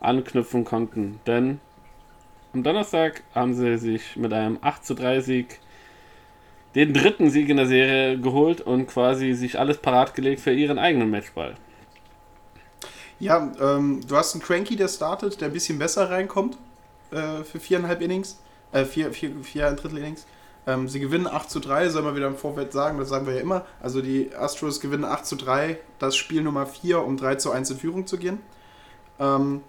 [0.02, 1.22] anknüpfen konnten.
[1.26, 1.62] Denn
[2.54, 5.60] am Donnerstag haben sie sich mit einem 8 zu 3 Sieg
[6.76, 10.80] den dritten Sieg in der Serie geholt und quasi sich alles parat gelegt für ihren
[10.80, 11.56] eigenen Matchball.
[13.20, 16.58] Ja, ähm, du hast einen Cranky, der startet, der ein bisschen besser reinkommt
[17.12, 18.38] äh, für viereinhalb Innings,
[18.74, 20.28] äh, vier, vier, vier Drittel Innings.
[20.68, 23.36] Ähm, sie gewinnen 8 zu 3, soll man wieder im Vorfeld sagen, das sagen wir
[23.36, 23.66] ja immer.
[23.82, 27.72] Also die Astros gewinnen 8 zu 3, das Spiel Nummer 4, um 3 zu 1
[27.72, 28.40] in Führung zu gehen.
[29.18, 29.62] Ähm,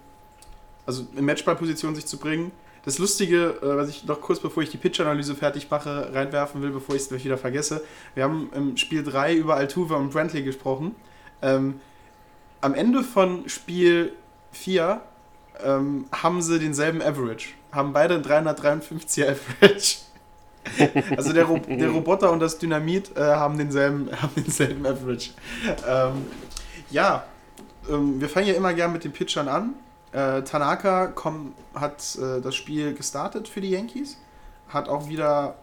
[0.85, 2.51] also in Matchball-Position sich zu bringen.
[2.83, 6.71] Das Lustige, äh, was ich noch kurz bevor ich die Pitch-Analyse fertig mache, reinwerfen will,
[6.71, 7.81] bevor ich es wieder vergesse.
[8.13, 10.95] Wir haben im Spiel 3 über Altuve und Brantley gesprochen.
[11.41, 11.79] Ähm,
[12.59, 14.11] am Ende von Spiel
[14.51, 15.01] 4
[15.63, 17.49] ähm, haben sie denselben Average.
[17.71, 19.29] Haben beide ein 353er
[19.61, 20.08] Average.
[21.17, 25.31] Also der, Ro der, Roboter und das Dynamit äh, haben, denselben, haben denselben Average.
[25.87, 26.25] Ähm,
[26.89, 27.23] ja,
[27.89, 29.73] ähm, wir fangen ja immer gern mit den Pitchern an.
[30.11, 34.17] Äh, Tanaka komm, hat äh, das Spiel gestartet für die Yankees,
[34.67, 35.55] hat auch wieder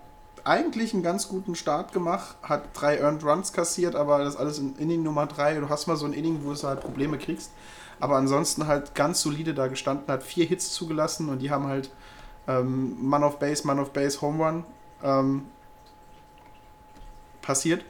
[0.44, 4.76] eigentlich einen ganz guten Start gemacht, hat drei Earned Runs kassiert, aber das alles in
[4.76, 5.54] Inning Nummer drei.
[5.54, 7.50] Du hast mal so ein Inning, wo du halt Probleme kriegst.
[7.98, 11.90] Aber ansonsten halt ganz solide da gestanden, hat vier Hits zugelassen und die haben halt
[12.46, 14.64] ähm, Man of Base, Man of Base, Home Run
[15.06, 15.46] ähm,
[17.40, 17.84] passiert.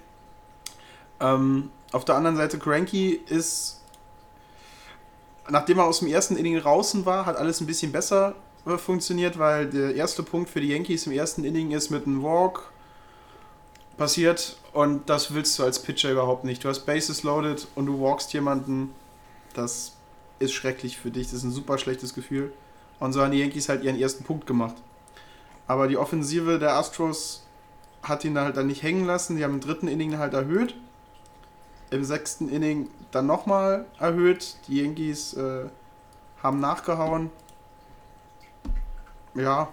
[1.18, 3.80] Ähm, auf der anderen Seite, Cranky ist,
[5.48, 8.34] nachdem er aus dem ersten Inning draußen war, hat alles ein bisschen besser
[8.66, 12.22] äh, funktioniert, weil der erste Punkt für die Yankees im ersten Inning ist mit einem
[12.22, 12.70] Walk
[13.96, 16.62] passiert und das willst du als Pitcher überhaupt nicht.
[16.62, 18.92] Du hast Bases loaded und du walkst jemanden,
[19.54, 19.92] das
[20.38, 22.52] ist schrecklich für dich, das ist ein super schlechtes Gefühl.
[23.00, 24.74] Und so haben die Yankees halt ihren ersten Punkt gemacht.
[25.66, 27.44] Aber die Offensive der Astros
[28.02, 29.36] hat ihn halt dann nicht hängen lassen.
[29.36, 30.76] Die haben im dritten Inning halt erhöht.
[31.90, 34.56] Im sechsten Inning dann nochmal erhöht.
[34.68, 35.66] Die Yankees äh,
[36.42, 37.30] haben nachgehauen.
[39.34, 39.68] Ja,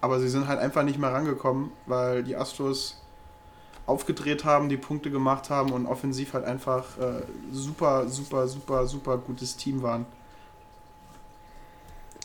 [0.00, 3.02] aber sie sind halt einfach nicht mehr rangekommen, weil die Astros
[3.86, 9.18] aufgedreht haben, die Punkte gemacht haben und offensiv halt einfach äh, super, super, super, super
[9.18, 10.06] gutes Team waren.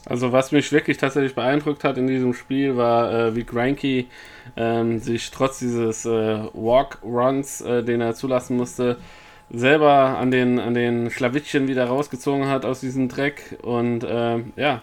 [0.06, 4.08] Also was mich wirklich tatsächlich beeindruckt hat in diesem Spiel war, äh, wie Granky
[4.56, 8.98] ähm, sich trotz dieses äh, Walk-Runs, äh, den er zulassen musste,
[9.50, 14.82] selber an den, an den Schlawittchen wieder rausgezogen hat aus diesem Dreck und ähm, ja,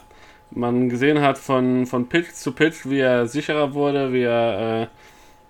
[0.51, 4.89] man gesehen hat von, von Pitch zu Pitch, wie er sicherer wurde, wie er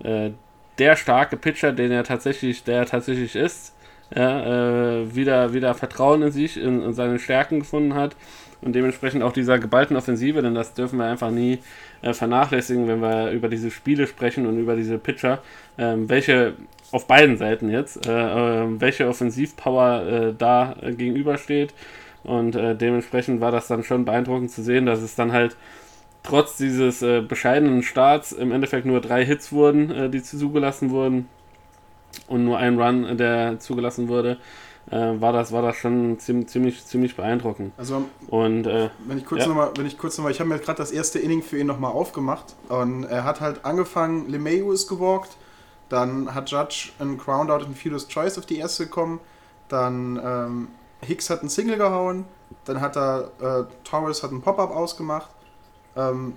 [0.03, 0.31] äh, äh,
[0.77, 3.75] der starke Pitcher, den er tatsächlich, der er tatsächlich ist,
[4.15, 8.15] ja, äh, wieder, wieder Vertrauen in sich, in, in, seine Stärken gefunden hat
[8.63, 11.59] und dementsprechend auch dieser geballten Offensive, denn das dürfen wir einfach nie
[12.01, 15.39] äh, vernachlässigen, wenn wir über diese Spiele sprechen und über diese Pitcher,
[15.77, 16.53] ähm, welche
[16.91, 21.73] auf beiden Seiten jetzt, äh, äh welche Offensivpower äh, da gegenübersteht.
[22.23, 25.57] Und äh, dementsprechend war das dann schon beeindruckend zu sehen, dass es dann halt
[26.21, 31.27] trotz dieses bescheidenen Starts im Endeffekt nur drei Hits wurden, die zugelassen wurden
[32.27, 34.37] und nur ein Run, der zugelassen wurde,
[34.93, 37.73] äh, war, das, war das schon ziemlich, ziemlich, beeindruckend.
[37.77, 39.47] Also, und, äh, wenn ich kurz ja.
[39.47, 41.91] nochmal, wenn ich kurz nochmal, ich habe mir gerade das erste Inning für ihn nochmal
[41.91, 45.35] aufgemacht und er hat halt angefangen, LeMayu ist gewalkt,
[45.89, 49.19] dann hat Judge einen Groundout in Fielder's Choice auf die erste gekommen,
[49.67, 50.67] dann ähm,
[51.01, 52.25] Hicks hat einen Single gehauen,
[52.65, 55.29] dann hat er, äh, Torres hat einen Pop-Up ausgemacht,
[55.95, 56.33] ähm,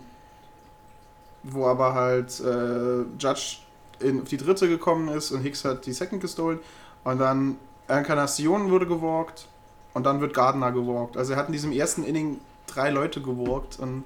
[1.42, 3.58] wo aber halt äh, Judge
[4.00, 6.58] in, auf die dritte gekommen ist und Hicks hat die Second gestohlen.
[7.04, 7.56] Und dann
[7.88, 9.46] Encarnacion wurde gewalkt
[9.94, 11.16] und dann wird Gardner gewalkt.
[11.16, 14.04] Also er hat in diesem ersten Inning drei Leute gewalkt und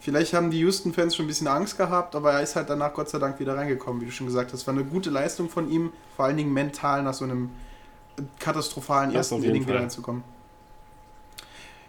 [0.00, 3.08] vielleicht haben die Houston-Fans schon ein bisschen Angst gehabt, aber er ist halt danach Gott
[3.08, 4.66] sei Dank wieder reingekommen, wie du schon gesagt hast.
[4.66, 7.50] War eine gute Leistung von ihm, vor allen Dingen mental nach so einem
[8.38, 10.22] katastrophalen das ersten Inning wieder reinzukommen.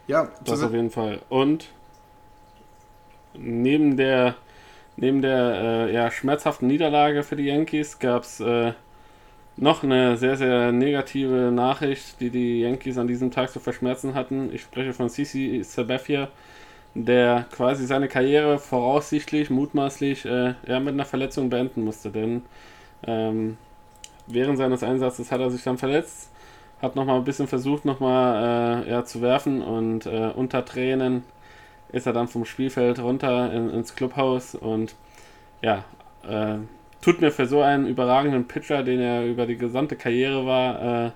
[0.06, 1.22] Ja, das auf jeden Fall.
[1.28, 1.68] Und
[3.34, 4.34] neben der
[5.00, 8.74] Neben der äh, ja, schmerzhaften Niederlage für die Yankees gab es äh,
[9.60, 14.52] noch eine sehr, sehr negative Nachricht, die die Yankees an diesem Tag zu verschmerzen hatten.
[14.54, 16.28] Ich spreche von CC Sabathia,
[16.94, 22.10] der quasi seine Karriere voraussichtlich, mutmaßlich äh, ja, mit einer Verletzung beenden musste.
[22.10, 22.42] Denn
[23.06, 23.58] ähm,
[24.26, 26.30] während seines Einsatzes hat er sich dann verletzt,
[26.80, 31.22] hat nochmal ein bisschen versucht, nochmal äh, ja, zu werfen und äh, unter Tränen
[31.92, 34.94] ist er dann vom Spielfeld runter in, ins Clubhaus und
[35.60, 35.84] ja,
[36.26, 36.58] äh,
[37.00, 41.10] tut mir für so einen überragenden Pitcher, den er über die gesamte Karriere war, äh,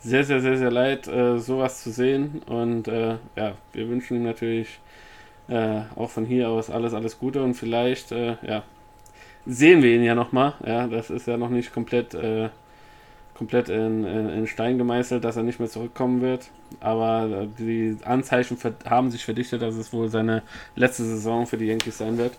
[0.00, 2.42] sehr, sehr, sehr, sehr leid, äh, sowas zu sehen.
[2.46, 4.78] Und äh, ja, wir wünschen ihm natürlich
[5.48, 8.62] äh, auch von hier aus alles, alles Gute und vielleicht, äh, ja,
[9.46, 10.54] sehen wir ihn ja nochmal.
[10.64, 12.14] Ja, das ist ja noch nicht komplett
[13.38, 16.50] komplett in, in, in, Stein gemeißelt, dass er nicht mehr zurückkommen wird.
[16.80, 20.42] Aber äh, die Anzeichen haben sich verdichtet, dass es wohl seine
[20.74, 22.36] letzte Saison für die Yankees sein wird.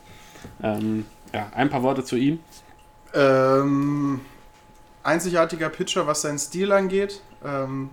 [0.62, 2.40] Ähm, ja, ein paar Worte zu ihm.
[3.14, 4.22] Ähm,
[5.04, 7.22] einzigartiger Pitcher, was seinen Stil angeht.
[7.44, 7.90] Ähm,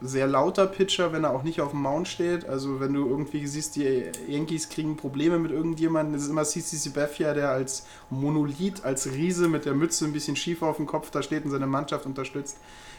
[0.00, 2.48] sehr lauter Pitcher, wenn er auch nicht auf dem Mount steht.
[2.48, 6.76] Also wenn du irgendwie siehst, die Yankees kriegen Probleme mit irgendjemandem, das ist immer CC
[6.76, 11.10] Sabathia, der als Monolith, als Riese mit der Mütze ein bisschen schief auf dem Kopf
[11.10, 12.58] da steht und seine Mannschaft unterstützt.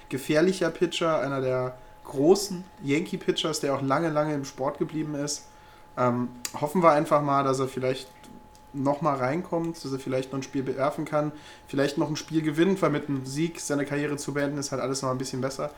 [0.09, 5.45] Gefährlicher Pitcher, einer der großen Yankee-Pitchers, der auch lange, lange im Sport geblieben ist.
[5.97, 6.29] Ähm,
[6.59, 8.09] hoffen wir einfach mal, dass er vielleicht
[8.73, 11.31] nochmal reinkommt, dass er vielleicht noch ein Spiel bewerfen kann,
[11.67, 14.81] vielleicht noch ein Spiel gewinnt, weil mit einem Sieg seine Karriere zu beenden ist halt
[14.81, 15.71] alles noch ein bisschen besser.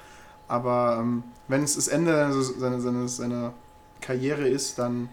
[0.47, 3.53] Aber ähm, wenn es das Ende seiner, seiner, seiner
[4.01, 5.09] Karriere ist, dann.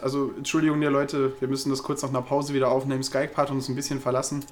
[0.00, 3.02] Also, Entschuldigung, der Leute, wir müssen das kurz nach einer Pause wieder aufnehmen.
[3.02, 4.44] Skype hat uns ein bisschen verlassen.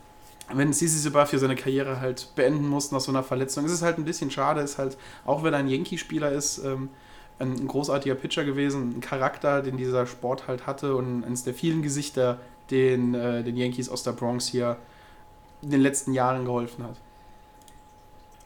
[0.53, 3.97] Wenn Sisi Sebastian seine Karriere halt beenden muss nach so einer Verletzung, ist es halt
[3.97, 4.61] ein bisschen schade.
[4.61, 6.91] Ist halt, auch wenn er ein Yankee-Spieler ist, ähm,
[7.39, 11.83] ein, großartiger Pitcher gewesen, ein Charakter, den dieser Sport halt hatte und eines der vielen
[11.83, 12.39] Gesichter,
[12.71, 14.77] den äh, den Yankees aus der Bronx hier
[15.63, 16.97] in den letzten Jahren geholfen hat.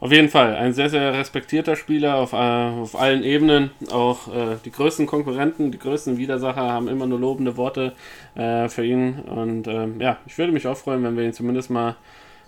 [0.01, 3.71] Auf jeden Fall, ein sehr, sehr respektierter Spieler auf, äh, auf allen Ebenen.
[3.93, 7.93] Auch äh, die größten Konkurrenten, die größten Widersacher haben immer nur lobende Worte
[8.35, 9.19] äh, für ihn.
[9.21, 11.97] Und ähm, ja, ich würde mich auch freuen, wenn wir ihn zumindest mal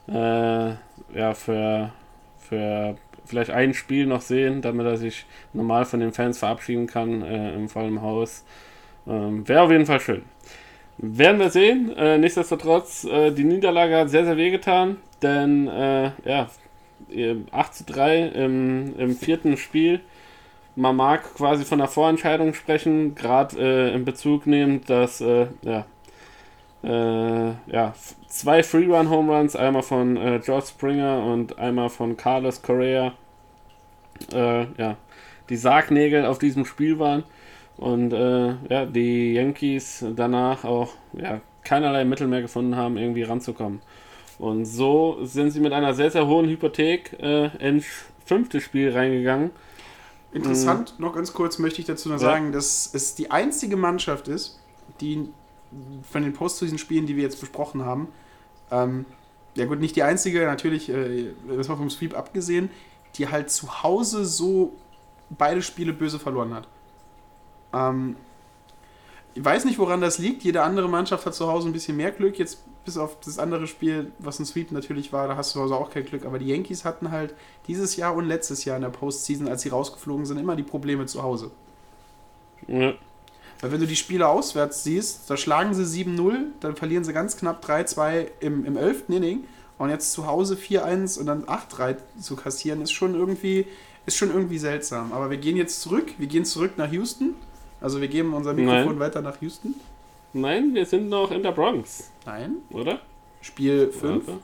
[0.08, 0.70] äh,
[1.14, 1.92] ja, für,
[2.38, 7.22] für vielleicht ein Spiel noch sehen, damit er sich normal von den Fans verabschieden kann
[7.22, 8.44] äh, im vollen Haus.
[9.06, 10.22] Ähm, Wäre auf jeden Fall schön.
[10.98, 11.96] Werden wir sehen.
[11.96, 15.66] Äh, nichtsdestotrotz, die Niederlage hat sehr, sehr wehgetan, denn
[16.24, 16.48] ja,
[17.50, 20.00] 8 zu 3 im, im vierten Spiel.
[20.74, 25.84] Man mag quasi von der Vorentscheidung sprechen, gerade äh, in Bezug nehmend, dass äh, ja,
[26.82, 27.94] äh, ja,
[28.28, 33.12] zwei Free-Run-Home-Runs, einmal von äh, George Springer und einmal von Carlos Correa,
[34.32, 34.96] äh, ja,
[35.48, 37.24] die Sargnägel auf diesem Spiel waren.
[37.76, 43.80] Und äh, ja, die Yankees danach auch ja, keinerlei Mittel mehr gefunden haben, irgendwie ranzukommen.
[44.38, 47.86] Und so sind sie mit einer sehr, sehr hohen Hypothek äh, ins
[48.24, 49.50] fünfte Spiel reingegangen.
[50.32, 51.04] Interessant, mhm.
[51.04, 52.20] noch ganz kurz möchte ich dazu noch ja.
[52.20, 54.60] sagen, dass es die einzige Mannschaft ist,
[55.00, 55.28] die
[56.10, 58.08] von den Postseason-Spielen, die wir jetzt besprochen haben,
[58.70, 59.04] ähm,
[59.54, 62.70] ja gut, nicht die einzige, natürlich, äh, das war vom Sweep abgesehen,
[63.16, 64.72] die halt zu Hause so
[65.30, 66.68] beide Spiele böse verloren hat.
[67.72, 68.16] Ähm,
[69.34, 70.42] ich weiß nicht, woran das liegt.
[70.42, 72.38] Jede andere Mannschaft hat zu Hause ein bisschen mehr Glück.
[72.38, 75.74] Jetzt bis auf das andere Spiel, was ein Sweep natürlich war, da hast du also
[75.74, 76.26] auch kein Glück.
[76.26, 77.34] Aber die Yankees hatten halt
[77.66, 81.06] dieses Jahr und letztes Jahr in der Postseason, als sie rausgeflogen sind, immer die Probleme
[81.06, 81.50] zu Hause.
[82.66, 82.92] Ja.
[83.62, 87.36] Weil wenn du die Spiele auswärts siehst, da schlagen sie 7-0, dann verlieren sie ganz
[87.36, 89.04] knapp 3-2 im, im 11.
[89.08, 89.44] Inning
[89.78, 93.66] und jetzt zu Hause 4-1 und dann 8-3 zu kassieren, ist schon irgendwie
[94.04, 95.12] ist schon irgendwie seltsam.
[95.12, 97.36] Aber wir gehen jetzt zurück, wir gehen zurück nach Houston.
[97.80, 98.98] Also wir geben unser Mikrofon Nein.
[98.98, 99.74] weiter nach Houston.
[100.32, 102.56] Nein, wir sind noch in der Bronx, Nein.
[102.70, 103.00] oder?
[103.42, 104.26] Spiel 5.
[104.26, 104.40] Warte.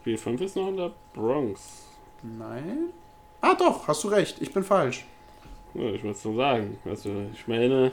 [0.00, 1.86] Spiel 5 ist noch in der Bronx.
[2.22, 2.90] Nein.
[3.40, 5.04] Ah doch, hast du recht, ich bin falsch.
[5.74, 6.78] Ja, ich muss so sagen.
[6.84, 7.92] Also ich meine,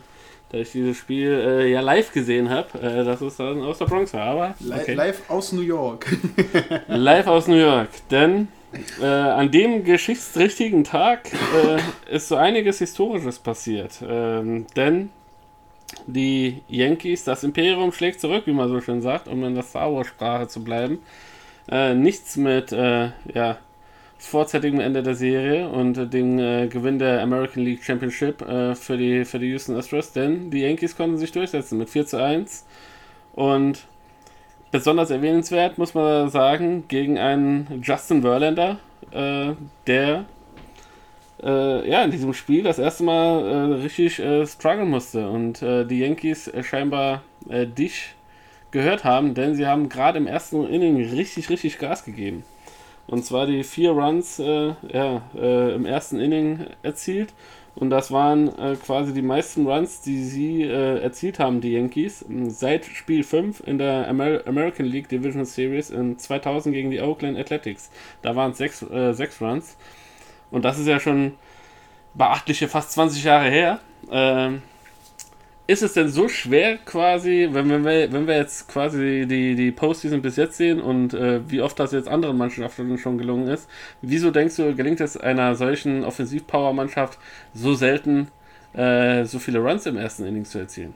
[0.49, 3.85] da ich dieses Spiel äh, ja live gesehen habe, äh, dass es dann aus der
[3.85, 4.21] Bronx war.
[4.23, 4.93] Aber okay.
[4.93, 6.07] Live aus New York.
[6.87, 7.89] live aus New York.
[8.09, 8.47] Denn
[9.01, 14.03] äh, an dem geschichtsträchtigen Tag äh, ist so einiges Historisches passiert.
[14.07, 15.09] Ähm, denn
[16.05, 19.93] die Yankees, das Imperium schlägt zurück, wie man so schön sagt, um in der Star
[19.93, 20.99] Wars-Sprache zu bleiben.
[21.69, 23.09] Äh, nichts mit äh,
[24.19, 28.75] ja, vorzeitigem Ende der Serie und äh, dem äh, Gewinn der American League Championship äh,
[28.75, 32.17] für, die, für die Houston Astros, denn die Yankees konnten sich durchsetzen mit 4 zu
[32.21, 32.65] 1
[33.33, 33.85] und
[34.71, 38.79] besonders erwähnenswert, muss man sagen, gegen einen Justin Verlander,
[39.11, 39.53] äh,
[39.87, 40.25] der
[41.41, 45.29] äh, ja in diesem Spiel das erste Mal äh, richtig äh, strugglen musste.
[45.29, 48.15] Und die Yankees scheinbar dich
[48.71, 52.43] gehört haben, denn sie haben gerade im ersten Inning richtig, richtig Gas gegeben.
[53.09, 57.33] Und zwar die vier Runs äh, ja, äh, im ersten Inning erzielt.
[57.73, 62.23] Und das waren äh, quasi die meisten Runs, die sie äh, erzielt haben, die Yankees,
[62.49, 67.39] seit Spiel 5 in der Amer American League Division Series in 2000 gegen die Oakland
[67.39, 67.89] Athletics.
[68.21, 69.75] Da waren es sechs, äh, sechs Runs.
[70.51, 71.33] Und das ist ja schon
[72.13, 73.79] beachtliche fast 20 Jahre her.
[74.11, 74.61] Ähm,
[75.69, 80.19] ist es denn so schwer quasi, wenn, wir, wenn wir jetzt quasi die, die Postseason
[80.19, 83.69] bis jetzt sehen und äh, wie oft das jetzt anderen Mannschaften schon gelungen ist,
[84.01, 87.19] wieso denkst du, gelingt es einer solchen Offensiv-Power-Mannschaft
[87.53, 88.29] so selten,
[88.73, 90.95] äh, so viele Runs im ersten Inning zu erzielen?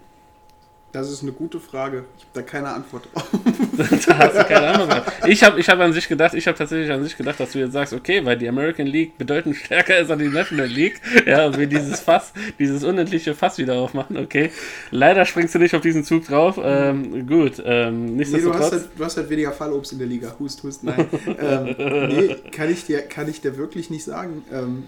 [0.94, 2.06] Das ist eine gute Frage.
[2.18, 3.28] Ich habe da keine Antwort drauf.
[4.08, 4.90] da hast du keine Ahnung.
[5.26, 7.58] Ich habe ich hab an sich gedacht, ich habe tatsächlich an sich gedacht, dass du
[7.58, 11.48] jetzt sagst, okay, weil die American League bedeutend stärker ist als die National League, ja,
[11.48, 14.52] und wir dieses Fass, dieses unendliche Fass wieder aufmachen, okay.
[14.92, 16.60] Leider springst du nicht auf diesen Zug drauf.
[16.64, 18.62] Ähm, gut, ähm, Nee, du, nichtsdestotrotz.
[18.62, 20.36] hast halt, du hast halt weniger Fallobst in der Liga.
[20.38, 21.08] Hust, hust, nein.
[21.40, 21.76] ähm,
[22.10, 24.44] nee, kann ich, dir, kann ich dir wirklich nicht sagen.
[24.52, 24.84] Ähm,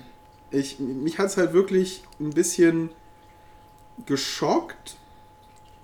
[0.52, 2.90] ich, mich hat es halt wirklich ein bisschen
[4.06, 4.98] geschockt,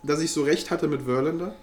[0.03, 1.55] dass ich so recht hatte mit Verlander.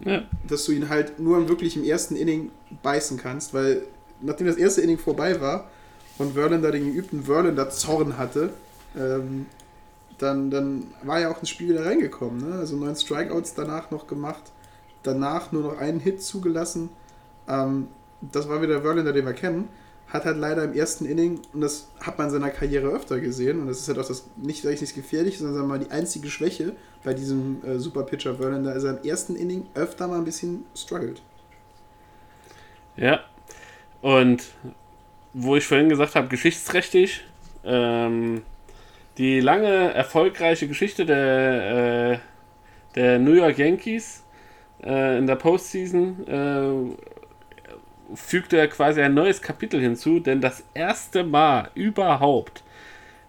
[0.00, 0.22] ja.
[0.46, 2.50] Dass du ihn halt nur wirklich im ersten Inning
[2.82, 3.82] beißen kannst, weil
[4.20, 5.70] nachdem das erste Inning vorbei war
[6.18, 8.50] und Verlander den geübten Verlander Zorn hatte,
[8.96, 9.46] ähm,
[10.18, 12.48] dann, dann war ja auch ins Spiel wieder reingekommen.
[12.48, 12.58] Ne?
[12.58, 14.42] Also neun Strikeouts danach noch gemacht,
[15.02, 16.90] danach nur noch einen Hit zugelassen.
[17.48, 17.88] Ähm,
[18.20, 19.68] das war wieder Verlander, den wir kennen.
[20.06, 23.60] Hat halt leider im ersten Inning, und das hat man in seiner Karriere öfter gesehen,
[23.60, 25.84] und das ist halt auch das nicht, sag ich nicht gefährlich, sondern sagen wir mal
[25.84, 30.18] die einzige Schwäche bei diesem äh, Superpitcher Verlander, ist er im ersten Inning öfter mal
[30.18, 31.20] ein bisschen struggled.
[32.96, 33.20] Ja.
[34.00, 34.44] Und
[35.32, 37.24] wo ich vorhin gesagt habe, geschichtsträchtig,
[37.64, 38.42] ähm,
[39.18, 42.18] die lange erfolgreiche Geschichte der, äh,
[42.94, 44.24] der New York Yankees
[44.82, 51.24] äh, in der Postseason äh, fügte er quasi ein neues Kapitel hinzu, denn das erste
[51.24, 52.62] Mal überhaupt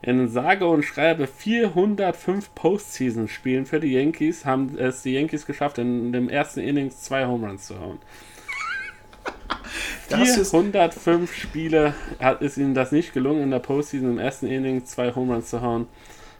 [0.03, 6.11] in sage und schreibe 405 Postseason-Spielen für die Yankees haben es die Yankees geschafft, in
[6.11, 7.99] dem ersten Innings zwei Home Runs zu hauen.
[10.09, 14.47] Das ist, 405 Spiele hat, ist ihnen das nicht gelungen, in der Postseason im ersten
[14.47, 15.87] Inning zwei Home Runs zu hauen.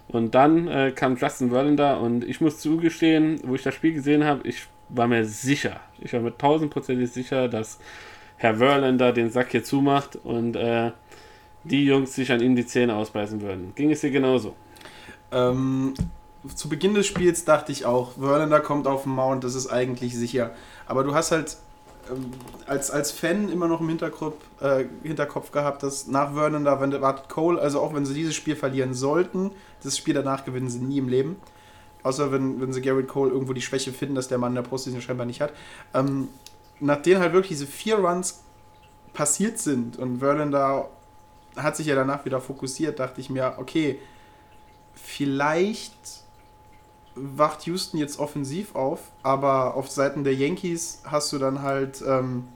[0.10, 4.26] Und dann äh, kam Justin Verlander und ich muss zugestehen, wo ich das Spiel gesehen
[4.26, 7.80] habe, ich war mir sicher, ich war mir tausendprozentig sicher, dass
[8.36, 10.92] Herr Verlander den Sack hier zumacht und äh,
[11.64, 13.74] die Jungs sich an ihm die Zähne ausbeißen würden.
[13.76, 14.56] Ging es dir genauso?
[15.34, 15.94] ähm,
[16.56, 20.16] zu Beginn des Spiels dachte ich auch, Verlander kommt auf den Mount, das ist eigentlich
[20.16, 20.52] sicher.
[20.86, 21.58] Aber du hast halt
[22.12, 22.32] ähm,
[22.68, 27.30] als, als Fan immer noch im Hinterkopf, äh, Hinterkopf gehabt, dass nach Verlander, wenn wartet
[27.30, 29.52] Cole, also auch wenn sie dieses Spiel verlieren sollten,
[29.84, 31.38] das Spiel danach gewinnen sie nie im Leben.
[32.04, 34.64] Außer wenn, wenn sie Garrett Cole irgendwo die Schwäche finden, dass der Mann in der
[34.64, 35.54] Postseason scheinbar nicht hat.
[35.94, 36.28] Ähm,
[36.82, 38.44] nachdem halt wirklich diese vier Runs
[39.14, 40.90] passiert sind und Verlander
[41.56, 44.00] hat sich ja danach wieder fokussiert, dachte ich mir, okay,
[44.94, 45.94] vielleicht
[47.16, 52.48] wacht Houston jetzt offensiv auf, aber auf Seiten der Yankees hast du dann halt ähm,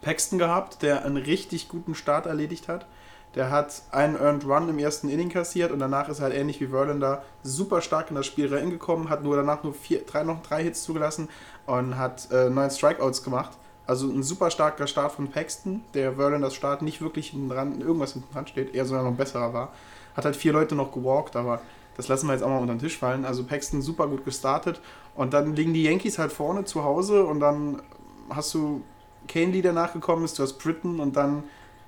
[0.00, 2.86] Paxton gehabt, der einen richtig guten Start erledigt hat.
[3.34, 6.60] Der hat einen Earned Run im ersten Inning kassiert und danach ist er halt ähnlich
[6.60, 10.42] wie Verlander super stark in das Spiel reingekommen, hat nur danach nur vier, drei, noch
[10.42, 11.28] drei Hits zugelassen
[11.66, 13.52] und hat äh, neun Strikeouts gemacht.
[13.88, 18.12] Also ein super starker Start von Paxton, der Verlanders Start nicht wirklich hinten dran, irgendwas
[18.12, 19.72] hinten dran steht, eher sogar noch besserer war.
[20.14, 21.62] Hat halt vier Leute noch gewalkt, aber
[21.96, 23.24] das lassen wir jetzt auch mal unter den Tisch fallen.
[23.24, 24.82] Also Paxton super gut gestartet
[25.14, 27.80] und dann liegen die Yankees halt vorne zu Hause und dann
[28.28, 28.82] hast du
[29.26, 31.44] Canely, der nachgekommen ist, du hast Britton und dann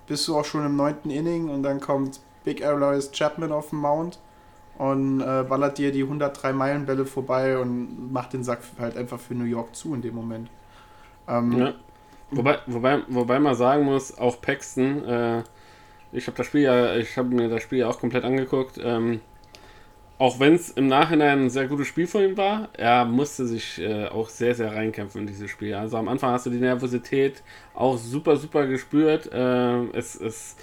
[0.06, 3.78] bist du auch schon im neunten Inning und dann kommt Big Aloys Chapman auf den
[3.78, 4.18] Mount
[4.78, 9.20] und äh, ballert dir die 103 Meilen Bälle vorbei und macht den Sack halt einfach
[9.20, 10.48] für New York zu in dem Moment.
[11.28, 11.74] Ähm, ja.
[12.32, 15.42] Wobei, wobei, wobei man sagen muss, auch Paxton, äh,
[16.12, 18.78] ich habe das Spiel ja, ich habe mir das Spiel ja auch komplett angeguckt.
[18.82, 19.20] Ähm,
[20.18, 23.80] auch wenn es im Nachhinein ein sehr gutes Spiel von ihm war, er musste sich
[23.80, 25.74] äh, auch sehr, sehr reinkämpfen in dieses Spiel.
[25.74, 27.42] Also am Anfang hast du die Nervosität
[27.74, 29.32] auch super, super gespürt.
[29.32, 30.56] Äh, es, es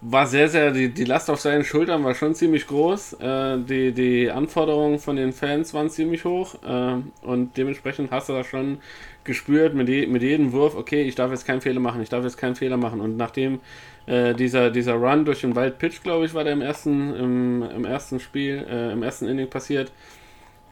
[0.00, 3.14] war sehr, sehr, die, die Last auf seinen Schultern war schon ziemlich groß.
[3.14, 6.54] Äh, die, die Anforderungen von den Fans waren ziemlich hoch.
[6.64, 8.78] Äh, und dementsprechend hast du das schon
[9.24, 12.22] gespürt mit, je, mit jedem Wurf, okay, ich darf jetzt keinen Fehler machen, ich darf
[12.24, 13.00] jetzt keinen Fehler machen.
[13.00, 13.60] Und nachdem
[14.06, 17.62] äh, dieser, dieser Run durch den Wild Pitch, glaube ich, war der im ersten, im,
[17.62, 19.90] im ersten Spiel, äh, im ersten Inning passiert.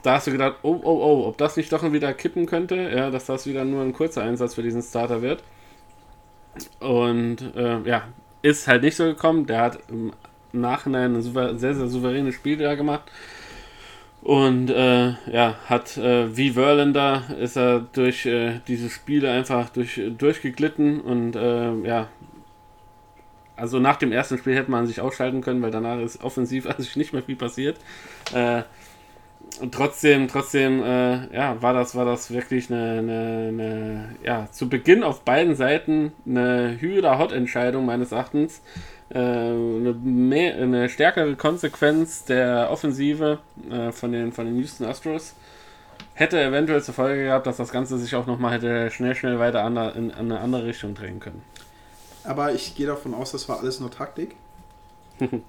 [0.03, 3.11] Da hast du gedacht, oh, oh, oh, ob das nicht doch wieder kippen könnte, ja,
[3.11, 5.43] dass das wieder nur ein kurzer Einsatz für diesen Starter wird.
[6.79, 8.05] Und äh, ja,
[8.47, 9.47] ist halt nicht so gekommen.
[9.47, 10.13] Der hat im
[10.53, 13.11] Nachhinein ein sehr, sehr souveränes Spiel da gemacht.
[14.23, 20.01] Und äh, ja, hat äh, wie Verlander ist er durch äh, diese Spiele einfach durch,
[20.19, 22.09] durchgeglitten und äh, ja,
[23.55, 26.97] also nach dem ersten Spiel hätte man sich ausschalten können, weil danach ist offensiv sich
[26.97, 27.79] nicht mehr viel passiert.
[29.61, 34.69] Und trotzdem, trotzdem, äh, ja, war das, war das wirklich eine, eine, eine, ja, zu
[34.69, 38.61] Beginn auf beiden Seiten eine Hü-oder-Hot-Entscheidung meines Erachtens.
[39.09, 43.39] Äh, eine, mehr, eine stärkere Konsequenz der Offensive
[43.71, 45.35] äh, von, den, von den Houston Astros
[46.13, 49.63] hätte eventuell zur Folge gehabt, dass das Ganze sich auch nochmal hätte schnell, schnell weiter
[49.63, 51.43] an, in, in eine andere Richtung drehen können
[52.27, 54.37] aber ich gehe davon aus, das war alles nur Taktik.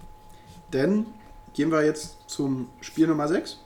[0.74, 1.08] Denn
[1.54, 3.60] gehen wir jetzt zum Spiel Nummer 6.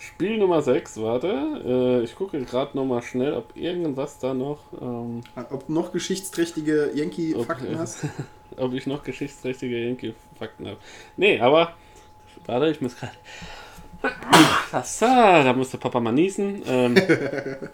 [0.00, 1.28] Spiel Nummer 6, warte.
[1.62, 4.60] Äh, ich gucke gerade nochmal schnell, ob irgendwas da noch.
[4.80, 5.20] Ähm,
[5.50, 8.06] ob du noch geschichtsträchtige Yankee-Fakten hast?
[8.56, 10.78] ob ich noch geschichtsträchtige Yankee-Fakten habe.
[11.18, 11.74] Nee, aber.
[12.46, 13.12] Warte, ich muss gerade.
[15.30, 16.62] da musste Papa mal niesen.
[16.66, 16.94] Ähm,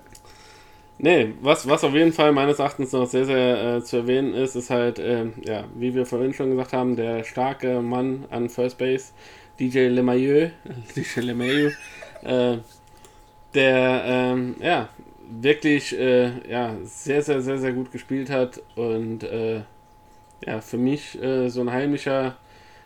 [0.98, 4.56] Nee, was, was auf jeden Fall meines Erachtens noch sehr, sehr äh, zu erwähnen ist,
[4.56, 8.78] ist halt, äh, ja, wie wir vorhin schon gesagt haben, der starke Mann an First
[8.78, 9.12] Base,
[9.60, 10.48] DJ LeMahieu,
[10.96, 11.70] DJ LeMahieu,
[12.26, 12.58] äh,
[13.54, 14.88] der, ähm, ja,
[15.28, 19.62] wirklich, äh, ja, sehr, sehr, sehr, sehr gut gespielt hat und, äh,
[20.44, 22.36] ja, für mich äh, so ein heimlicher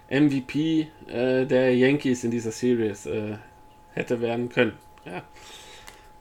[0.08, 3.08] MVP der Yankees in dieser Series
[3.94, 4.72] hätte werden können,
[5.04, 5.22] ja.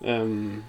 [0.03, 0.63] Ähm,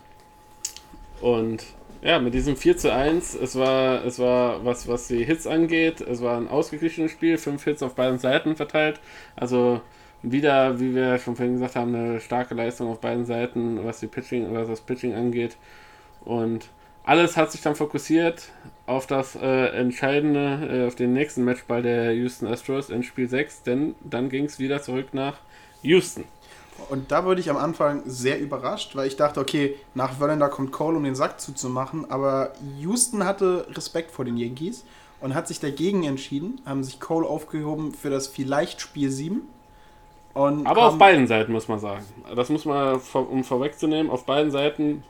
[1.21, 1.65] und
[2.03, 6.01] ja, mit diesem 4 zu 1, es war, es war was, was die Hits angeht,
[6.01, 9.01] es war ein ausgeglichenes Spiel, fünf Hits auf beiden Seiten verteilt.
[9.37, 9.83] Also
[10.23, 14.07] wieder, wie wir schon vorhin gesagt haben, eine starke Leistung auf beiden Seiten, was die
[14.07, 15.57] Pitching, was das Pitching angeht.
[16.25, 16.69] Und
[17.05, 18.51] alles hat sich dann fokussiert
[18.87, 23.63] auf das äh, entscheidende, äh, auf den nächsten Matchball der Houston Astros in Spiel 6,
[23.63, 25.39] denn dann ging es wieder zurück nach
[25.83, 26.25] Houston.
[26.89, 30.73] Und da wurde ich am Anfang sehr überrascht, weil ich dachte, okay, nach Verlander kommt
[30.73, 32.11] Cole, um den Sack zuzumachen.
[32.11, 34.85] Aber Houston hatte Respekt vor den Yankees
[35.21, 39.43] und hat sich dagegen entschieden, haben sich Cole aufgehoben für das vielleicht Spiel 7.
[40.35, 42.05] Und aber auf beiden Seiten muss man sagen.
[42.35, 45.03] Das muss man, um vorwegzunehmen, auf beiden Seiten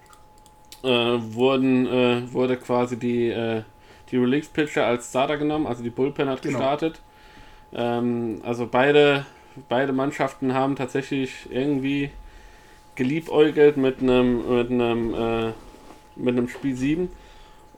[0.82, 3.62] äh, wurden, äh, wurde quasi die, äh,
[4.10, 6.59] die Relief-Pitcher als Starter genommen, also die Bullpen hat genau.
[6.59, 7.01] gestartet.
[7.72, 9.26] Ähm, also beide
[9.68, 12.10] beide Mannschaften haben tatsächlich irgendwie
[12.94, 15.52] geliebäugelt mit einem mit einem äh,
[16.16, 17.10] mit einem Spiel 7.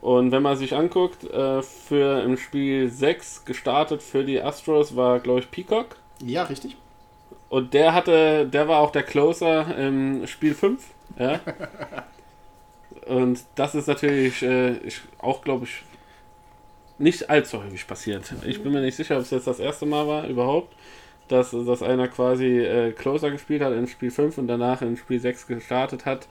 [0.01, 5.19] Und wenn man sich anguckt, äh, für im Spiel 6 gestartet für die Astros war,
[5.19, 5.95] glaube ich, Peacock.
[6.21, 6.75] Ja, richtig.
[7.53, 10.83] Und der hatte, der war auch der Closer im Spiel 5.
[11.19, 11.39] Ja.
[13.05, 14.75] Und das ist natürlich äh,
[15.19, 15.83] auch, glaube ich,
[16.97, 18.33] nicht allzu häufig passiert.
[18.45, 20.73] Ich bin mir nicht sicher, ob es jetzt das erste Mal war überhaupt
[21.27, 25.19] dass, dass einer quasi äh, Closer gespielt hat in Spiel 5 und danach in Spiel
[25.19, 26.27] 6 gestartet hat.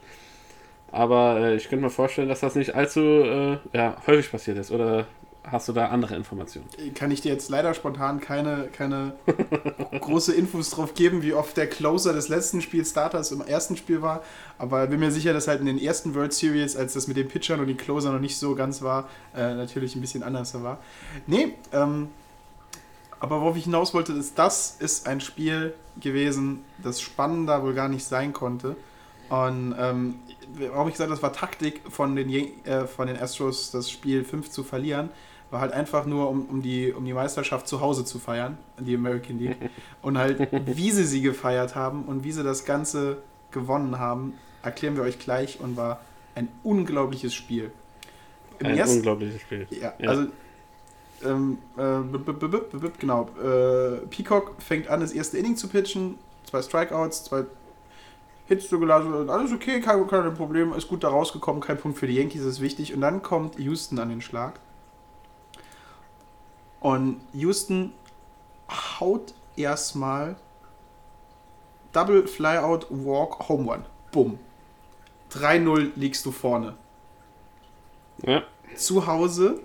[0.91, 4.71] Aber äh, ich könnte mir vorstellen, dass das nicht allzu äh, ja, häufig passiert ist.
[4.71, 5.07] Oder
[5.43, 6.67] hast du da andere Informationen?
[6.95, 9.13] Kann ich dir jetzt leider spontan keine, keine
[9.99, 14.23] große Infos drauf geben, wie oft der Closer des letzten Spielstarters im ersten Spiel war.
[14.57, 17.27] Aber bin mir sicher, dass halt in den ersten World Series, als das mit den
[17.27, 20.79] Pitchern und den Closer noch nicht so ganz war, äh, natürlich ein bisschen anders war.
[21.27, 22.09] Nee, ähm,
[23.19, 27.87] aber worauf ich hinaus wollte, ist, das ist ein Spiel gewesen, das spannender wohl gar
[27.87, 28.75] nicht sein konnte.
[29.29, 30.15] Und ähm,
[30.57, 32.29] warum ich gesagt das war Taktik von den,
[32.65, 35.09] äh, von den Astros, das Spiel 5 zu verlieren,
[35.53, 38.95] war halt einfach nur, um, um, die, um die Meisterschaft zu Hause zu feiern, die
[38.95, 39.57] American League.
[40.01, 43.17] Und halt, wie sie sie gefeiert haben und wie sie das Ganze
[43.51, 46.01] gewonnen haben, erklären wir euch gleich und war
[46.33, 47.71] ein unglaubliches Spiel.
[48.57, 49.67] Im ein ersten, unglaubliches Spiel.
[49.69, 50.09] Ja, ja.
[50.09, 50.25] also
[51.23, 53.29] ähm, äh, genau.
[53.39, 56.17] Äh, Peacock fängt an, das erste Inning zu pitchen.
[56.49, 57.43] Zwei Strikeouts, zwei
[58.47, 59.29] Hits zugelassen.
[59.29, 60.73] Alles okay, kein, kein Problem.
[60.73, 61.61] Ist gut da rausgekommen.
[61.61, 62.95] Kein Punkt für die Yankees, ist wichtig.
[62.95, 64.59] Und dann kommt Houston an den Schlag.
[66.83, 67.93] Und Houston
[68.99, 70.35] haut erstmal
[71.93, 73.85] Double Flyout Walk Home Run.
[74.11, 74.37] Bumm.
[75.31, 76.75] 3-0 liegst du vorne.
[78.21, 78.43] Ja.
[78.75, 79.61] Zu Hause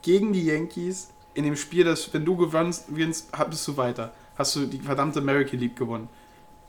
[0.00, 2.86] gegen die Yankees in dem Spiel, das, wenn du gewinnst,
[3.50, 4.14] bist du weiter.
[4.38, 6.08] Hast du die verdammte American League gewonnen.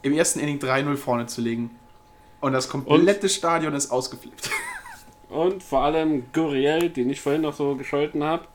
[0.01, 1.71] Im ersten Inning 3-0 vorne zu legen.
[2.41, 4.49] Und das komplette und, Stadion ist ausgeflippt.
[5.29, 8.47] Und vor allem Guriel, den ich vorhin noch so gescholten habe,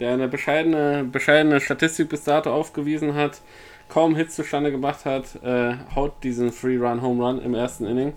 [0.00, 3.40] der eine bescheidene, bescheidene Statistik bis dato aufgewiesen hat,
[3.88, 8.14] kaum Hits zustande gemacht hat, äh, haut diesen Free-Run-Home-Run im ersten Inning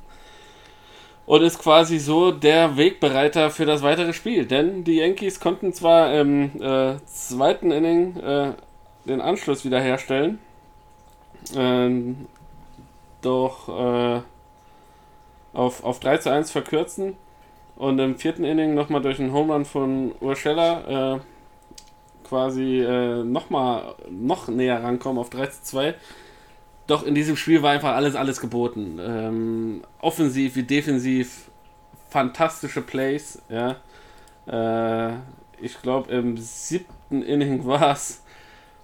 [1.27, 4.45] und ist quasi so der Wegbereiter für das weitere Spiel.
[4.45, 8.53] Denn die Yankees konnten zwar im äh, zweiten Inning äh,
[9.05, 10.39] den Anschluss wiederherstellen,
[11.55, 11.89] äh,
[13.21, 14.21] doch äh,
[15.53, 17.17] auf, auf 3 zu 1 verkürzen
[17.75, 21.19] und im vierten Inning nochmal durch einen Home Run von Urshela äh,
[22.27, 25.95] quasi äh, nochmal noch näher rankommen auf 3 zu 2
[26.87, 28.97] doch in diesem Spiel war einfach alles, alles geboten.
[28.99, 31.49] Ähm, offensiv wie defensiv,
[32.09, 33.75] fantastische Plays, ja.
[34.47, 35.17] Äh,
[35.59, 38.23] ich glaube, im siebten Inning war es,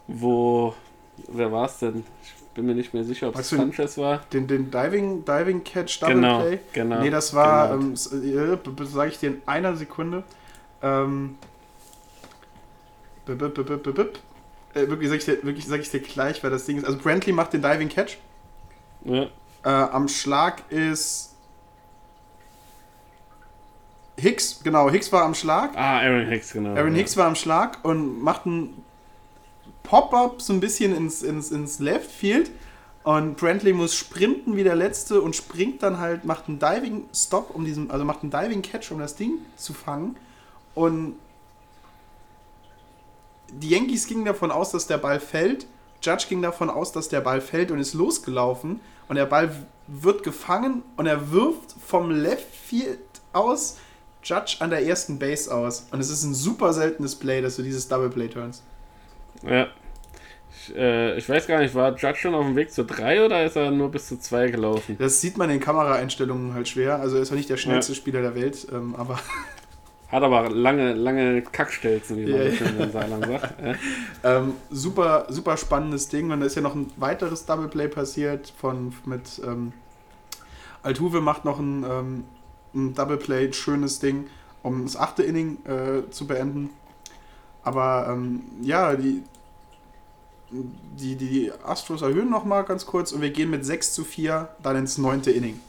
[0.07, 0.75] wo,
[1.29, 2.03] wer war es denn?
[2.21, 4.21] Ich bin mir nicht mehr sicher, ob es Sanchez war.
[4.31, 6.59] Den, den Diving, Diving Catch Double genau, Play?
[6.73, 6.99] Genau.
[6.99, 7.95] Nee, das war, genau.
[8.21, 10.23] ähm, äh, sage ich dir in einer Sekunde.
[10.81, 11.37] Ähm,
[13.27, 16.85] äh, wirklich sage ich, dir, wirklich, sag ich dir gleich, weil das Ding ist.
[16.85, 18.17] Also Brantley macht den Diving Catch.
[19.05, 19.23] Ja.
[19.63, 21.33] Äh, am Schlag ist
[24.17, 25.71] Hicks, genau, Hicks war am Schlag.
[25.75, 26.75] Ah, Aaron Hicks, genau.
[26.75, 26.99] Aaron ja.
[26.99, 28.83] Hicks war am Schlag und macht einen
[29.83, 32.51] Pop-Up so ein bisschen ins, ins, ins Left Field.
[33.03, 37.53] Und Brantley muss sprinten wie der Letzte und springt dann halt, macht einen Diving Stop,
[37.53, 40.15] um diesen, also macht einen Diving Catch, um das Ding zu fangen.
[40.73, 41.15] Und
[43.59, 45.65] die Yankees gingen davon aus, dass der Ball fällt.
[46.01, 48.79] Judge ging davon aus, dass der Ball fällt und ist losgelaufen.
[49.07, 49.51] Und der Ball
[49.87, 52.99] wird gefangen und er wirft vom Left Field
[53.33, 53.77] aus
[54.23, 55.87] Judge an der ersten Base aus.
[55.91, 58.63] Und es ist ein super seltenes Play, dass du dieses Double Play turnst.
[59.43, 59.67] Ja.
[60.55, 63.43] Ich, äh, ich weiß gar nicht, war Judge schon auf dem Weg zu 3 oder
[63.43, 64.95] ist er nur bis zu 2 gelaufen?
[64.99, 66.99] Das sieht man in Kameraeinstellungen halt schwer.
[66.99, 67.97] Also er ist auch nicht der schnellste ja.
[67.97, 69.19] Spieler der Welt, ähm, aber
[70.13, 72.49] Hat aber lange, lange Kackstelzen, wie man yeah.
[72.51, 73.61] das in Saarland sagt.
[73.61, 73.73] Ja.
[74.25, 76.31] Ähm, super, super spannendes Ding.
[76.31, 79.73] Und da ist ja noch ein weiteres Double Play passiert von, mit ähm,
[80.83, 82.23] Altuve macht noch ein, ähm,
[82.75, 84.27] ein Double Play, schönes Ding,
[84.61, 86.69] um das achte Inning äh, zu beenden.
[87.63, 89.23] Aber ähm, ja, die,
[90.51, 94.75] die, die Astros erhöhen nochmal ganz kurz und wir gehen mit 6 zu 4 dann
[94.75, 95.59] ins neunte Inning.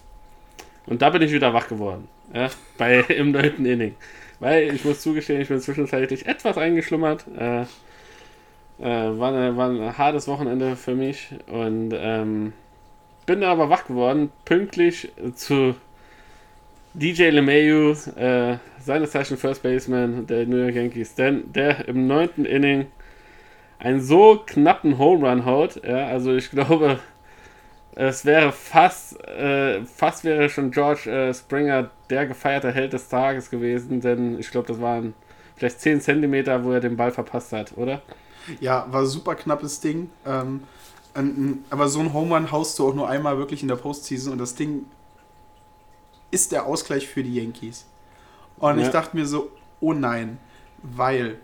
[0.86, 2.08] Und da bin ich wieder wach geworden.
[2.32, 3.94] Ja, bei, Im neunten Inning.
[4.40, 7.24] Weil ich muss zugestehen, ich bin zwischenzeitlich etwas eingeschlummert.
[7.39, 7.62] Äh,
[8.81, 12.52] äh, war, eine, war ein hartes Wochenende für mich und ähm,
[13.27, 15.74] bin aber wach geworden, pünktlich zu
[16.94, 22.44] DJ LeMayu, äh, seines Zeichen First Baseman der New York Yankees, denn der im neunten
[22.44, 22.86] Inning
[23.78, 25.81] einen so knappen Home Run haut.
[25.85, 26.98] Ja, also ich glaube,
[27.96, 33.50] es wäre fast, äh, fast wäre schon George äh, Springer der gefeierte Held des Tages
[33.50, 35.14] gewesen, denn ich glaube, das waren
[35.56, 38.02] vielleicht 10 Zentimeter, wo er den Ball verpasst hat, oder?
[38.60, 40.10] Ja, war super knappes Ding.
[40.26, 40.62] Ähm,
[41.70, 44.38] aber so ein Home Run haust du auch nur einmal wirklich in der Postseason und
[44.38, 44.86] das Ding
[46.32, 47.86] ist der Ausgleich für die Yankees.
[48.58, 48.86] Und ja.
[48.86, 50.38] ich dachte mir so, oh nein,
[50.82, 51.38] weil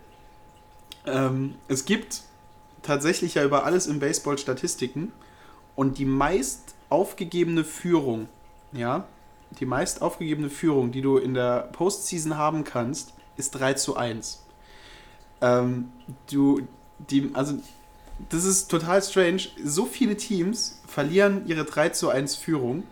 [1.05, 2.23] ähm, es gibt
[2.81, 5.13] tatsächlich ja über alles im Baseball Statistiken
[5.75, 8.27] und die meist aufgegebene Führung,
[8.71, 9.05] ja,
[9.59, 14.45] die meist aufgegebene Führung, die du in der Postseason haben kannst, ist 3 zu 1.
[15.41, 15.91] Ähm,
[16.31, 16.61] du,
[17.09, 17.55] die, also,
[18.29, 19.43] das ist total strange.
[19.63, 22.83] So viele Teams verlieren ihre 3 zu 1 Führung.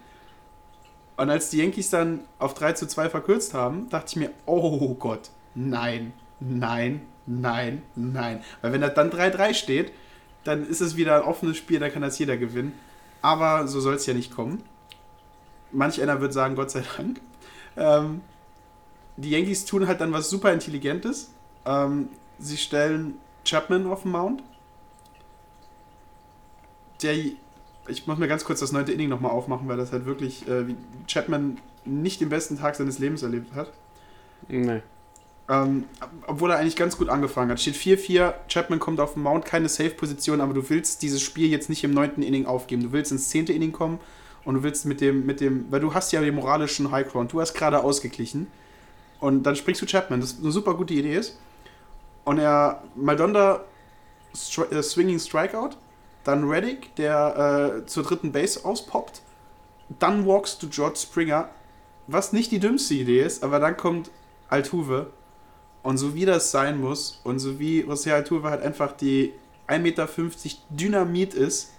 [1.17, 4.95] Und als die Yankees dann auf 3 zu 2 verkürzt haben, dachte ich mir, oh
[4.95, 8.41] Gott, nein, nein, nein, nein.
[8.61, 9.91] Weil wenn da dann 3-3 steht,
[10.43, 12.73] dann ist es wieder ein offenes Spiel, da kann das jeder gewinnen.
[13.21, 14.63] Aber so soll es ja nicht kommen.
[15.71, 17.19] Manch einer wird sagen, Gott sei Dank.
[17.77, 18.21] Ähm,
[19.17, 21.31] die Yankees tun halt dann was super Intelligentes.
[21.65, 22.09] Ähm,
[22.39, 24.43] sie stellen Chapman auf den Mount.
[27.01, 30.47] Der, ich muss mir ganz kurz das neunte Inning nochmal aufmachen, weil das halt wirklich
[30.47, 30.75] äh,
[31.07, 33.71] Chapman nicht den besten Tag seines Lebens erlebt hat.
[34.47, 34.81] Nee.
[35.49, 35.85] Ähm,
[36.27, 37.59] obwohl er eigentlich ganz gut angefangen hat.
[37.59, 41.69] Steht 4-4, Chapman kommt auf den Mount, keine Safe-Position, aber du willst dieses Spiel jetzt
[41.69, 42.83] nicht im neunten Inning aufgeben.
[42.83, 43.99] Du willst ins zehnte Inning kommen
[44.45, 47.41] und du willst mit dem, mit dem, weil du hast ja den moralischen Highground, du
[47.41, 48.47] hast gerade ausgeglichen
[49.19, 51.37] und dann springst du Chapman, das eine super gute Idee ist.
[52.25, 53.63] Und er, Maldonda
[54.35, 55.71] stri äh, Swinging Strikeout,
[56.23, 59.21] dann Reddick, der äh, zur dritten Base auspoppt,
[59.97, 61.49] dann walkst du George Springer,
[62.07, 64.11] was nicht die dümmste Idee ist, aber dann kommt
[64.47, 65.07] Altuve
[65.83, 69.33] und so wie das sein muss und so wie José Altuve halt einfach die
[69.67, 70.07] 1,50 Meter
[70.69, 71.71] Dynamit ist,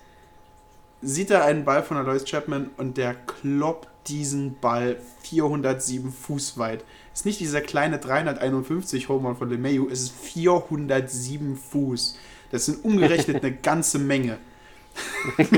[1.02, 6.84] sieht er einen Ball von Alois Chapman und der kloppt diesen Ball 407 Fuß weit.
[7.12, 12.16] Ist nicht dieser kleine 351 Homer von LeMayu, es ist 407 Fuß.
[12.50, 14.38] Das sind umgerechnet eine ganze Menge.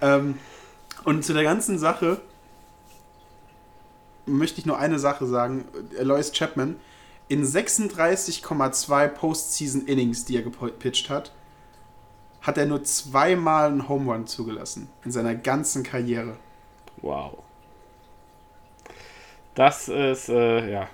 [0.00, 0.38] ähm,
[1.04, 2.20] und zu der ganzen Sache
[4.28, 5.64] möchte ich nur eine Sache sagen.
[5.98, 6.76] Alois Chapman,
[7.28, 11.32] in 36,2 Postseason Innings, die er gepitcht hat,
[12.40, 16.36] hat er nur zweimal einen Home Run zugelassen in seiner ganzen Karriere.
[17.02, 17.38] Wow.
[19.54, 20.88] Das ist, äh, ja.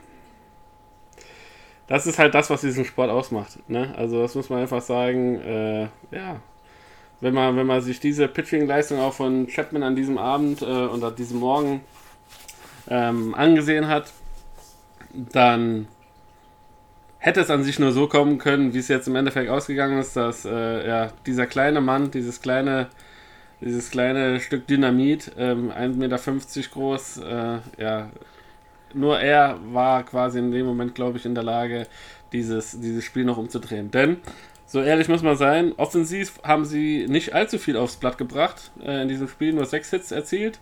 [1.86, 3.58] Das ist halt das, was diesen Sport ausmacht.
[3.68, 3.94] Ne?
[3.96, 6.40] Also das muss man einfach sagen, äh, ja.
[7.20, 11.04] Wenn man, wenn man sich diese Pitching-Leistung auch von Chapman an diesem Abend äh, und
[11.04, 11.82] an diesem Morgen
[12.88, 14.12] ähm, angesehen hat,
[15.12, 15.88] dann
[17.18, 20.16] hätte es an sich nur so kommen können, wie es jetzt im Endeffekt ausgegangen ist,
[20.16, 22.88] dass äh, ja, dieser kleine Mann, dieses kleine,
[23.60, 26.18] dieses kleine Stück Dynamit, ähm, 1,50 Meter
[26.70, 28.10] groß, äh, ja,
[28.92, 31.86] nur er war quasi in dem Moment, glaube ich, in der Lage,
[32.32, 33.90] dieses, dieses Spiel noch umzudrehen.
[33.90, 34.18] Denn,
[34.66, 39.02] so ehrlich muss man sein, offensiv haben sie nicht allzu viel aufs Blatt gebracht äh,
[39.02, 40.58] in diesem Spiel, nur sechs Hits erzielt.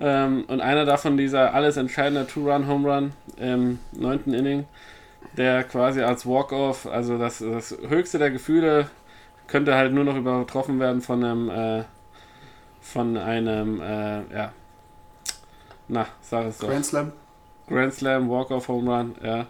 [0.00, 4.66] Ähm, und einer davon, dieser alles entscheidende Two-Run-Home-Run im neunten Inning,
[5.36, 8.90] der quasi als Walk-Off, also das, das höchste der Gefühle,
[9.48, 11.84] könnte halt nur noch übertroffen werden von einem, äh,
[12.80, 14.52] von einem, äh, ja,
[15.88, 16.68] na, sag es doch.
[16.68, 17.12] Grand Slam.
[17.66, 19.46] Grand Slam, Walk-Off Home Run, ja.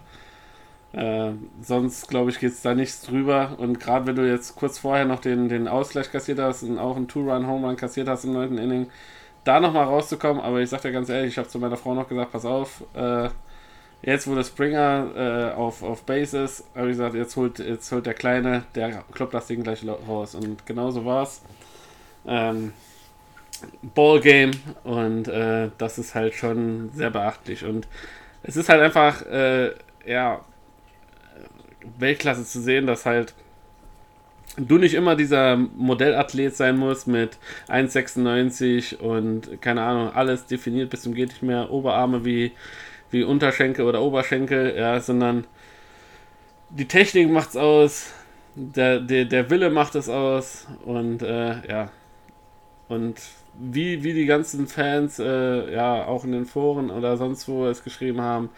[0.92, 3.56] Äh, sonst, glaube ich, geht es da nichts drüber.
[3.58, 6.96] Und gerade wenn du jetzt kurz vorher noch den, den Ausgleich kassiert hast und auch
[6.96, 8.86] einen Two-Run-Home Run kassiert hast im neunten Inning,
[9.48, 10.42] da nochmal rauszukommen.
[10.42, 12.84] Aber ich sag dir ganz ehrlich, ich habe zu meiner Frau noch gesagt, pass auf,
[12.94, 13.28] äh,
[14.02, 17.90] jetzt wo der Springer äh, auf, auf Base ist, habe ich gesagt, jetzt holt, jetzt
[17.90, 20.34] holt der Kleine, der kloppt das Ding gleich raus.
[20.34, 21.42] Und genauso war's.
[22.26, 22.72] Ähm,
[23.82, 24.52] Ballgame
[24.84, 27.64] und äh, das ist halt schon sehr beachtlich.
[27.64, 27.88] Und
[28.42, 29.72] es ist halt einfach, äh,
[30.06, 30.42] ja,
[31.98, 33.34] Weltklasse zu sehen, dass halt
[34.58, 41.02] du nicht immer dieser Modellathlet sein musst mit 1,96 und keine Ahnung, alles definiert bis
[41.02, 42.52] zum geht nicht mehr, Oberarme wie,
[43.10, 45.46] wie Unterschenkel oder Oberschenkel, ja, sondern
[46.70, 48.12] die Technik macht's aus,
[48.54, 51.90] der, der, der Wille macht es aus und äh, ja.
[52.88, 53.20] Und
[53.58, 57.84] wie, wie die ganzen Fans äh, ja auch in den Foren oder sonst wo es
[57.84, 58.50] geschrieben haben,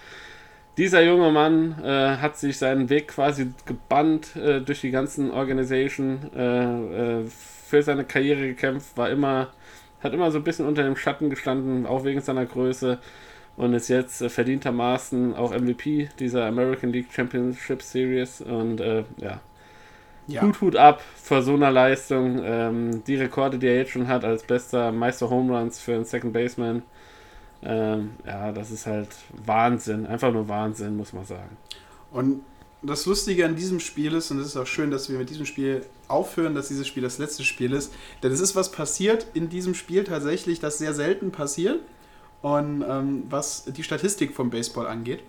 [0.80, 6.30] dieser junge Mann äh, hat sich seinen Weg quasi gebannt äh, durch die ganzen Organisationen,
[6.34, 9.48] äh, äh, für seine Karriere gekämpft, war immer,
[10.02, 12.98] hat immer so ein bisschen unter dem Schatten gestanden, auch wegen seiner Größe
[13.58, 19.42] und ist jetzt äh, verdientermaßen auch MVP dieser American League Championship Series und äh, ja.
[20.28, 20.40] ja.
[20.40, 22.40] Hut, Hut ab vor so einer Leistung.
[22.42, 26.06] Ähm, die Rekorde, die er jetzt schon hat als bester Meister Home Runs für einen
[26.06, 26.82] Second Baseman,
[27.62, 29.08] ähm, ja, das ist halt
[29.44, 30.06] Wahnsinn.
[30.06, 31.56] Einfach nur Wahnsinn, muss man sagen.
[32.12, 32.42] Und
[32.82, 35.44] das Lustige an diesem Spiel ist, und es ist auch schön, dass wir mit diesem
[35.44, 37.92] Spiel aufhören, dass dieses Spiel das letzte Spiel ist,
[38.22, 41.80] denn es ist was passiert in diesem Spiel tatsächlich, das sehr selten passiert
[42.42, 45.22] und ähm, was die Statistik vom Baseball angeht.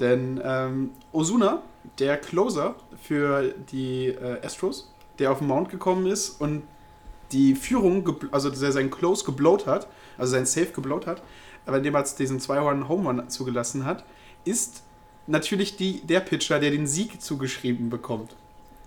[0.00, 1.62] Denn ähm, Osuna,
[1.98, 6.62] der Closer für die äh, Astros, der auf den Mount gekommen ist und
[7.32, 11.22] die Führung, also der sein Close geblowt hat, also sein Safe geblowt hat,
[11.70, 14.04] aber indem er diesen 2 Home Run zugelassen hat,
[14.44, 14.82] ist
[15.28, 18.34] natürlich die, der Pitcher, der den Sieg zugeschrieben bekommt.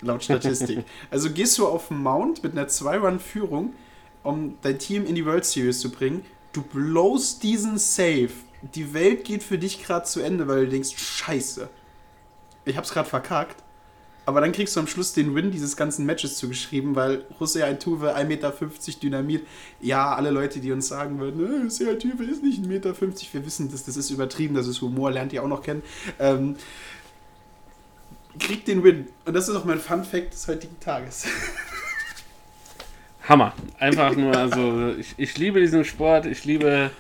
[0.01, 0.84] Laut Statistik.
[1.10, 3.73] also gehst du auf den Mount mit einer 2-Run-Führung,
[4.22, 6.26] um dein Team in die World Series zu bringen.
[6.51, 8.31] Du blowst diesen Save.
[8.76, 11.69] Die Welt geht für dich gerade zu Ende, weil du denkst, scheiße.
[12.65, 13.62] Ich hab's gerade verkackt.
[14.26, 18.16] Aber dann kriegst du am Schluss den Win dieses ganzen Matches zugeschrieben, weil José Altuve
[18.16, 18.54] 1,50 Meter
[19.02, 19.45] Dynamit.
[19.82, 23.45] Ja, alle Leute, die uns sagen würden, äh, José Altuve ist nicht 1,50 Meter, wir
[23.45, 25.84] wissen, das, das ist übertrieben, das ist Humor, lernt ihr auch noch kennen.
[26.20, 26.56] Ähm,
[28.40, 29.08] kriegt den Win.
[29.26, 31.26] Und das ist auch mein Fun Fact des heutigen Tages.
[33.28, 33.54] Hammer.
[33.80, 36.91] Einfach nur, also ich, ich liebe diesen Sport, ich liebe,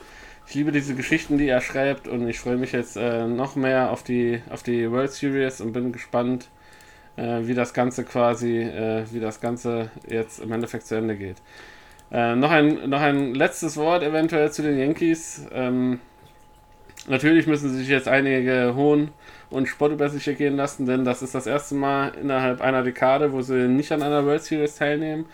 [0.47, 3.91] ich liebe diese Geschichten, die er schreibt und ich freue mich jetzt äh, noch mehr
[3.91, 6.49] auf die, auf die World Series und bin gespannt,
[7.15, 11.37] äh, wie das Ganze quasi, äh, wie das Ganze jetzt im Endeffekt zu Ende geht.
[12.11, 15.45] Äh, noch, ein, noch ein letztes Wort eventuell zu den Yankees.
[15.51, 15.99] Ähm,
[17.07, 19.11] natürlich müssen sich jetzt einige hohen
[19.49, 23.31] und Spott über sich ergehen lassen, denn das ist das erste Mal innerhalb einer Dekade,
[23.31, 25.25] wo sie nicht an einer World Series teilnehmen.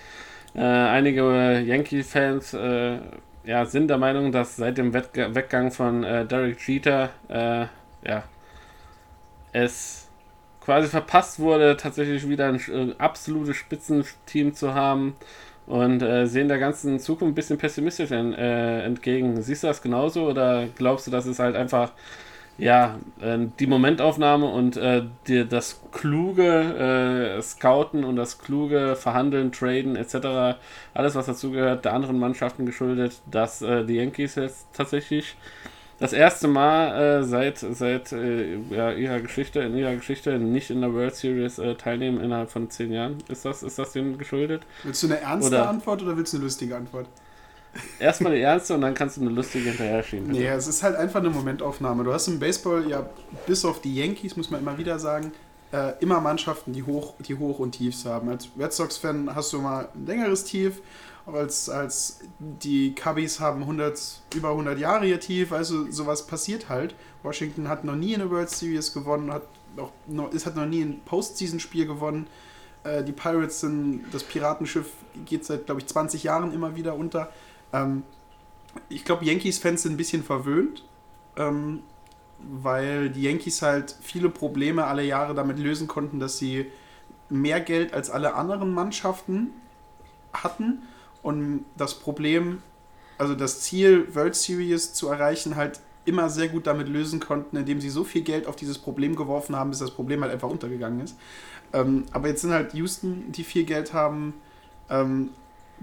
[0.56, 2.98] Äh, einige Yankee-Fans äh,
[3.46, 7.10] ja, sind der Meinung, dass seit dem Weggang von äh, Derek Jeter
[8.02, 8.24] ja,
[9.52, 10.09] es
[10.62, 15.16] quasi verpasst wurde, tatsächlich wieder ein äh, absolutes Spitzenteam zu haben
[15.68, 19.42] und äh, sehen der ganzen Zukunft ein bisschen pessimistisch en, äh, entgegen.
[19.42, 21.92] Siehst du das genauso oder glaubst du, dass es halt einfach
[22.60, 29.52] ja, äh, die Momentaufnahme und äh, die, das kluge äh, Scouten und das kluge Verhandeln,
[29.52, 30.58] Traden etc.,
[30.94, 35.36] alles was dazugehört, der anderen Mannschaften geschuldet, dass die Yankees jetzt tatsächlich
[36.00, 40.82] das erste Mal äh, seit, seit äh, ja, ihrer Geschichte, in ihrer Geschichte nicht in
[40.82, 43.18] der World Series äh, teilnehmen innerhalb von zehn Jahren.
[43.28, 44.64] Ist das, ist das dem geschuldet?
[44.84, 45.70] Willst du eine ernste oder?
[45.70, 47.08] Antwort oder willst du eine lustige Antwort?
[48.00, 50.32] Erstmal eine ernste und dann kannst du eine lustige hinterher schieben.
[50.32, 52.04] Nee, es ist halt einfach eine Momentaufnahme.
[52.04, 53.08] Du hast im Baseball ja
[53.46, 55.32] bis auf die Yankees, muss man immer wieder sagen,
[55.72, 58.30] äh, immer Mannschaften, die hoch, die hoch und Tiefs haben.
[58.30, 60.82] Als Red Sox-Fan hast du mal ein längeres Tief
[61.34, 66.96] als, als die Cubbies haben 100, über 100 Jahre ihr Tief, also sowas passiert halt.
[67.24, 69.44] Washington hat noch nie eine World Series gewonnen, hat
[69.78, 72.28] auch noch, es hat noch nie ein Postseason-Spiel gewonnen.
[72.84, 74.92] Äh, die Pirates sind, das Piratenschiff
[75.26, 77.32] geht seit, glaube ich, 20 Jahren immer wieder unter.
[77.74, 78.04] Ähm,
[78.88, 80.86] ich glaube, Yankees-Fans sind ein bisschen verwöhnt,
[81.38, 81.82] ähm,
[82.40, 86.68] weil die Yankees halt viele Probleme alle Jahre damit lösen konnten, dass sie
[87.30, 89.52] mehr Geld als alle anderen Mannschaften
[90.34, 90.84] hatten
[91.22, 92.62] und das Problem,
[93.18, 97.82] also das Ziel, World Series zu erreichen, halt immer sehr gut damit lösen konnten, indem
[97.82, 101.02] sie so viel Geld auf dieses Problem geworfen haben, bis das Problem halt einfach untergegangen
[101.02, 101.16] ist.
[101.74, 104.34] Ähm, aber jetzt sind halt Houston, die viel Geld haben,
[104.90, 105.30] ähm,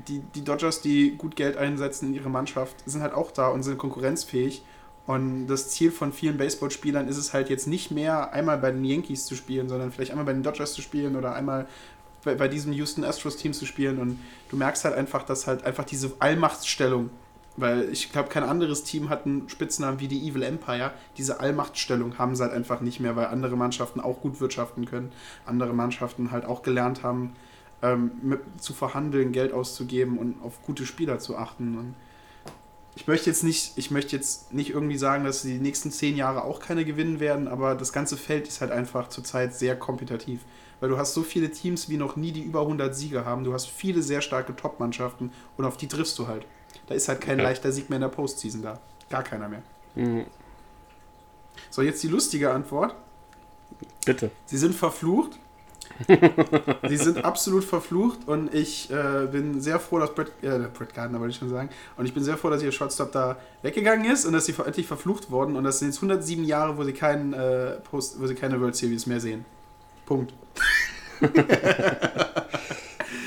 [0.08, 3.62] die, die Dodgers, die gut Geld einsetzen in ihre Mannschaft, sind halt auch da und
[3.62, 4.62] sind konkurrenzfähig.
[5.06, 8.84] Und das Ziel von vielen Baseballspielern ist es halt jetzt nicht mehr, einmal bei den
[8.84, 11.68] Yankees zu spielen, sondern vielleicht einmal bei den Dodgers zu spielen oder einmal
[12.26, 14.18] bei, bei diesem Houston Astros Team zu spielen und
[14.50, 17.08] du merkst halt einfach, dass halt einfach diese Allmachtsstellung,
[17.56, 20.92] weil ich glaube, kein anderes Team hat einen Spitznamen wie die Evil Empire.
[21.16, 25.12] Diese Allmachtstellung haben sie halt einfach nicht mehr, weil andere Mannschaften auch gut wirtschaften können,
[25.46, 27.32] andere Mannschaften halt auch gelernt haben,
[27.80, 31.78] ähm, mit, zu verhandeln, Geld auszugeben und auf gute Spieler zu achten.
[31.78, 31.94] Und
[32.96, 36.42] ich möchte jetzt nicht, ich möchte jetzt nicht irgendwie sagen, dass die nächsten zehn Jahre
[36.42, 40.40] auch keine gewinnen werden, aber das ganze Feld ist halt einfach zurzeit sehr kompetitiv
[40.80, 43.44] weil du hast so viele Teams wie noch nie, die über 100 Siege haben.
[43.44, 46.46] Du hast viele sehr starke Top-Mannschaften und auf die triffst du halt.
[46.86, 47.44] Da ist halt kein ja.
[47.44, 48.78] leichter Sieg mehr in der Postseason da.
[49.10, 49.62] Gar keiner mehr.
[49.94, 50.26] Mhm.
[51.70, 52.94] So, jetzt die lustige Antwort.
[54.04, 54.30] Bitte.
[54.44, 55.38] Sie sind verflucht.
[56.88, 61.20] Sie sind absolut verflucht und ich äh, bin sehr froh, dass Brett, äh, Brett Gardner
[61.20, 64.26] wollte ich schon sagen, und ich bin sehr froh, dass ihr Shotstop da weggegangen ist
[64.26, 67.32] und dass sie endlich verflucht worden und das sind jetzt 107 Jahre, wo sie, keinen,
[67.32, 69.44] äh, Post, wo sie keine World Series mehr sehen.
[70.06, 70.32] Punkt.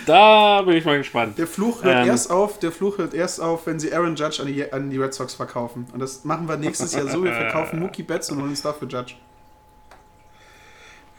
[0.06, 1.38] da bin ich mal gespannt.
[1.38, 4.42] Der Fluch hört ähm, erst auf, der Fluch hört erst auf, wenn sie Aaron Judge
[4.42, 5.86] an die, an die Red Sox verkaufen.
[5.94, 8.88] Und das machen wir nächstes Jahr so, wir verkaufen Mookie Betts und holen uns dafür
[8.88, 9.16] Judge.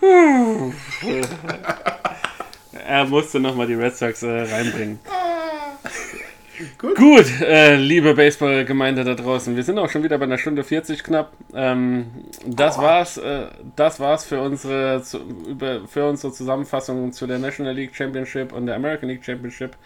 [2.73, 4.99] er musste nochmal die Red Sox äh, reinbringen.
[6.78, 10.62] Gut, Gut äh, liebe Baseball-Gemeinde da draußen, wir sind auch schon wieder bei einer Stunde
[10.62, 11.32] 40 knapp.
[11.55, 12.07] Ähm,
[12.45, 12.82] das oh.
[12.82, 13.47] war's, äh,
[13.77, 18.66] das war's für unsere, zu, über, für unsere Zusammenfassung zu der National League Championship und
[18.66, 19.77] der American League Championship.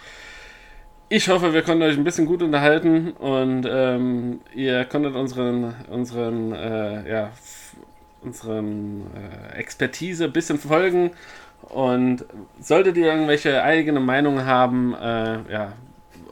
[1.09, 6.53] Ich hoffe, wir konnten euch ein bisschen gut unterhalten und ähm, ihr konntet unseren, unseren,
[6.53, 7.31] äh, ja,
[8.23, 11.13] unseren äh, Expertise ein bisschen folgen.
[11.63, 12.25] Und
[12.61, 15.73] solltet ihr irgendwelche eigene Meinungen haben, äh, ja,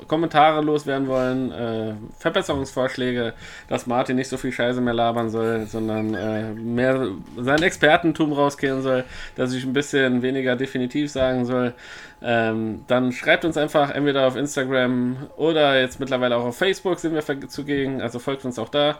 [0.06, 3.34] Kommentare loswerden wollen, äh, Verbesserungsvorschläge,
[3.68, 8.82] dass Martin nicht so viel Scheiße mehr labern soll, sondern äh, mehr sein Expertentum rauskehren
[8.82, 9.04] soll,
[9.36, 11.74] dass ich ein bisschen weniger definitiv sagen soll,
[12.22, 17.14] ähm, dann schreibt uns einfach entweder auf Instagram oder jetzt mittlerweile auch auf Facebook sind
[17.14, 18.98] wir zugegen, also folgt uns auch da.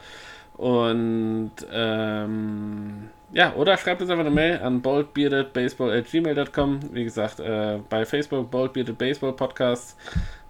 [0.56, 6.80] Und ähm, ja, oder schreibt uns einfach eine Mail an boldbeardedbaseball.gmail.com.
[6.92, 9.96] Wie gesagt, äh, bei Facebook Boldbearded Baseball Podcast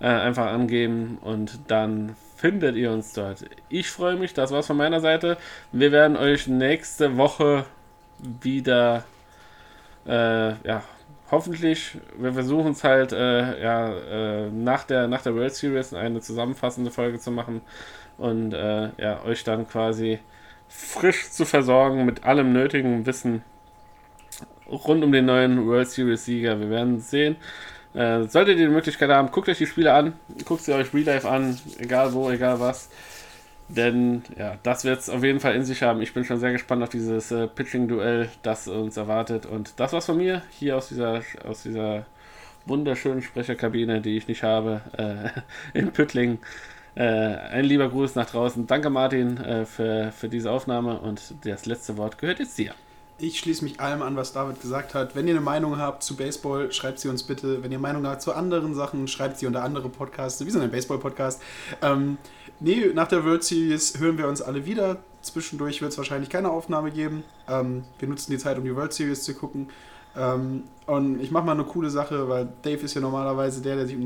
[0.00, 3.44] äh, einfach angeben und dann findet ihr uns dort.
[3.68, 5.36] Ich freue mich, das war's von meiner Seite.
[5.70, 7.66] Wir werden euch nächste Woche
[8.18, 9.04] wieder,
[10.06, 10.82] äh, ja,
[11.30, 16.20] hoffentlich, wir versuchen es halt, äh, ja, äh, nach, der, nach der World Series eine
[16.20, 17.60] zusammenfassende Folge zu machen
[18.18, 20.18] und äh, ja, euch dann quasi
[20.74, 23.42] frisch zu versorgen mit allem nötigen Wissen
[24.72, 26.58] rund um den neuen World Series Sieger.
[26.58, 27.36] Wir werden sehen.
[27.94, 30.14] Äh, solltet ihr die Möglichkeit haben, guckt euch die Spiele an,
[30.46, 32.88] guckt sie euch Real Life an, egal wo, egal was.
[33.68, 36.00] Denn ja, das wird es auf jeden Fall in sich haben.
[36.02, 39.46] Ich bin schon sehr gespannt auf dieses äh, Pitching-Duell, das uns erwartet.
[39.46, 42.06] Und das war's von mir hier aus dieser, aus dieser
[42.66, 45.40] wunderschönen Sprecherkabine, die ich nicht habe, äh,
[45.78, 46.38] in Püttling.
[46.94, 48.66] Äh, ein lieber Gruß nach draußen.
[48.66, 52.74] Danke, Martin, äh, für, für diese Aufnahme und das letzte Wort gehört jetzt dir.
[53.18, 55.14] Ich schließe mich allem an, was David gesagt hat.
[55.14, 57.62] Wenn ihr eine Meinung habt zu Baseball, schreibt sie uns bitte.
[57.62, 60.44] Wenn ihr Meinung habt zu anderen Sachen, schreibt sie unter andere Podcasts.
[60.44, 61.40] Wir sind ein Baseball-Podcast.
[61.82, 62.18] Ähm,
[62.58, 64.96] nee, nach der World Series hören wir uns alle wieder.
[65.20, 67.22] Zwischendurch wird es wahrscheinlich keine Aufnahme geben.
[67.48, 69.68] Ähm, wir nutzen die Zeit, um die World Series zu gucken.
[70.16, 73.86] Ähm, und ich mache mal eine coole Sache, weil Dave ist ja normalerweise der, der
[73.86, 73.96] sich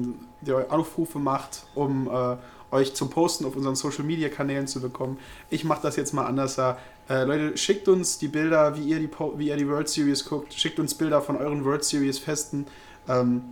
[0.43, 2.37] der Aufrufe macht, um äh,
[2.77, 5.19] euch zum Posten auf unseren Social Media Kanälen zu bekommen.
[5.51, 6.59] Ich mache das jetzt mal anders.
[6.59, 6.75] Äh,
[7.09, 10.55] Leute, schickt uns die Bilder, wie ihr die, wie ihr die World Series guckt.
[10.55, 12.67] Schickt uns Bilder von euren World Series Festen.
[13.09, 13.43] Ähm,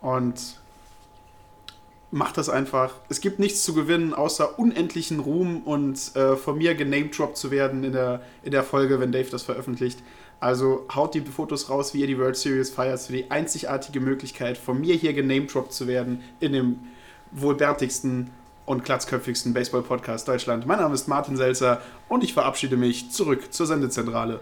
[0.00, 0.60] und
[2.10, 2.94] macht das einfach.
[3.08, 7.84] Es gibt nichts zu gewinnen, außer unendlichen Ruhm und äh, von mir genamedroppt zu werden
[7.84, 9.98] in der, in der Folge, wenn Dave das veröffentlicht.
[10.38, 13.00] Also haut die Fotos raus, wie ihr die World Series feiert.
[13.00, 16.80] für die einzigartige Möglichkeit, von mir hier genamedroppt zu werden in dem
[17.30, 18.30] wohlbärtigsten
[18.66, 20.66] und glatzköpfigsten Baseball-Podcast Deutschland.
[20.66, 24.40] Mein Name ist Martin Selzer und ich verabschiede mich zurück zur Sendezentrale.